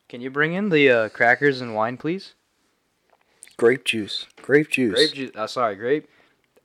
Can 0.08 0.20
you 0.20 0.30
bring 0.30 0.52
in 0.52 0.68
the 0.68 0.88
uh, 0.88 1.08
crackers 1.08 1.60
and 1.60 1.74
wine, 1.74 1.96
please? 1.96 2.34
Grape 3.58 3.84
juice. 3.84 4.26
Grape 4.40 4.70
juice. 4.70 4.94
Grape 4.94 5.12
juice. 5.12 5.30
Uh, 5.36 5.46
sorry, 5.46 5.76
grape. 5.76 6.08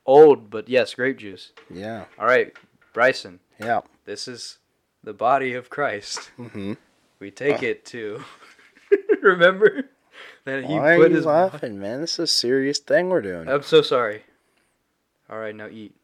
Old, 0.05 0.49
but 0.49 0.69
yes, 0.69 0.93
grape 0.93 1.17
juice. 1.17 1.51
Yeah. 1.69 2.05
All 2.17 2.25
right, 2.25 2.53
Bryson. 2.93 3.39
Yeah. 3.59 3.81
This 4.05 4.27
is 4.27 4.59
the 5.03 5.13
body 5.13 5.53
of 5.53 5.69
Christ. 5.69 6.31
Mm-hmm. 6.37 6.73
We 7.19 7.31
take 7.31 7.61
it 7.63 7.85
to. 7.87 8.23
Remember 9.21 9.83
that 10.45 10.65
he 10.65 10.73
Why 10.73 10.93
are 10.93 10.97
put 10.97 11.11
you 11.11 11.17
his. 11.17 11.25
laughing, 11.25 11.79
man? 11.79 12.01
This 12.01 12.13
is 12.13 12.19
a 12.19 12.27
serious 12.27 12.79
thing 12.79 13.09
we're 13.09 13.21
doing. 13.21 13.47
I'm 13.47 13.63
so 13.63 13.81
sorry. 13.81 14.23
All 15.29 15.39
right, 15.39 15.55
now 15.55 15.67
eat. 15.67 15.95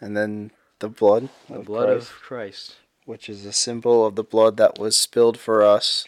And 0.00 0.16
then 0.16 0.50
the 0.80 0.88
blood. 0.88 1.28
The 1.48 1.60
blood 1.60 1.86
Christ, 1.88 2.10
of 2.10 2.16
Christ. 2.16 2.74
which 3.06 3.28
is 3.28 3.46
a 3.46 3.52
symbol 3.52 4.04
of 4.04 4.16
the 4.16 4.24
blood 4.24 4.56
that 4.58 4.78
was 4.78 4.96
spilled 4.96 5.38
for 5.38 5.62
us 5.62 6.04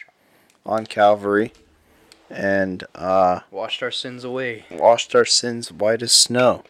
on 0.65 0.85
Calvary, 0.85 1.51
and 2.29 2.83
uh, 2.95 3.41
Washed 3.51 3.81
our 3.83 3.91
sins 3.91 4.23
away. 4.23 4.65
washed 4.71 5.15
our 5.15 5.25
sins 5.25 5.71
white 5.71 6.01
as 6.01 6.11
snow. 6.11 6.63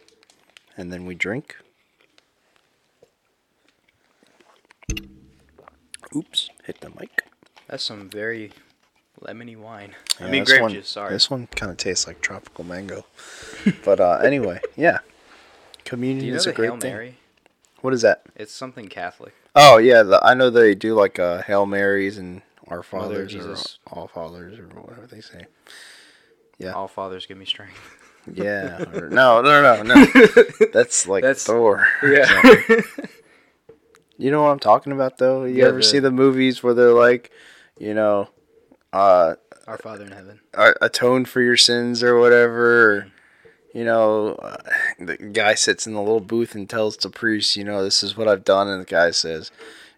And 0.76 0.92
then 0.92 1.04
we 1.04 1.14
drink. 1.14 1.56
Oops, 6.14 6.50
hit 6.64 6.80
the 6.80 6.90
mic. 6.90 7.24
That's 7.68 7.84
some 7.84 8.08
very 8.08 8.52
lemony 9.20 9.56
wine. 9.56 9.94
I 10.18 10.28
mean, 10.28 10.42
this 10.42 10.50
grape 10.50 10.62
one- 10.62 10.72
juice. 10.72 10.88
Sorry. 10.88 11.10
This 11.12 11.30
one 11.30 11.46
kind 11.48 11.70
of 11.70 11.76
tastes 11.78 12.06
like 12.06 12.20
tropical 12.20 12.64
mango. 12.64 13.04
but 13.84 14.00
uh, 14.00 14.18
anyway, 14.24 14.60
yeah. 14.76 14.98
Communion 15.84 16.24
you 16.26 16.32
know 16.32 16.36
is 16.38 16.46
a 16.46 16.52
great 16.52 16.70
Hail 16.70 16.78
thing. 16.78 16.92
Mary? 16.92 17.16
What 17.80 17.94
is 17.94 18.02
that? 18.02 18.22
It's 18.36 18.52
something 18.52 18.88
Catholic. 18.88 19.34
Oh 19.54 19.78
yeah, 19.78 20.02
the, 20.02 20.24
I 20.24 20.34
know 20.34 20.50
they 20.50 20.74
do 20.74 20.94
like 20.94 21.18
uh, 21.18 21.42
Hail 21.42 21.66
Marys 21.66 22.18
and 22.18 22.42
Our 22.70 22.84
Mother 22.92 23.26
Fathers 23.28 23.78
or 23.86 23.92
All 23.98 24.06
Fathers 24.08 24.58
or 24.58 24.64
whatever 24.80 25.06
they 25.06 25.20
say. 25.20 25.46
Yeah. 26.58 26.72
All 26.72 26.88
fathers 26.88 27.26
give 27.26 27.36
me 27.38 27.44
strength. 27.46 27.78
Yeah. 28.34 28.82
or- 28.94 29.08
no, 29.08 29.40
no, 29.40 29.62
no, 29.62 29.82
no. 29.82 30.04
That's 30.74 31.08
like 31.08 31.22
That's- 31.22 31.44
Thor. 31.44 31.88
Yeah. 32.02 32.42
You 34.18 34.30
know 34.30 34.42
what 34.42 34.50
I'm 34.50 34.58
talking 34.58 34.92
about 34.92 35.16
though? 35.18 35.44
You 35.44 35.54
Yeah, 35.56 35.68
ever 35.68 35.78
the- 35.78 35.82
see 35.82 35.98
the 35.98 36.10
movies 36.10 36.62
where 36.62 36.74
they're 36.74 36.92
like, 36.92 37.30
you 37.78 37.94
know, 37.94 38.28
uh, 38.92 39.36
Our 39.66 39.78
Father 39.78 40.04
in 40.04 40.12
heaven. 40.12 40.40
atone 40.54 41.24
for 41.24 41.40
your 41.40 41.56
sins 41.56 42.02
or 42.02 42.18
whatever. 42.18 42.92
Or, 42.92 43.06
you 43.72 43.84
know, 43.84 44.34
uh, 44.34 44.56
the 44.98 45.16
guy 45.16 45.54
sits 45.54 45.86
in 45.86 45.94
the 45.94 46.00
little 46.00 46.20
booth 46.20 46.54
and 46.54 46.68
tells 46.68 46.98
the 46.98 47.08
priest, 47.08 47.56
you 47.56 47.64
know, 47.64 47.82
this 47.82 48.02
is 48.02 48.16
what 48.16 48.28
I've 48.28 48.44
done, 48.44 48.68
and 48.68 48.82
the 48.82 48.84
guy 48.90 49.12
says, 49.12 49.50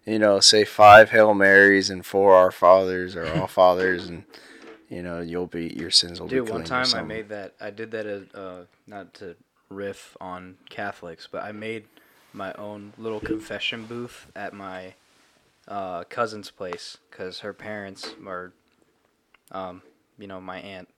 you 0.05 0.19
know, 0.19 0.39
say 0.39 0.65
five 0.65 1.09
Hail 1.11 1.33
Marys 1.33 1.89
and 1.89 2.05
four 2.05 2.33
Our 2.35 2.51
Fathers 2.51 3.15
or 3.15 3.27
All 3.27 3.47
Fathers, 3.47 4.07
and 4.07 4.23
you 4.89 5.01
know, 5.01 5.21
you'll 5.21 5.47
be 5.47 5.73
your 5.75 5.91
sins 5.91 6.19
will 6.19 6.27
Dude, 6.27 6.45
be 6.45 6.51
clean. 6.51 6.61
one 6.61 6.67
time 6.67 6.87
I 6.95 7.01
made 7.01 7.29
that. 7.29 7.53
I 7.59 7.71
did 7.71 7.91
that. 7.91 8.05
As, 8.05 8.23
uh, 8.33 8.65
not 8.87 9.13
to 9.15 9.35
riff 9.69 10.15
on 10.21 10.57
Catholics, 10.69 11.27
but 11.31 11.43
I 11.43 11.51
made 11.51 11.85
my 12.33 12.53
own 12.53 12.93
little 12.97 13.19
confession 13.19 13.85
booth 13.85 14.27
at 14.35 14.53
my 14.53 14.93
uh, 15.67 16.03
cousin's 16.05 16.51
place 16.51 16.97
because 17.09 17.39
her 17.39 17.53
parents 17.53 18.15
are, 18.27 18.51
um, 19.51 19.81
you 20.19 20.27
know, 20.27 20.41
my 20.41 20.59
aunt 20.59 20.89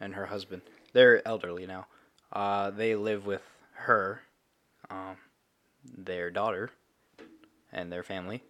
and 0.00 0.14
her 0.14 0.26
husband. 0.26 0.62
They're 0.92 1.26
elderly 1.26 1.66
now. 1.66 1.86
Uh, 2.32 2.70
they 2.70 2.94
live 2.94 3.26
with 3.26 3.42
her, 3.74 4.22
um, 4.90 5.16
their 5.96 6.30
daughter, 6.30 6.70
and 7.72 7.92
their 7.92 8.02
family. 8.02 8.42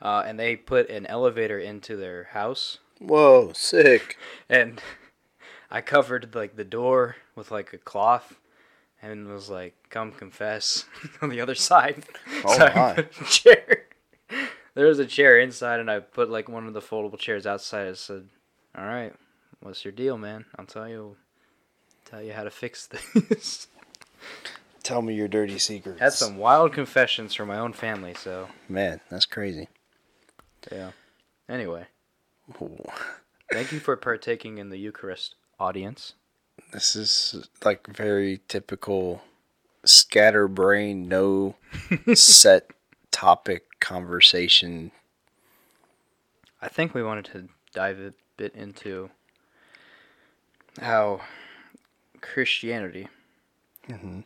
Uh, 0.00 0.22
and 0.26 0.38
they 0.38 0.56
put 0.56 0.90
an 0.90 1.06
elevator 1.06 1.58
into 1.58 1.96
their 1.96 2.24
house 2.24 2.78
Whoa, 2.98 3.52
sick! 3.54 4.16
and 4.48 4.80
I 5.70 5.80
covered 5.80 6.34
like 6.34 6.56
the 6.56 6.64
door 6.64 7.16
with 7.34 7.50
like 7.50 7.72
a 7.72 7.78
cloth 7.78 8.38
and 9.02 9.28
was 9.28 9.50
like, 9.50 9.74
"Come 9.90 10.12
confess" 10.12 10.86
on 11.22 11.28
the 11.28 11.40
other 11.40 11.54
side. 11.54 12.04
Oh, 12.44 12.56
so 12.56 12.72
my. 12.74 13.02
chair. 13.28 13.82
There 14.74 14.86
was 14.86 14.98
a 14.98 15.06
chair 15.06 15.38
inside, 15.38 15.80
and 15.80 15.90
I 15.90 16.00
put 16.00 16.28
like 16.28 16.50
one 16.50 16.66
of 16.66 16.74
the 16.74 16.82
foldable 16.82 17.18
chairs 17.18 17.46
outside. 17.46 17.88
I 17.88 17.94
said, 17.94 18.28
"All 18.76 18.84
right, 18.84 19.14
what's 19.60 19.86
your 19.86 19.92
deal, 19.92 20.18
man? 20.18 20.44
I'll 20.58 20.66
tell 20.66 20.86
you, 20.86 21.16
tell 22.04 22.20
you 22.20 22.34
how 22.34 22.44
to 22.44 22.50
fix 22.50 22.86
this." 22.86 23.68
Tell 24.86 25.02
me 25.02 25.14
your 25.14 25.26
dirty 25.26 25.58
secrets. 25.58 25.98
Had 25.98 26.12
some 26.12 26.36
wild 26.36 26.72
confessions 26.72 27.34
from 27.34 27.48
my 27.48 27.58
own 27.58 27.72
family. 27.72 28.14
So 28.14 28.46
man. 28.68 29.00
That's 29.10 29.26
crazy. 29.26 29.68
yeah. 30.70 30.92
Anyway, 31.48 31.86
Ooh. 32.60 32.84
thank 33.52 33.72
you 33.72 33.80
for 33.80 33.96
partaking 33.96 34.58
in 34.58 34.70
the 34.70 34.78
Eucharist, 34.78 35.34
audience. 35.58 36.14
This 36.72 36.94
is 36.94 37.48
like 37.64 37.86
very 37.88 38.40
typical 38.46 39.22
scatterbrain, 39.84 41.08
no 41.08 41.56
set 42.14 42.70
topic 43.10 43.80
conversation. 43.80 44.92
I 46.62 46.68
think 46.68 46.94
we 46.94 47.02
wanted 47.02 47.24
to 47.26 47.48
dive 47.74 47.98
a 47.98 48.14
bit 48.36 48.54
into 48.54 49.10
how 50.80 51.22
Christianity 52.20 53.08
Mm-hmm. 53.88 54.20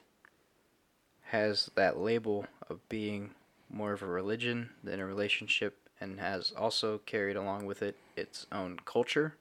Has 1.31 1.71
that 1.75 1.99
label 1.99 2.47
of 2.69 2.87
being 2.89 3.31
more 3.71 3.93
of 3.93 4.03
a 4.03 4.07
religion 4.07 4.71
than 4.83 5.01
a 5.01 5.07
relationship 5.07 5.77
and 6.01 6.19
has 6.21 6.53
also 6.57 6.99
carried 7.07 7.37
along 7.37 7.67
with 7.67 7.83
it 7.83 7.97
its 8.17 8.47
own 8.53 8.79
culture 8.85 9.35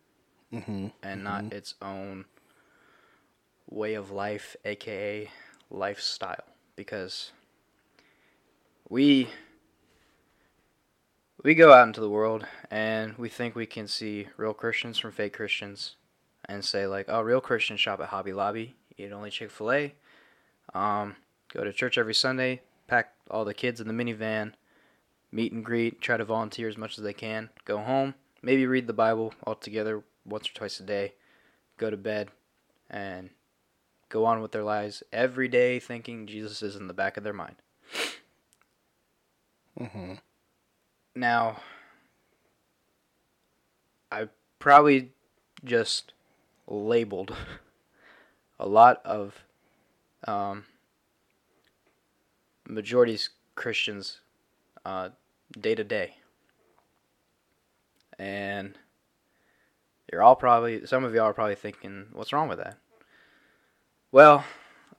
Mm-hmm. 0.51 0.87
and 1.03 1.23
not 1.23 1.53
its 1.53 1.75
own 1.79 2.25
way 3.69 3.93
of 3.93 4.09
life, 4.09 4.55
aka 4.65 5.29
lifestyle. 5.69 6.43
Because 6.75 7.31
we 8.89 9.29
we 11.43 11.53
go 11.53 11.71
out 11.73 11.87
into 11.87 12.01
the 12.01 12.09
world 12.09 12.45
and 12.71 13.15
we 13.17 13.29
think 13.29 13.55
we 13.55 13.67
can 13.67 13.87
see 13.87 14.27
real 14.37 14.53
Christians 14.53 14.97
from 14.97 15.11
fake 15.11 15.33
Christians 15.33 15.95
and 16.45 16.65
say 16.65 16.87
like, 16.87 17.05
oh, 17.07 17.21
real 17.21 17.41
Christians 17.41 17.79
shop 17.79 17.99
at 18.01 18.09
Hobby 18.09 18.33
Lobby, 18.33 18.75
eat 18.97 19.11
only 19.11 19.29
Chick 19.29 19.51
Fil 19.51 19.71
A, 19.71 19.93
um, 20.73 21.15
go 21.53 21.63
to 21.63 21.73
church 21.73 21.97
every 21.97 22.13
Sunday, 22.13 22.61
pack 22.87 23.13
all 23.29 23.45
the 23.45 23.53
kids 23.53 23.81
in 23.81 23.87
the 23.87 23.93
minivan, 23.93 24.53
meet 25.31 25.51
and 25.51 25.63
greet, 25.63 26.01
try 26.01 26.17
to 26.17 26.25
volunteer 26.25 26.67
as 26.67 26.77
much 26.77 26.97
as 26.97 27.03
they 27.03 27.13
can, 27.13 27.49
go 27.65 27.77
home, 27.77 28.15
maybe 28.41 28.65
read 28.65 28.87
the 28.87 28.93
Bible 28.93 29.33
all 29.43 29.55
together 29.55 30.03
once 30.25 30.49
or 30.49 30.53
twice 30.53 30.79
a 30.79 30.83
day, 30.83 31.13
go 31.77 31.89
to 31.89 31.97
bed, 31.97 32.29
and 32.89 33.29
go 34.09 34.25
on 34.25 34.41
with 34.41 34.51
their 34.51 34.63
lives 34.63 35.03
every 35.13 35.47
day 35.47 35.79
thinking 35.79 36.27
Jesus 36.27 36.61
is 36.61 36.75
in 36.75 36.87
the 36.87 36.93
back 36.93 37.17
of 37.17 37.23
their 37.23 37.33
mind. 37.33 37.55
Mm-hmm. 39.79 40.13
Now, 41.15 41.61
I 44.11 44.27
probably 44.57 45.11
just 45.63 46.13
labeled 46.67 47.35
a 48.59 48.67
lot 48.67 49.01
of 49.05 49.43
um, 50.27 50.65
majority's 52.69 53.29
Christians 53.55 54.21
uh, 54.85 55.09
day 55.59 55.75
to 55.75 55.83
day. 55.83 56.15
And 58.17 58.77
you're 60.11 60.21
all 60.21 60.35
probably, 60.35 60.85
some 60.85 61.03
of 61.03 61.13
y'all 61.13 61.25
are 61.25 61.33
probably 61.33 61.55
thinking, 61.55 62.07
what's 62.13 62.33
wrong 62.33 62.49
with 62.49 62.57
that? 62.59 62.77
Well, 64.11 64.45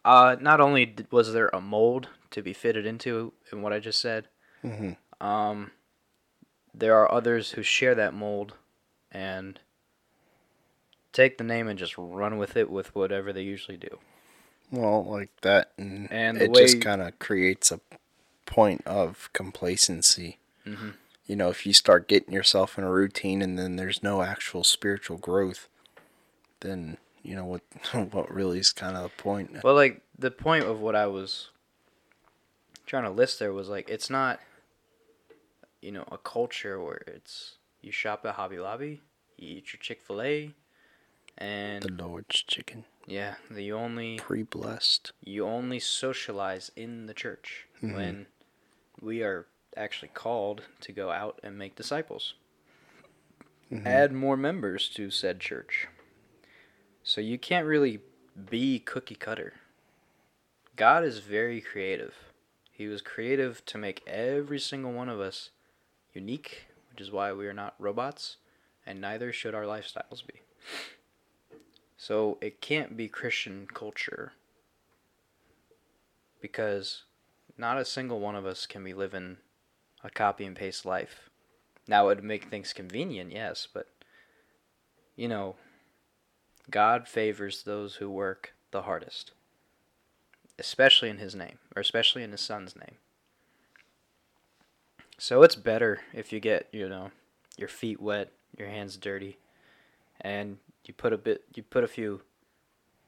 uh, 0.04 0.36
not 0.40 0.60
only 0.60 0.94
was 1.10 1.32
there 1.32 1.50
a 1.52 1.60
mold 1.60 2.08
to 2.30 2.42
be 2.42 2.52
fitted 2.52 2.86
into 2.86 3.32
in 3.52 3.62
what 3.62 3.72
I 3.72 3.78
just 3.78 4.00
said, 4.00 4.28
hmm 4.62 4.92
um, 5.20 5.72
there 6.72 6.96
are 6.96 7.12
others 7.12 7.50
who 7.50 7.62
share 7.62 7.94
that 7.94 8.14
mold 8.14 8.54
and 9.12 9.60
take 11.12 11.36
the 11.36 11.44
name 11.44 11.68
and 11.68 11.78
just 11.78 11.98
run 11.98 12.38
with 12.38 12.56
it 12.56 12.70
with 12.70 12.94
whatever 12.94 13.32
they 13.32 13.42
usually 13.42 13.76
do. 13.76 13.98
Well, 14.70 15.04
like 15.04 15.30
that, 15.42 15.72
and, 15.76 16.10
And 16.12 16.40
it 16.40 16.54
just 16.54 16.80
kind 16.80 17.02
of 17.02 17.18
creates 17.18 17.72
a 17.72 17.80
point 18.46 18.82
of 18.86 19.30
complacency. 19.32 20.38
Mm-hmm. 20.66 20.90
You 21.26 21.36
know, 21.36 21.48
if 21.48 21.66
you 21.66 21.72
start 21.72 22.08
getting 22.08 22.34
yourself 22.34 22.76
in 22.78 22.84
a 22.84 22.90
routine 22.90 23.42
and 23.42 23.58
then 23.58 23.76
there's 23.76 24.02
no 24.02 24.22
actual 24.22 24.64
spiritual 24.64 25.16
growth, 25.16 25.68
then 26.60 26.98
you 27.22 27.34
know 27.34 27.44
what 27.44 27.62
what 28.12 28.32
really 28.32 28.58
is 28.58 28.72
kind 28.72 28.96
of 28.96 29.02
the 29.04 29.22
point. 29.22 29.62
Well, 29.62 29.74
like 29.74 30.02
the 30.18 30.30
point 30.30 30.64
of 30.64 30.80
what 30.80 30.94
I 30.94 31.06
was 31.06 31.50
trying 32.86 33.04
to 33.04 33.10
list 33.10 33.38
there 33.38 33.52
was 33.52 33.68
like 33.68 33.88
it's 33.88 34.10
not, 34.10 34.40
you 35.80 35.92
know, 35.92 36.04
a 36.10 36.18
culture 36.18 36.80
where 36.80 37.02
it's 37.06 37.56
you 37.82 37.92
shop 37.92 38.24
at 38.26 38.34
Hobby 38.34 38.58
Lobby, 38.58 39.00
you 39.36 39.58
eat 39.58 39.72
your 39.72 39.80
Chick 39.80 40.02
Fil 40.02 40.22
A, 40.22 40.54
and 41.38 41.82
The 41.82 42.06
Lord's 42.06 42.42
chicken, 42.42 42.84
yeah, 43.10 43.34
the 43.50 43.72
only 43.72 44.18
pre-blessed. 44.18 45.12
you 45.24 45.44
only 45.44 45.78
socialize 45.80 46.70
in 46.76 47.06
the 47.06 47.14
church 47.14 47.66
Mhm. 47.82 47.94
when 47.94 48.26
we 49.00 49.22
are 49.22 49.46
actually 49.76 50.08
called 50.08 50.62
to 50.80 50.92
go 50.92 51.10
out 51.10 51.38
and 51.42 51.58
make 51.58 51.74
disciples. 51.76 52.34
Mhm. 53.70 53.86
Add 53.86 54.12
more 54.12 54.36
members 54.36 54.88
to 54.90 55.10
said 55.10 55.40
church. 55.40 55.86
So 57.02 57.20
you 57.20 57.38
can't 57.38 57.66
really 57.66 58.00
be 58.48 58.78
cookie 58.78 59.14
cutter. 59.14 59.54
God 60.76 61.04
is 61.04 61.18
very 61.18 61.60
creative. 61.60 62.14
He 62.72 62.86
was 62.86 63.02
creative 63.02 63.64
to 63.66 63.78
make 63.78 64.06
every 64.06 64.58
single 64.58 64.92
one 64.92 65.08
of 65.08 65.20
us 65.20 65.50
unique, 66.14 66.66
which 66.90 67.00
is 67.00 67.10
why 67.10 67.32
we 67.32 67.46
are 67.46 67.52
not 67.52 67.74
robots, 67.78 68.36
and 68.86 69.00
neither 69.00 69.32
should 69.32 69.54
our 69.54 69.64
lifestyles 69.64 70.26
be. 70.26 70.40
So 72.00 72.38
it 72.40 72.62
can't 72.62 72.96
be 72.96 73.08
Christian 73.08 73.68
culture 73.74 74.32
because 76.40 77.02
not 77.58 77.76
a 77.76 77.84
single 77.84 78.20
one 78.20 78.34
of 78.34 78.46
us 78.46 78.64
can 78.64 78.82
be 78.82 78.94
living 78.94 79.36
a 80.02 80.08
copy 80.08 80.46
and 80.46 80.56
paste 80.56 80.86
life. 80.86 81.28
Now 81.86 82.08
it 82.08 82.16
would 82.16 82.24
make 82.24 82.46
things 82.46 82.72
convenient, 82.72 83.32
yes, 83.32 83.68
but 83.70 83.86
you 85.14 85.28
know, 85.28 85.56
God 86.70 87.06
favors 87.06 87.64
those 87.64 87.96
who 87.96 88.08
work 88.08 88.54
the 88.70 88.82
hardest, 88.82 89.32
especially 90.58 91.10
in 91.10 91.18
His 91.18 91.34
name, 91.34 91.58
or 91.76 91.82
especially 91.82 92.22
in 92.22 92.32
His 92.32 92.40
Son's 92.40 92.74
name. 92.74 92.96
So 95.18 95.42
it's 95.42 95.54
better 95.54 96.00
if 96.14 96.32
you 96.32 96.40
get, 96.40 96.66
you 96.72 96.88
know, 96.88 97.10
your 97.58 97.68
feet 97.68 98.00
wet, 98.00 98.32
your 98.56 98.68
hands 98.68 98.96
dirty, 98.96 99.36
and 100.18 100.56
you 100.84 100.94
put 100.94 101.12
a 101.12 101.18
bit, 101.18 101.44
you 101.54 101.62
put 101.62 101.84
a 101.84 101.88
few, 101.88 102.22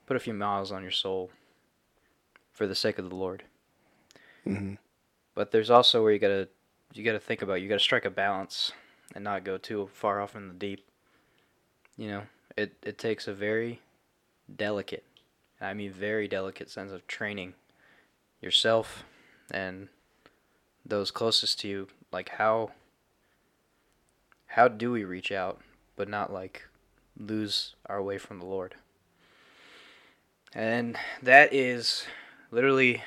put 0.07 0.16
a 0.16 0.20
few 0.20 0.35
miles 0.35 0.73
on 0.73 0.83
your 0.83 0.91
soul 0.91 1.31
for 2.53 2.66
the 2.66 2.75
sake 2.75 2.99
of 2.99 3.09
the 3.09 3.16
Lord. 3.16 3.45
hmm 4.45 4.75
But 5.35 5.51
there's 5.51 5.70
also 5.70 6.03
where 6.03 6.12
you 6.12 6.18
gotta 6.18 6.49
you 6.95 7.05
gotta 7.05 7.20
think 7.20 7.43
about 7.43 7.61
you 7.62 7.68
gotta 7.68 7.81
strike 7.81 8.05
a 8.05 8.11
balance 8.11 8.73
and 9.14 9.25
not 9.25 9.45
go 9.45 9.59
too 9.59 9.89
far 9.93 10.20
off 10.20 10.37
in 10.37 10.49
the 10.49 10.55
deep. 10.55 10.87
You 11.97 12.09
know, 12.09 12.23
it 12.57 12.75
it 12.83 12.99
takes 12.99 13.27
a 13.29 13.35
very 13.35 13.81
delicate, 14.55 15.05
I 15.61 15.75
mean 15.75 15.93
very 15.93 16.29
delicate 16.29 16.70
sense 16.70 16.93
of 16.93 17.07
training 17.07 17.55
yourself 18.41 19.05
and 19.51 19.89
those 20.85 21.11
closest 21.11 21.61
to 21.61 21.68
you. 21.68 21.89
Like 22.12 22.31
how 22.31 22.73
how 24.47 24.68
do 24.68 24.93
we 24.93 25.05
reach 25.05 25.33
out 25.33 25.61
but 25.97 26.09
not 26.09 26.33
like 26.33 26.68
lose 27.19 27.75
our 27.87 28.03
way 28.03 28.19
from 28.19 28.39
the 28.39 28.47
Lord? 28.47 28.75
And 30.55 30.97
that 31.23 31.53
is 31.53 32.07
literally 32.51 33.03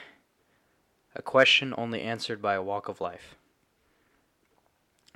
a 1.16 1.22
question 1.22 1.74
only 1.78 2.02
answered 2.02 2.42
by 2.42 2.56
a 2.56 2.62
walk 2.62 2.88
of 2.88 3.02
life. 3.02 3.36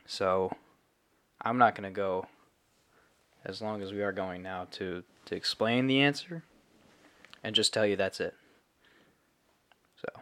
So, 0.06 0.56
I'm 1.42 1.58
not 1.58 1.76
going 1.76 1.92
to 1.92 1.96
go 1.96 2.28
as 3.46 3.62
long 3.62 3.82
as 3.82 3.92
we 3.92 4.02
are 4.02 4.12
going 4.12 4.42
now 4.42 4.68
to 4.72 5.04
to 5.26 5.36
explain 5.36 5.88
the 5.88 6.02
answer 6.02 6.44
and 7.44 7.56
just 7.56 7.74
tell 7.74 7.86
you 7.86 7.96
that's 7.96 8.20
it. 8.20 8.34
So, 10.02 10.22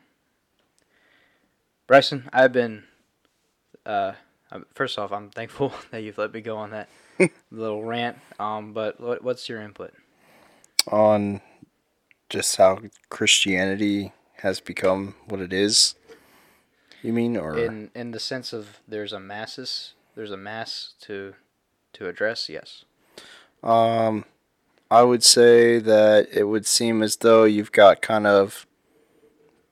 Bryson, 1.88 2.30
I've 2.34 2.52
been 2.52 2.84
uh 3.86 4.14
first 4.74 4.98
off, 4.98 5.12
I'm 5.12 5.30
thankful 5.30 5.74
that 5.92 6.04
you've 6.04 6.18
let 6.18 6.34
me 6.34 6.42
go 6.42 6.58
on 6.58 6.72
that 6.72 6.90
little 7.52 7.84
rant. 7.84 8.18
Um, 8.40 8.74
but 8.74 9.00
what, 9.00 9.24
what's 9.24 9.48
your 9.50 9.62
input? 9.62 9.94
On 10.92 11.42
just 12.30 12.56
how 12.56 12.80
Christianity 13.10 14.14
has 14.38 14.60
become 14.60 15.16
what 15.28 15.40
it 15.40 15.54
is. 15.54 15.96
You 17.02 17.14
mean, 17.14 17.38
or 17.38 17.58
In 17.58 17.92
in 17.94 18.12
the 18.12 18.20
sense 18.20 18.54
of 18.54 18.80
there's 18.88 19.14
a 19.14 19.20
masses, 19.20 19.94
there's 20.16 20.32
a 20.32 20.38
mass 20.38 20.94
to 21.02 21.36
to 21.94 22.08
address. 22.08 22.50
Yes. 22.50 22.86
Um, 23.64 24.26
I 24.90 25.04
would 25.04 25.24
say 25.24 25.80
that 25.80 26.28
it 26.32 26.46
would 26.46 26.66
seem 26.66 27.04
as 27.04 27.18
though 27.18 27.44
you've 27.44 27.72
got 27.72 28.02
kind 28.02 28.26
of 28.26 28.66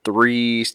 three 0.03 0.65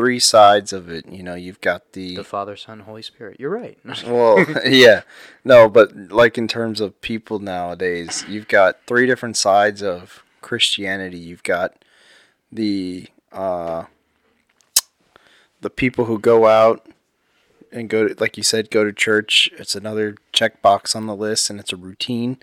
three 0.00 0.18
sides 0.18 0.72
of 0.72 0.88
it. 0.88 1.06
You 1.06 1.22
know, 1.22 1.34
you've 1.34 1.60
got 1.60 1.92
the, 1.92 2.16
The 2.16 2.24
Father, 2.24 2.56
Son, 2.56 2.80
Holy 2.80 3.02
Spirit. 3.02 3.38
You're 3.38 3.50
right. 3.50 3.78
well, 4.06 4.42
yeah, 4.64 5.02
no, 5.44 5.68
but 5.68 5.94
like 6.10 6.38
in 6.38 6.48
terms 6.48 6.80
of 6.80 6.98
people 7.02 7.38
nowadays, 7.38 8.24
you've 8.26 8.48
got 8.48 8.78
three 8.86 9.06
different 9.06 9.36
sides 9.36 9.82
of 9.82 10.22
Christianity. 10.40 11.18
You've 11.18 11.42
got 11.42 11.84
the 12.50 13.08
uh, 13.30 13.84
the 15.60 15.68
people 15.68 16.06
who 16.06 16.18
go 16.18 16.46
out 16.46 16.86
and 17.70 17.90
go 17.90 18.08
to, 18.08 18.14
like 18.18 18.38
you 18.38 18.42
said, 18.42 18.70
go 18.70 18.82
to 18.82 18.92
church. 18.92 19.50
It's 19.58 19.74
another 19.74 20.16
checkbox 20.32 20.96
on 20.96 21.06
the 21.06 21.14
list, 21.14 21.50
and 21.50 21.60
it's 21.60 21.74
a 21.74 21.76
routine. 21.76 22.38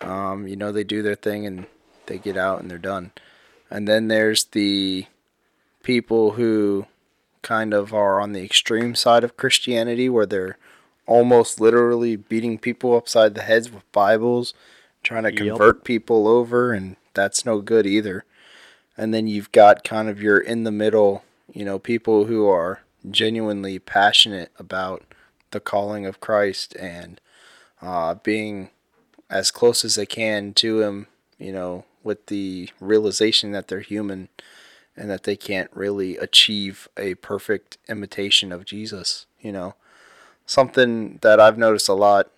Um, 0.00 0.48
you 0.48 0.56
know, 0.56 0.72
they 0.72 0.84
do 0.84 1.02
their 1.02 1.14
thing 1.14 1.46
and 1.46 1.66
they 2.06 2.16
get 2.16 2.38
out 2.38 2.60
and 2.60 2.70
they're 2.70 2.78
done. 2.78 3.12
And 3.70 3.86
then 3.86 4.08
there's 4.08 4.44
the 4.44 5.06
people 5.86 6.32
who 6.32 6.84
kind 7.42 7.72
of 7.72 7.94
are 7.94 8.20
on 8.20 8.32
the 8.32 8.42
extreme 8.42 8.96
side 8.96 9.22
of 9.22 9.36
Christianity, 9.36 10.08
where 10.08 10.26
they're 10.26 10.58
almost 11.06 11.60
literally 11.60 12.16
beating 12.16 12.58
people 12.58 12.96
upside 12.96 13.36
the 13.36 13.42
heads 13.42 13.70
with 13.70 13.90
Bibles, 13.92 14.52
trying 15.04 15.22
to 15.22 15.32
Yep. 15.32 15.38
convert 15.38 15.84
people 15.84 16.26
over, 16.26 16.72
and 16.72 16.96
that's 17.14 17.46
no 17.46 17.60
good 17.60 17.86
either. 17.86 18.24
And 18.96 19.14
then 19.14 19.28
you've 19.28 19.52
got 19.52 19.84
kind 19.84 20.08
of 20.08 20.20
your 20.20 20.38
in 20.38 20.64
the 20.64 20.72
middle, 20.72 21.22
you 21.54 21.64
know, 21.64 21.78
people 21.78 22.24
who 22.24 22.48
are 22.48 22.80
genuinely 23.08 23.78
passionate 23.78 24.50
about 24.58 25.04
the 25.52 25.60
calling 25.60 26.04
of 26.04 26.18
Christ 26.20 26.74
and 26.80 27.20
uh, 27.80 28.16
being 28.24 28.70
as 29.30 29.52
close 29.52 29.84
as 29.84 29.94
they 29.94 30.06
can 30.06 30.52
to 30.54 30.80
Him, 30.80 31.06
you 31.38 31.52
know, 31.52 31.84
with 32.02 32.26
the 32.26 32.70
realization 32.80 33.52
that 33.52 33.68
they're 33.68 33.78
human 33.78 34.30
and 34.96 35.10
that 35.10 35.24
they 35.24 35.36
can't 35.36 35.70
really 35.74 36.16
achieve 36.16 36.88
a 36.96 37.14
perfect 37.16 37.78
imitation 37.88 38.52
of 38.52 38.64
Jesus, 38.64 39.26
you 39.40 39.52
know. 39.52 39.74
Something 40.46 41.18
that 41.22 41.40
I've 41.40 41.58
noticed 41.58 41.88
a 41.88 41.94
lot 41.94 42.30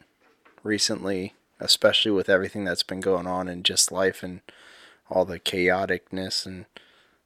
recently, 0.63 1.35
especially 1.61 2.11
with 2.11 2.29
everything 2.29 2.65
that's 2.65 2.83
been 2.83 3.01
going 3.01 3.27
on 3.27 3.49
in 3.49 3.63
just 3.63 3.93
life 3.93 4.23
and 4.23 4.41
all 5.11 5.25
the 5.25 5.39
chaoticness 5.39 6.47
and 6.47 6.67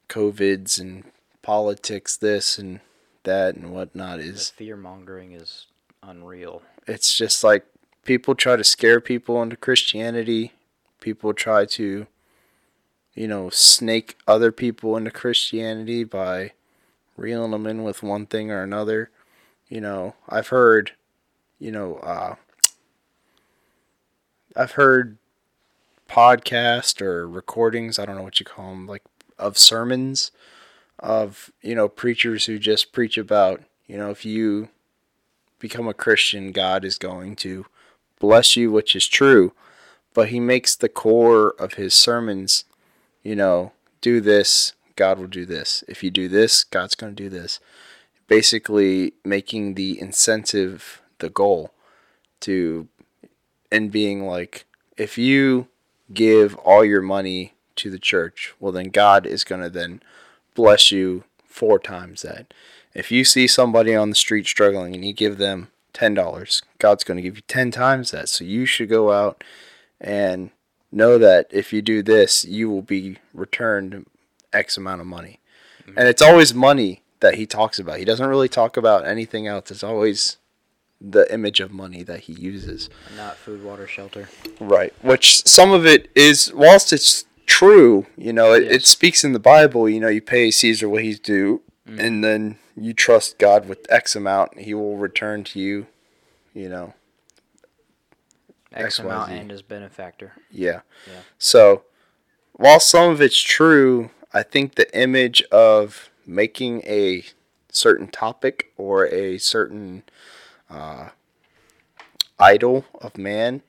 COVIDs 0.08 0.80
and 0.80 1.04
politics, 1.40 2.16
this 2.16 2.58
and 2.58 2.80
that 3.24 3.54
and 3.54 3.72
whatnot, 3.72 4.20
is 4.20 4.50
fear 4.50 4.76
mongering 4.76 5.32
is 5.32 5.66
unreal. 6.02 6.62
it's 6.86 7.16
just 7.16 7.44
like 7.44 7.64
people 8.04 8.34
try 8.34 8.56
to 8.56 8.64
scare 8.64 9.00
people 9.00 9.42
into 9.42 9.56
Christianity. 9.56 10.52
People 11.00 11.32
try 11.34 11.64
to, 11.66 12.06
you 13.14 13.28
know, 13.28 13.50
snake 13.50 14.16
other 14.26 14.52
people 14.52 14.96
into 14.96 15.10
Christianity 15.10 16.04
by 16.04 16.52
reeling 17.16 17.50
them 17.50 17.66
in 17.66 17.82
with 17.82 18.02
one 18.02 18.26
thing 18.26 18.50
or 18.50 18.62
another. 18.62 19.10
You 19.68 19.80
know, 19.80 20.14
I've 20.28 20.48
heard, 20.48 20.92
you 21.58 21.70
know, 21.70 21.96
uh, 21.96 22.36
I've 24.56 24.72
heard 24.72 25.16
podcast 26.08 27.00
or 27.00 27.28
recordings, 27.28 27.98
I 27.98 28.04
don't 28.04 28.16
know 28.16 28.22
what 28.22 28.40
you 28.40 28.46
call 28.46 28.70
them, 28.70 28.86
like 28.86 29.02
of 29.38 29.56
sermons 29.56 30.30
of, 30.98 31.50
you 31.60 31.74
know, 31.74 31.88
preachers 31.88 32.46
who 32.46 32.58
just 32.58 32.92
preach 32.92 33.18
about, 33.18 33.62
you 33.86 33.98
know, 33.98 34.10
if 34.10 34.24
you 34.24 34.68
become 35.58 35.88
a 35.88 35.94
Christian, 35.94 36.52
God 36.52 36.84
is 36.84 36.96
going 36.96 37.36
to 37.36 37.66
bless 38.20 38.56
you, 38.56 38.70
which 38.70 38.94
is 38.94 39.08
true, 39.08 39.52
but 40.14 40.28
he 40.28 40.38
makes 40.38 40.76
the 40.76 40.88
core 40.88 41.54
of 41.58 41.74
his 41.74 41.92
sermons, 41.92 42.64
you 43.22 43.36
know, 43.36 43.72
do 44.00 44.20
this, 44.20 44.72
God 44.96 45.18
will 45.18 45.26
do 45.26 45.46
this. 45.46 45.84
If 45.88 46.02
you 46.02 46.10
do 46.10 46.28
this, 46.28 46.64
God's 46.64 46.94
going 46.94 47.14
to 47.14 47.22
do 47.22 47.28
this. 47.28 47.60
Basically, 48.28 49.14
making 49.24 49.74
the 49.74 50.00
incentive 50.00 51.02
the 51.18 51.30
goal 51.30 51.72
to, 52.40 52.88
and 53.70 53.92
being 53.92 54.26
like, 54.26 54.64
if 54.96 55.16
you 55.16 55.68
give 56.12 56.56
all 56.56 56.84
your 56.84 57.02
money 57.02 57.54
to 57.76 57.90
the 57.90 57.98
church, 57.98 58.54
well, 58.60 58.72
then 58.72 58.90
God 58.90 59.26
is 59.26 59.44
going 59.44 59.62
to 59.62 59.70
then 59.70 60.02
bless 60.54 60.90
you 60.90 61.24
four 61.46 61.78
times 61.78 62.22
that. 62.22 62.52
If 62.94 63.10
you 63.10 63.24
see 63.24 63.46
somebody 63.46 63.94
on 63.94 64.10
the 64.10 64.16
street 64.16 64.46
struggling 64.46 64.94
and 64.94 65.04
you 65.04 65.12
give 65.12 65.38
them 65.38 65.68
$10, 65.94 66.62
God's 66.78 67.04
going 67.04 67.16
to 67.16 67.22
give 67.22 67.36
you 67.36 67.42
10 67.46 67.70
times 67.70 68.10
that. 68.10 68.28
So 68.28 68.44
you 68.44 68.66
should 68.66 68.88
go 68.88 69.12
out 69.12 69.42
and 70.00 70.50
know 70.92 71.18
that 71.18 71.48
if 71.50 71.72
you 71.72 71.82
do 71.82 72.02
this, 72.02 72.44
you 72.44 72.70
will 72.70 72.82
be 72.82 73.18
returned 73.32 74.06
X 74.52 74.76
amount 74.76 75.00
of 75.00 75.06
money. 75.06 75.40
Mm-hmm. 75.82 75.98
And 75.98 76.08
it's 76.08 76.22
always 76.22 76.54
money 76.54 77.02
that 77.20 77.36
he 77.36 77.46
talks 77.46 77.78
about. 77.78 77.98
He 77.98 78.04
doesn't 78.04 78.26
really 78.26 78.48
talk 78.48 78.76
about 78.76 79.06
anything 79.06 79.46
else. 79.46 79.70
It's 79.70 79.82
always 79.82 80.36
the 81.00 81.32
image 81.32 81.60
of 81.60 81.72
money 81.72 82.02
that 82.02 82.20
he 82.20 82.32
uses. 82.32 82.88
Not 83.16 83.36
food, 83.36 83.64
water, 83.64 83.86
shelter. 83.86 84.28
Right. 84.60 84.92
Which 85.02 85.46
some 85.46 85.72
of 85.72 85.84
it 85.86 86.10
is, 86.14 86.52
whilst 86.54 86.92
it's 86.92 87.24
true, 87.46 88.06
you 88.16 88.32
know, 88.32 88.52
it, 88.52 88.64
yes. 88.64 88.72
it 88.74 88.86
speaks 88.86 89.24
in 89.24 89.32
the 89.32 89.40
Bible, 89.40 89.88
you 89.88 90.00
know, 90.00 90.08
you 90.08 90.20
pay 90.20 90.50
Caesar 90.50 90.88
what 90.88 91.02
he's 91.02 91.18
due, 91.18 91.62
mm. 91.88 91.98
and 91.98 92.22
then 92.22 92.58
you 92.76 92.92
trust 92.92 93.38
God 93.38 93.68
with 93.68 93.90
X 93.90 94.14
amount, 94.14 94.58
he 94.60 94.74
will 94.74 94.96
return 94.96 95.44
to 95.44 95.60
you, 95.60 95.86
you 96.54 96.68
know. 96.68 96.94
X, 98.74 98.84
X 98.84 98.98
amount 98.98 99.32
and 99.32 99.50
his 99.50 99.62
benefactor. 99.62 100.32
Yeah. 100.50 100.80
Yeah. 101.06 101.20
So, 101.38 101.84
while 102.52 102.80
some 102.80 103.10
of 103.10 103.20
it's 103.20 103.40
true, 103.40 104.10
I 104.32 104.42
think 104.42 104.74
the 104.74 104.94
image 104.98 105.42
of 105.50 106.10
making 106.26 106.82
a 106.82 107.24
certain 107.70 108.08
topic 108.08 108.72
or 108.76 109.06
a 109.06 109.38
certain 109.38 110.02
uh, 110.70 111.08
idol 112.38 112.84
of 113.00 113.16
man 113.16 113.62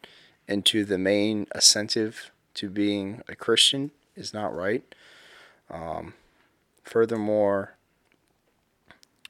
into 0.47 0.83
the 0.85 0.97
main 0.97 1.47
incentive 1.55 2.31
to 2.55 2.69
being 2.69 3.21
a 3.27 3.35
Christian 3.35 3.91
is 4.15 4.33
not 4.33 4.55
right. 4.55 4.83
Um, 5.69 6.13
furthermore, 6.83 7.75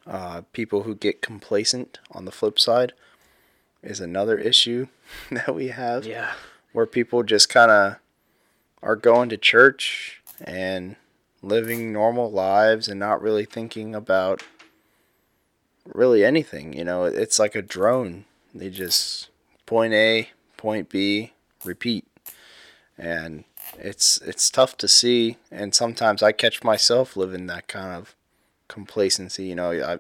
uh, 0.06 0.42
people 0.52 0.84
who 0.84 0.96
get 0.96 1.22
complacent 1.22 2.00
on 2.12 2.26
the 2.26 2.32
flip 2.32 2.60
side 2.60 2.94
is 3.84 4.00
another 4.00 4.38
issue 4.38 4.88
that 5.32 5.54
we 5.54 5.68
have. 5.68 6.06
Yeah. 6.06 6.34
Where 6.72 6.86
people 6.86 7.24
just 7.24 7.50
kind 7.50 7.72
of 7.72 7.98
are 8.82 8.96
going 8.96 9.30
to 9.30 9.38
church 9.38 10.22
and 10.42 10.96
living 11.42 11.94
normal 11.94 12.32
lives 12.32 12.88
and 12.88 13.00
not 13.00 13.22
really 13.22 13.46
thinking 13.46 13.94
about 13.94 14.44
really 15.86 16.24
anything. 16.24 16.74
You 16.74 16.84
know, 16.86 17.04
it's 17.04 17.38
like 17.38 17.56
a 17.56 17.62
drone. 17.62 18.26
They 18.54 18.70
just 18.70 19.30
point 19.66 19.94
A, 19.94 20.30
point 20.58 20.90
B, 20.90 21.34
repeat. 21.64 22.06
And 22.98 23.44
it's 23.78 24.20
it's 24.20 24.50
tough 24.50 24.78
to 24.78 24.88
see 24.88 25.38
and 25.50 25.74
sometimes 25.74 26.22
I 26.22 26.32
catch 26.32 26.64
myself 26.64 27.18
living 27.18 27.48
that 27.48 27.68
kind 27.68 27.96
of 27.96 28.16
complacency, 28.68 29.46
you 29.46 29.56
know, 29.56 29.72
I 29.72 30.00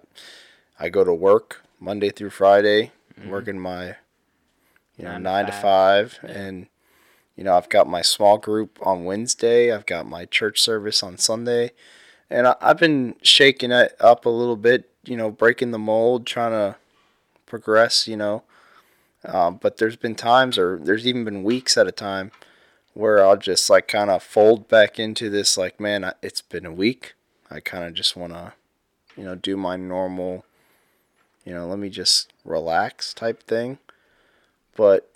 I 0.79 0.89
go 0.89 1.03
to 1.03 1.13
work 1.13 1.63
Monday 1.79 2.09
through 2.09 2.31
Friday, 2.31 2.91
mm-hmm. 3.19 3.29
working 3.29 3.59
my 3.59 3.95
you 4.97 5.05
know, 5.05 5.17
9 5.17 5.45
to 5.47 5.51
5, 5.51 6.19
yeah. 6.23 6.29
and 6.29 6.67
you 7.35 7.43
know, 7.43 7.55
I've 7.55 7.69
got 7.69 7.89
my 7.89 8.03
small 8.03 8.37
group 8.37 8.77
on 8.81 9.05
Wednesday, 9.05 9.71
I've 9.71 9.87
got 9.87 10.05
my 10.05 10.25
church 10.25 10.61
service 10.61 11.01
on 11.01 11.17
Sunday, 11.17 11.71
and 12.29 12.47
I, 12.47 12.55
have 12.61 12.77
been 12.77 13.15
shaking 13.23 13.71
it 13.71 13.95
up 13.99 14.25
a 14.25 14.29
little 14.29 14.55
bit 14.55 14.89
you 15.05 15.17
know, 15.17 15.29
breaking 15.29 15.71
the 15.71 15.79
mold, 15.79 16.25
trying 16.25 16.51
to 16.51 16.75
progress, 17.45 18.07
you 18.07 18.17
know. 18.17 18.43
Uh, 19.23 19.51
but 19.51 19.77
there's 19.77 19.95
been 19.95 20.15
times, 20.15 20.57
or 20.57 20.79
there's 20.81 21.07
even 21.07 21.23
been 21.23 21.43
weeks 21.43 21.77
at 21.77 21.87
a 21.87 21.91
time, 21.91 22.31
where 22.93 23.23
I'll 23.23 23.37
just 23.37 23.69
like 23.69 23.87
kind 23.87 24.09
of 24.09 24.23
fold 24.23 24.67
back 24.67 24.99
into 24.99 25.29
this, 25.29 25.57
like, 25.57 25.79
man, 25.79 26.13
it's 26.21 26.41
been 26.41 26.65
a 26.65 26.73
week. 26.73 27.13
I 27.49 27.59
kind 27.59 27.83
of 27.83 27.93
just 27.93 28.15
want 28.15 28.33
to, 28.33 28.53
you 29.15 29.23
know, 29.23 29.35
do 29.35 29.55
my 29.55 29.77
normal, 29.77 30.45
you 31.45 31.53
know, 31.53 31.67
let 31.67 31.79
me 31.79 31.89
just 31.89 32.31
relax 32.45 33.13
type 33.13 33.43
thing. 33.43 33.77
But 34.75 35.09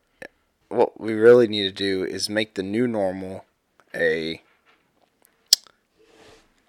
what 0.69 0.99
we 0.99 1.13
really 1.13 1.47
need 1.47 1.63
to 1.63 1.71
do 1.71 2.03
is 2.03 2.29
make 2.29 2.55
the 2.55 2.63
new 2.63 2.87
normal 2.87 3.45
a 3.95 4.41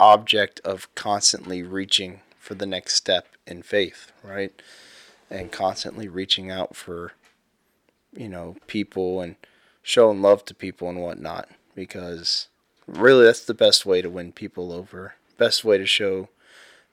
object 0.00 0.60
of 0.60 0.92
constantly 0.94 1.62
reaching 1.62 2.20
for 2.38 2.54
the 2.54 2.66
next 2.66 2.94
step 2.94 3.26
in 3.46 3.62
faith, 3.62 4.12
right? 4.22 4.52
And 5.30 5.50
constantly 5.52 6.08
reaching 6.08 6.50
out 6.50 6.76
for, 6.76 7.12
you 8.16 8.28
know, 8.28 8.56
people 8.66 9.20
and 9.20 9.36
showing 9.82 10.22
love 10.22 10.44
to 10.46 10.54
people 10.54 10.88
and 10.88 11.00
whatnot. 11.00 11.48
Because 11.74 12.48
really, 12.86 13.24
that's 13.24 13.44
the 13.44 13.54
best 13.54 13.84
way 13.84 14.00
to 14.00 14.08
win 14.08 14.32
people 14.32 14.72
over. 14.72 15.14
Best 15.36 15.64
way 15.64 15.78
to 15.78 15.86
show 15.86 16.28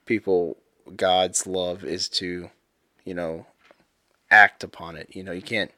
people 0.04 0.56
God's 0.94 1.46
love 1.46 1.84
is 1.84 2.08
to, 2.10 2.50
you 3.04 3.14
know, 3.14 3.46
act 4.30 4.62
upon 4.62 4.96
it. 4.96 5.08
You 5.14 5.22
know, 5.22 5.32
you 5.32 5.42
can't 5.42 5.72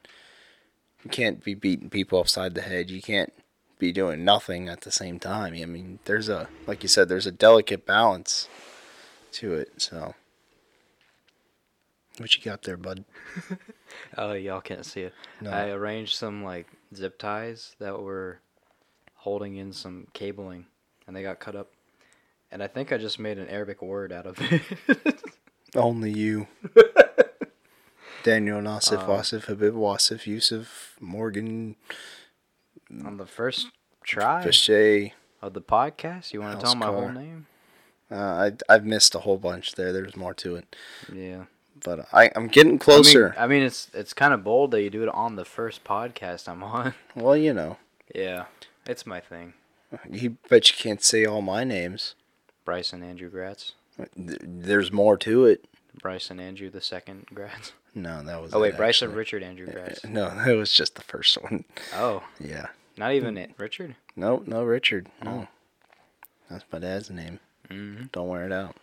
you 1.03 1.09
can't 1.09 1.43
be 1.43 1.53
beating 1.53 1.89
people 1.89 2.19
upside 2.19 2.55
the 2.55 2.61
head. 2.61 2.89
You 2.91 3.01
can't 3.01 3.33
be 3.77 3.91
doing 3.91 4.25
nothing 4.25 4.67
at 4.67 4.81
the 4.81 4.91
same 4.91 5.19
time. 5.19 5.53
I 5.53 5.65
mean, 5.65 5.99
there's 6.05 6.29
a 6.29 6.49
like 6.67 6.83
you 6.83 6.89
said, 6.89 7.09
there's 7.09 7.27
a 7.27 7.31
delicate 7.31 7.85
balance 7.85 8.47
to 9.33 9.53
it. 9.53 9.81
So, 9.81 10.13
what 12.17 12.35
you 12.35 12.43
got 12.43 12.63
there, 12.63 12.77
bud? 12.77 13.05
oh, 14.17 14.33
y'all 14.33 14.61
can't 14.61 14.85
see 14.85 15.01
it. 15.01 15.13
No. 15.41 15.51
I 15.51 15.69
arranged 15.69 16.15
some 16.15 16.43
like 16.43 16.67
zip 16.93 17.17
ties 17.17 17.75
that 17.79 18.01
were 18.01 18.39
holding 19.15 19.55
in 19.55 19.71
some 19.71 20.07
cabling, 20.13 20.65
and 21.07 21.15
they 21.15 21.23
got 21.23 21.39
cut 21.39 21.55
up. 21.55 21.71
And 22.51 22.63
I 22.63 22.67
think 22.67 22.91
I 22.91 22.97
just 22.97 23.19
made 23.19 23.37
an 23.37 23.47
Arabic 23.47 23.81
word 23.81 24.11
out 24.11 24.25
of 24.25 24.37
it. 24.39 24.61
Only 25.75 26.11
you. 26.11 26.47
Daniel 28.23 28.59
Nasif, 28.59 28.99
um, 28.99 29.07
Wasif, 29.07 29.45
Habib, 29.45 29.73
Wasif, 29.73 30.25
Yusuf, 30.25 30.95
Morgan. 30.99 31.75
On 33.05 33.17
the 33.17 33.25
first 33.25 33.67
try 34.03 34.43
Fichet, 34.43 35.11
of 35.41 35.53
the 35.53 35.61
podcast, 35.61 36.33
you 36.33 36.41
want 36.41 36.59
to 36.59 36.65
tell 36.65 36.75
my 36.75 36.87
whole 36.87 37.09
name? 37.09 37.45
Uh, 38.11 38.15
I 38.15 38.51
I've 38.73 38.85
missed 38.85 39.13
a 39.13 39.19
whole 39.19 39.37
bunch 39.37 39.73
there. 39.73 39.93
There's 39.93 40.15
more 40.15 40.33
to 40.35 40.55
it. 40.55 40.75
Yeah. 41.13 41.45
But 41.83 42.07
I 42.11 42.31
I'm 42.35 42.47
getting 42.47 42.79
closer. 42.79 43.35
I 43.37 43.41
mean, 43.41 43.43
I 43.43 43.47
mean 43.47 43.63
it's 43.63 43.89
it's 43.93 44.13
kind 44.13 44.33
of 44.33 44.43
bold 44.43 44.71
that 44.71 44.81
you 44.81 44.89
do 44.89 45.03
it 45.03 45.09
on 45.09 45.35
the 45.35 45.45
first 45.45 45.83
podcast 45.83 46.49
I'm 46.49 46.63
on. 46.63 46.93
Well, 47.15 47.37
you 47.37 47.53
know. 47.53 47.77
Yeah, 48.15 48.45
it's 48.87 49.05
my 49.05 49.19
thing. 49.19 49.53
You 50.09 50.37
bet 50.49 50.71
you 50.71 50.75
can't 50.75 51.03
say 51.03 51.25
all 51.25 51.43
my 51.43 51.63
names. 51.63 52.15
Bryson 52.69 53.01
Andrew 53.01 53.31
Gratz. 53.31 53.71
There's 54.15 54.91
more 54.91 55.17
to 55.17 55.45
it. 55.45 55.65
Bryson 56.03 56.39
Andrew 56.39 56.69
the 56.69 56.81
second 56.81 57.25
Gratz. 57.33 57.73
No, 57.95 58.21
that 58.21 58.39
was. 58.39 58.53
Oh 58.53 58.59
wait, 58.59 58.77
Bryson 58.77 59.11
Richard 59.13 59.41
Andrew 59.41 59.65
Gratz. 59.65 60.05
No, 60.05 60.29
that 60.45 60.55
was 60.55 60.71
just 60.71 60.93
the 60.93 61.01
first 61.01 61.41
one. 61.41 61.65
Oh. 61.95 62.21
Yeah. 62.39 62.67
Not 62.95 63.13
even 63.13 63.35
it, 63.35 63.49
Richard. 63.57 63.95
No, 64.15 64.43
no 64.45 64.63
Richard. 64.63 65.07
No. 65.23 65.31
Oh. 65.31 65.47
That's 66.51 66.63
my 66.71 66.77
dad's 66.77 67.09
name. 67.09 67.39
Mm-hmm. 67.67 68.03
Don't 68.11 68.27
wear 68.27 68.45
it 68.45 68.51
out. 68.51 68.75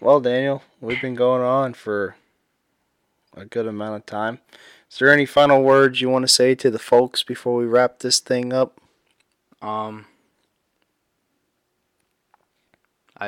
Well, 0.00 0.22
Daniel, 0.22 0.62
we've 0.80 1.02
been 1.02 1.14
going 1.14 1.42
on 1.42 1.74
for 1.74 2.16
a 3.36 3.44
good 3.44 3.66
amount 3.66 3.96
of 3.96 4.06
time. 4.06 4.38
Is 4.90 4.98
there 4.98 5.12
any 5.12 5.26
final 5.26 5.62
words 5.62 6.00
you 6.00 6.08
want 6.08 6.22
to 6.22 6.32
say 6.32 6.54
to 6.54 6.70
the 6.70 6.78
folks 6.78 7.22
before 7.22 7.56
we 7.56 7.66
wrap 7.66 7.98
this 7.98 8.20
thing 8.20 8.54
up? 8.54 8.80
Um, 9.60 10.06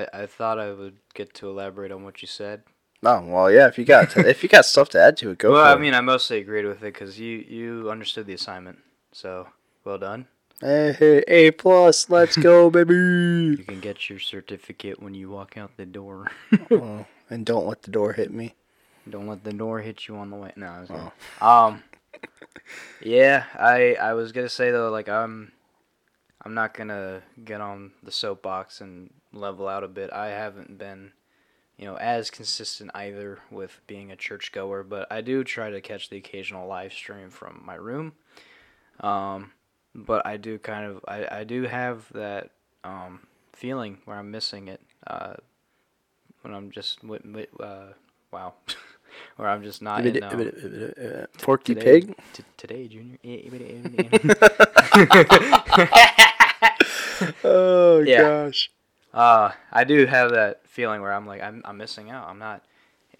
I 0.03 0.23
I 0.23 0.27
thought 0.27 0.59
I 0.59 0.73
would 0.73 0.97
get 1.15 1.35
to 1.35 1.49
elaborate 1.49 1.93
on 1.93 2.05
what 2.05 2.23
you 2.23 2.29
said. 2.29 2.63
Oh 3.03 3.21
well, 3.25 3.51
yeah. 3.51 3.67
If 3.69 3.79
you 3.79 3.85
got 3.85 4.11
to, 4.11 4.27
if 4.29 4.43
you 4.43 4.49
got 4.49 4.65
stuff 4.65 4.89
to 4.91 5.01
add 5.01 5.17
to 5.19 5.31
it, 5.31 5.39
go. 5.39 5.53
Well, 5.53 5.65
I 5.65 5.75
it. 5.75 5.81
mean, 5.81 5.95
I 5.95 6.01
mostly 6.01 6.39
agreed 6.39 6.65
with 6.67 6.79
it 6.79 6.93
because 6.95 7.21
you 7.21 7.39
you 7.39 7.91
understood 7.91 8.27
the 8.27 8.35
assignment, 8.35 8.79
so 9.13 9.49
well 9.85 9.99
done. 9.99 10.27
Hey, 10.61 10.95
hey, 10.99 11.25
A 11.29 11.51
plus, 11.51 12.09
let's 12.09 12.37
go, 12.37 12.71
baby. 12.79 12.95
You 12.95 13.65
can 13.67 13.81
get 13.81 14.09
your 14.09 14.21
certificate 14.21 15.03
when 15.03 15.13
you 15.15 15.29
walk 15.29 15.59
out 15.59 15.77
the 15.77 15.85
door. 15.85 16.31
oh, 16.71 17.05
and 17.31 17.45
don't 17.45 17.67
let 17.67 17.83
the 17.83 17.91
door 17.91 18.15
hit 18.15 18.33
me. 18.33 18.55
Don't 19.11 19.27
let 19.27 19.45
the 19.45 19.53
door 19.53 19.81
hit 19.81 20.09
you 20.09 20.17
on 20.17 20.31
the 20.31 20.37
way. 20.37 20.53
No. 20.57 21.13
Oh. 21.41 21.47
Um. 21.47 21.83
Yeah, 23.03 23.45
I 23.59 23.95
I 24.01 24.15
was 24.15 24.33
gonna 24.33 24.49
say 24.49 24.71
though, 24.71 24.91
like 24.91 25.09
I'm, 25.09 25.53
I'm 26.43 26.55
not 26.55 26.73
gonna 26.73 27.23
get 27.45 27.61
on 27.61 27.91
the 28.03 28.13
soapbox 28.13 28.81
and 28.81 29.11
level 29.35 29.69
out 29.69 29.85
a 29.85 29.89
bit. 29.89 30.13
I 30.13 30.29
haven't 30.29 30.79
been 30.79 31.13
you 31.79 31.87
know, 31.87 31.97
as 31.97 32.31
consistent 32.31 32.91
either 32.95 33.39
with 33.51 33.81
being 33.87 34.13
a 34.13 34.17
churchgoer, 34.17 34.83
but 34.85 35.11
I 35.13 35.21
do 35.21 35.43
try 35.45 35.71
to 35.71 35.81
catch 35.81 36.09
the 36.11 36.17
occasional 36.19 36.69
live 36.69 36.93
stream 36.93 37.31
from 37.31 37.63
my 37.65 37.75
room. 37.75 38.13
Um, 39.01 39.53
but 39.95 40.27
I 40.27 40.37
do 40.37 40.59
kind 40.59 40.91
of, 40.91 41.05
I, 41.09 41.41
I 41.41 41.45
do 41.45 41.63
have 41.65 42.07
that 42.13 42.51
um, 42.85 43.27
feeling 43.53 43.99
where 44.05 44.17
I'm 44.19 44.31
missing 44.31 44.69
it 44.69 44.81
uh, 45.07 45.35
when 46.43 46.55
I'm 46.55 46.71
just, 46.71 47.01
uh, 47.61 47.87
wow, 48.33 48.55
or 49.39 49.49
I'm 49.49 49.63
just 49.63 49.83
not 49.83 50.07
in, 50.07 50.23
um, 50.23 50.51
Porky 51.41 51.65
today, 51.65 51.75
Pig. 51.75 52.15
t- 52.33 52.45
today, 52.57 52.89
Junior. 52.89 53.19
Oh 57.45 58.05
Yeah. 58.05 58.07
gosh. 58.07 58.71
Uh, 59.15 59.53
I 59.73 59.85
do 59.85 60.07
have 60.07 60.33
that 60.33 60.67
feeling 60.69 61.01
where 61.01 61.13
I'm 61.13 61.27
like 61.27 61.41
I'm 61.43 61.63
I'm 61.65 61.77
missing 61.77 62.11
out. 62.11 62.29
I'm 62.29 62.39
not 62.41 62.65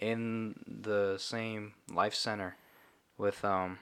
in 0.01 0.55
the 0.67 1.15
same 1.17 1.73
life 1.89 2.13
center 2.13 2.57
with 3.17 3.43
um 3.45 3.79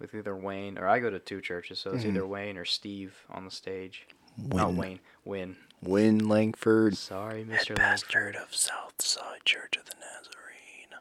with 0.00 0.14
either 0.14 0.34
Wayne 0.34 0.78
or 0.78 0.88
I 0.88 0.98
go 1.00 1.10
to 1.10 1.18
two 1.18 1.40
churches, 1.42 1.78
so 1.78 1.90
it's 1.92 2.02
Mhm. 2.04 2.08
either 2.08 2.26
Wayne 2.26 2.56
or 2.56 2.64
Steve 2.64 3.18
on 3.28 3.44
the 3.44 3.50
stage. 3.50 4.06
Not 4.38 4.68
Win, 4.68 4.76
Wayne, 4.78 5.00
Win. 5.24 5.56
Win 5.82 6.28
Langford, 6.28 6.96
Sorry, 6.96 7.44
Mr. 7.44 7.78
Langford. 7.78 8.36
of 8.36 8.54
Southside 8.54 9.44
Church 9.44 9.76
of 9.76 9.84
the 9.84 9.94
Nazarene. 10.00 10.98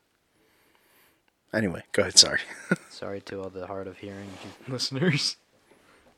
Anyway, 1.54 1.84
go 1.94 2.02
ahead. 2.04 2.18
Sorry. 2.20 2.40
Sorry 2.90 3.22
to 3.22 3.42
all 3.42 3.50
the 3.50 3.66
hard 3.68 3.88
of 3.88 3.98
hearing 4.00 4.30
listeners, 4.68 5.38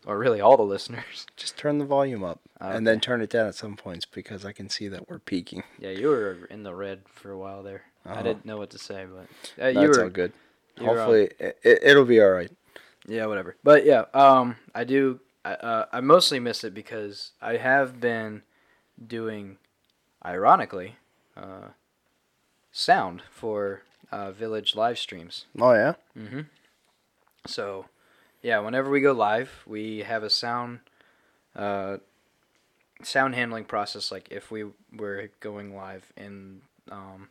or 0.06 0.18
really 0.18 0.40
all 0.42 0.58
the 0.58 0.64
listeners. 0.64 1.26
Just 1.38 1.58
turn 1.58 1.78
the 1.78 1.86
volume 1.86 2.24
up 2.24 2.40
and 2.60 2.86
then 2.88 3.00
turn 3.00 3.22
it 3.22 3.30
down 3.30 3.48
at 3.48 3.56
some 3.56 3.76
points 3.76 4.06
because 4.06 4.46
I 4.46 4.52
can 4.52 4.70
see 4.70 4.88
that 4.88 5.10
we're 5.10 5.20
peaking. 5.20 5.64
Yeah, 5.80 5.92
you 5.92 6.08
were 6.10 6.46
in 6.50 6.64
the 6.64 6.74
red 6.76 7.02
for 7.14 7.32
a 7.32 7.38
while 7.38 7.64
there. 7.64 7.84
Uh-huh. 8.06 8.20
I 8.20 8.24
didn't 8.24 8.46
know 8.46 8.58
what 8.58 8.70
to 8.72 8.78
say, 8.78 9.06
but 9.12 9.24
uh, 9.62 9.74
That's 9.74 9.76
you 9.76 9.88
were 9.90 10.04
all 10.04 10.10
good. 10.10 10.32
you 10.78 10.84
were 10.86 10.92
on- 10.92 10.98
Hopefully, 10.98 11.30
it, 11.40 11.58
it, 11.64 11.80
it'll 11.84 12.06
be 12.06 12.22
all 12.22 12.30
right. 12.32 12.52
Yeah, 13.08 13.26
whatever. 13.28 13.56
But 13.64 13.86
yeah, 13.86 14.06
um, 14.14 14.56
I 14.74 14.84
do. 14.84 15.20
I, 15.44 15.54
uh, 15.54 15.86
I 15.92 16.02
mostly 16.02 16.40
miss 16.40 16.64
it 16.64 16.74
because 16.74 17.32
I 17.42 17.58
have 17.58 18.00
been 18.00 18.42
doing, 19.08 19.58
ironically, 20.26 20.96
uh, 21.38 21.70
sound 22.72 23.22
for 23.30 23.84
uh, 24.12 24.32
village 24.32 24.76
live 24.76 24.98
streams. 24.98 25.46
Oh 25.60 25.74
yeah. 25.74 25.94
Mm-hmm. 26.18 26.42
So, 27.48 27.86
yeah, 28.46 28.60
whenever 28.60 28.92
we 28.92 29.02
go 29.02 29.12
live, 29.12 29.50
we 29.66 30.00
have 30.02 30.22
a 30.22 30.30
sound, 30.30 30.82
uh, 31.56 31.98
sound 33.02 33.34
handling 33.34 33.66
process. 33.66 34.12
Like 34.12 34.28
if 34.30 34.52
we 34.52 34.66
were 34.96 35.32
going 35.40 35.76
live 35.76 36.14
in 36.16 36.62
um, 36.92 37.30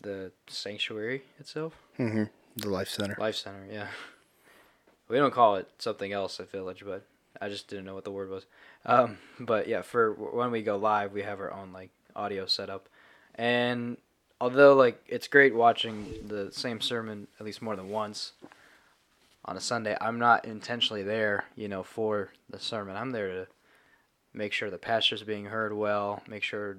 the 0.00 0.30
sanctuary 0.46 1.22
itself. 1.40 1.74
Mm-hmm. 1.98 2.24
The 2.58 2.70
Life 2.70 2.88
Center. 2.88 3.16
Life 3.18 3.34
Center, 3.34 3.66
yeah. 3.68 3.88
We 5.08 5.16
don't 5.16 5.34
call 5.34 5.56
it 5.56 5.68
something 5.78 6.12
else 6.12 6.38
at 6.38 6.52
Village, 6.52 6.84
but 6.86 7.04
I 7.40 7.48
just 7.48 7.66
didn't 7.66 7.86
know 7.86 7.96
what 7.96 8.04
the 8.04 8.12
word 8.12 8.30
was. 8.30 8.46
Um, 8.86 9.18
but 9.40 9.66
yeah, 9.66 9.82
for 9.82 10.12
when 10.12 10.52
we 10.52 10.62
go 10.62 10.76
live, 10.76 11.12
we 11.12 11.22
have 11.22 11.40
our 11.40 11.52
own 11.52 11.72
like 11.72 11.90
audio 12.14 12.46
setup, 12.46 12.88
and 13.34 13.96
although 14.40 14.74
like 14.74 15.02
it's 15.08 15.26
great 15.26 15.52
watching 15.52 16.14
the 16.28 16.52
same 16.52 16.80
sermon 16.80 17.26
at 17.40 17.44
least 17.44 17.60
more 17.60 17.74
than 17.74 17.88
once 17.88 18.32
on 19.44 19.56
a 19.56 19.60
Sunday, 19.60 19.96
I'm 20.00 20.18
not 20.18 20.44
intentionally 20.44 21.02
there, 21.02 21.44
you 21.56 21.68
know, 21.68 21.82
for 21.82 22.30
the 22.48 22.58
sermon. 22.58 22.96
I'm 22.96 23.10
there 23.10 23.28
to 23.28 23.46
make 24.32 24.52
sure 24.52 24.70
the 24.70 24.78
pastor's 24.78 25.22
being 25.22 25.46
heard 25.46 25.72
well, 25.72 26.22
make 26.28 26.42
sure 26.42 26.76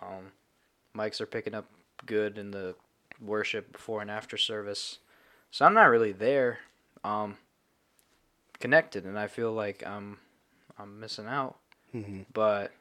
um, 0.00 0.32
mics 0.96 1.20
are 1.20 1.26
picking 1.26 1.54
up 1.54 1.66
good 2.04 2.38
in 2.38 2.50
the 2.50 2.74
worship 3.20 3.72
before 3.72 4.00
and 4.00 4.10
after 4.10 4.36
service. 4.36 4.98
So 5.50 5.64
I'm 5.64 5.74
not 5.74 5.84
really 5.84 6.12
there, 6.12 6.58
um, 7.04 7.36
connected, 8.58 9.04
and 9.04 9.18
I 9.18 9.26
feel 9.26 9.52
like 9.52 9.86
I'm, 9.86 10.18
I'm 10.78 11.00
missing 11.00 11.26
out. 11.26 11.56
Mm-hmm. 11.94 12.22
But 12.32 12.72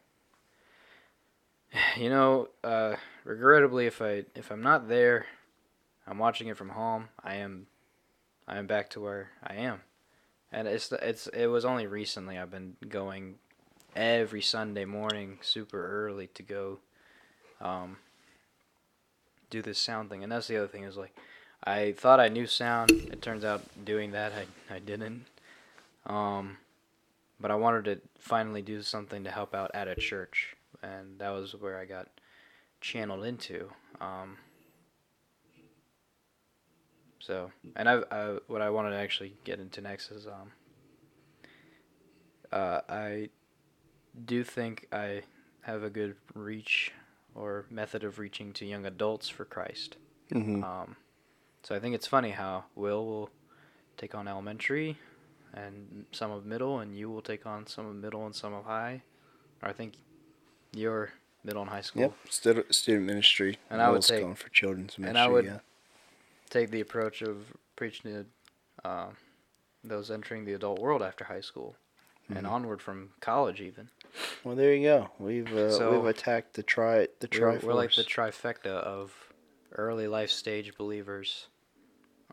you 1.97 2.09
know, 2.09 2.49
uh, 2.63 2.95
regrettably, 3.23 3.85
if 3.87 4.01
I 4.01 4.25
if 4.35 4.51
I'm 4.51 4.61
not 4.61 4.87
there, 4.87 5.25
I'm 6.07 6.17
watching 6.17 6.47
it 6.47 6.57
from 6.57 6.69
home. 6.69 7.09
I 7.23 7.35
am, 7.35 7.67
I 8.47 8.57
am 8.57 8.67
back 8.67 8.89
to 8.91 9.01
where 9.01 9.31
I 9.43 9.55
am, 9.55 9.81
and 10.51 10.67
it's 10.67 10.91
it's 10.91 11.27
it 11.27 11.47
was 11.47 11.65
only 11.65 11.87
recently 11.87 12.37
I've 12.37 12.51
been 12.51 12.75
going 12.87 13.35
every 13.95 14.41
Sunday 14.41 14.85
morning 14.85 15.39
super 15.41 16.05
early 16.05 16.27
to 16.27 16.43
go, 16.43 16.79
um, 17.61 17.97
do 19.49 19.61
this 19.61 19.79
sound 19.79 20.09
thing, 20.09 20.23
and 20.23 20.31
that's 20.31 20.47
the 20.47 20.57
other 20.57 20.67
thing 20.67 20.83
is 20.83 20.97
like. 20.97 21.15
I 21.67 21.93
thought 21.93 22.19
I 22.19 22.27
knew 22.27 22.45
sound. 22.45 22.91
It 22.91 23.23
turns 23.23 23.43
out 23.43 23.63
doing 23.83 24.11
that 24.11 24.33
I, 24.33 24.75
I 24.75 24.77
didn't. 24.77 25.25
Um, 26.05 26.57
but 27.39 27.49
I 27.49 27.55
wanted 27.55 27.85
to 27.85 28.01
finally 28.19 28.61
do 28.61 28.81
something 28.81 29.23
to 29.23 29.31
help 29.31 29.55
out 29.55 29.71
at 29.73 29.87
a 29.87 29.95
church, 29.95 30.55
and 30.83 31.17
that 31.19 31.29
was 31.29 31.55
where 31.55 31.79
I 31.79 31.85
got 31.85 32.07
channeled 32.81 33.25
into. 33.25 33.69
Um, 33.99 34.37
so, 37.25 37.51
and 37.75 37.89
I, 37.89 38.01
I 38.11 38.37
what 38.47 38.61
I 38.61 38.69
wanted 38.69 38.91
to 38.91 38.97
actually 38.97 39.33
get 39.43 39.59
into 39.59 39.81
next 39.81 40.11
is 40.11 40.27
um, 40.27 40.51
uh, 42.51 42.81
I 42.87 43.29
do 44.25 44.43
think 44.43 44.87
I 44.91 45.23
have 45.61 45.83
a 45.83 45.89
good 45.89 46.15
reach 46.33 46.91
or 47.33 47.65
method 47.69 48.03
of 48.03 48.19
reaching 48.19 48.53
to 48.53 48.65
young 48.65 48.85
adults 48.85 49.27
for 49.27 49.45
Christ. 49.45 49.97
Mm-hmm. 50.31 50.63
Um, 50.63 50.95
so 51.63 51.75
I 51.75 51.79
think 51.79 51.95
it's 51.95 52.07
funny 52.07 52.31
how 52.31 52.65
Will 52.75 53.05
will 53.05 53.29
take 53.97 54.13
on 54.13 54.27
elementary 54.27 54.97
and 55.53 56.05
some 56.11 56.31
of 56.31 56.45
middle, 56.45 56.79
and 56.79 56.95
you 56.95 57.09
will 57.09 57.21
take 57.21 57.45
on 57.45 57.65
some 57.65 57.85
of 57.87 57.95
middle 57.95 58.25
and 58.25 58.35
some 58.35 58.53
of 58.53 58.65
high. 58.65 59.01
Or 59.63 59.69
I 59.69 59.73
think 59.73 59.93
you're 60.75 61.11
middle 61.43 61.61
and 61.61 61.71
high 61.71 61.81
school. 61.81 62.01
Yep. 62.03 62.13
Student 62.29 62.75
student 62.75 63.05
ministry. 63.05 63.57
And 63.69 63.81
I 63.81 63.87
would 63.87 63.93
Will's 63.93 64.07
take- 64.07 64.21
going 64.21 64.35
for 64.35 64.49
children's 64.49 64.97
ministry. 64.99 65.09
and. 65.09 65.17
I 65.17 65.27
would- 65.27 65.45
yeah. 65.45 65.59
Take 66.49 66.71
the 66.71 66.81
approach 66.81 67.21
of 67.21 67.45
preaching 67.75 68.11
to 68.83 68.87
uh, 68.87 69.07
those 69.83 70.09
entering 70.11 70.45
the 70.45 70.53
adult 70.53 70.79
world 70.79 71.01
after 71.01 71.23
high 71.25 71.41
school 71.41 71.75
and 72.29 72.45
Mhm. 72.45 72.51
onward 72.51 72.81
from 72.81 73.11
college, 73.19 73.61
even. 73.61 73.89
Well, 74.43 74.55
there 74.55 74.73
you 74.73 74.83
go. 74.83 75.11
We've 75.19 75.51
uh, 75.55 75.71
So- 75.71 75.91
we've 75.91 76.05
attacked 76.05 76.53
the 76.53 76.63
tri 76.63 77.07
the 77.19 77.27
We're, 77.31 77.39
Triforce. 77.53 77.63
we're 77.63 77.73
like 77.73 77.93
the 77.95 78.03
trifecta 78.03 78.67
of 78.67 79.31
early 79.73 80.07
life 80.07 80.29
stage 80.31 80.75
believers. 80.77 81.47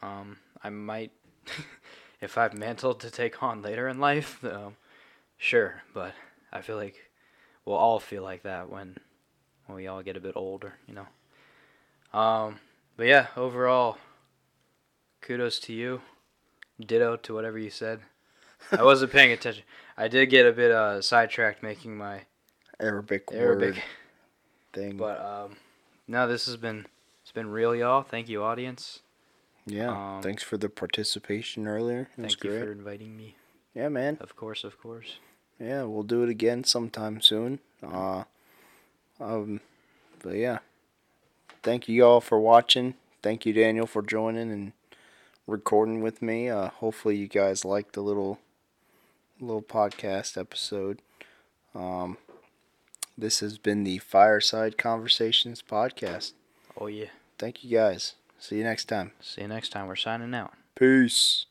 Um, 0.00 0.38
I 0.62 0.70
might, 0.70 1.10
if 2.20 2.38
I've 2.38 2.54
mantled 2.54 3.00
to 3.00 3.10
take 3.10 3.42
on 3.42 3.62
later 3.62 3.88
in 3.88 3.98
life, 4.00 4.42
um, 4.44 4.76
sure. 5.36 5.82
But 5.92 6.14
I 6.52 6.60
feel 6.62 6.76
like 6.76 7.10
we'll 7.64 7.76
all 7.76 7.98
feel 8.00 8.22
like 8.22 8.42
that 8.42 8.68
when 8.70 8.96
when 9.66 9.76
we 9.76 9.86
all 9.86 10.02
get 10.02 10.16
a 10.16 10.20
bit 10.20 10.36
older, 10.36 10.74
you 10.86 10.94
know. 10.94 12.18
Um, 12.18 12.58
but 12.96 13.06
yeah, 13.06 13.28
overall, 13.36 13.98
kudos 15.20 15.58
to 15.60 15.72
you. 15.72 16.00
Ditto 16.80 17.16
to 17.16 17.34
whatever 17.34 17.58
you 17.58 17.70
said. 17.70 18.00
I 18.72 18.82
wasn't 18.82 19.12
paying 19.12 19.30
attention. 19.32 19.64
I 19.96 20.08
did 20.08 20.26
get 20.30 20.46
a 20.46 20.52
bit 20.52 20.70
uh, 20.70 21.00
sidetracked 21.02 21.62
making 21.62 21.96
my 21.96 22.22
Arabic, 22.80 23.28
Arabic. 23.32 23.74
word 23.74 23.82
thing. 24.72 24.96
But 24.96 25.20
um, 25.20 25.56
no, 26.08 26.26
this 26.26 26.46
has 26.46 26.56
been 26.56 26.86
it's 27.22 27.32
been 27.32 27.50
real, 27.50 27.74
y'all. 27.74 28.02
Thank 28.02 28.28
you, 28.28 28.42
audience. 28.42 29.00
yeah, 29.66 30.16
um, 30.16 30.22
thanks 30.22 30.42
for 30.42 30.56
the 30.56 30.68
participation 30.68 31.68
earlier. 31.68 32.08
It 32.16 32.22
Thank 32.22 32.42
you 32.44 32.50
great. 32.50 32.62
for 32.64 32.72
inviting 32.72 33.16
me. 33.16 33.36
Yeah, 33.74 33.88
man. 33.88 34.18
Of 34.20 34.34
course, 34.36 34.64
of 34.64 34.80
course. 34.80 35.18
Yeah, 35.60 35.84
we'll 35.84 36.02
do 36.02 36.22
it 36.24 36.28
again 36.28 36.64
sometime 36.64 37.20
soon. 37.20 37.60
Uh, 37.82 38.24
um, 39.20 39.60
but 40.22 40.34
yeah, 40.36 40.58
thank 41.62 41.88
you 41.88 42.04
all 42.04 42.20
for 42.20 42.40
watching. 42.40 42.94
Thank 43.22 43.46
you, 43.46 43.52
Daniel, 43.52 43.86
for 43.86 44.02
joining 44.02 44.50
and 44.50 44.72
recording 45.46 46.02
with 46.02 46.22
me. 46.22 46.48
Uh, 46.48 46.68
hopefully, 46.70 47.16
you 47.16 47.28
guys 47.28 47.64
liked 47.64 47.92
the 47.94 48.02
little 48.02 48.38
little 49.40 49.62
podcast 49.62 50.38
episode. 50.38 51.00
Um, 51.74 52.18
this 53.16 53.40
has 53.40 53.58
been 53.58 53.84
the 53.84 53.98
Fireside 53.98 54.78
Conversations 54.78 55.62
podcast. 55.62 56.32
Oh 56.78 56.86
yeah. 56.86 57.10
Thank 57.38 57.64
you 57.64 57.76
guys. 57.76 58.14
See 58.38 58.56
you 58.58 58.64
next 58.64 58.86
time. 58.86 59.12
See 59.20 59.42
you 59.42 59.48
next 59.48 59.70
time. 59.70 59.86
We're 59.86 59.96
signing 59.96 60.34
out. 60.34 60.52
Peace. 60.74 61.46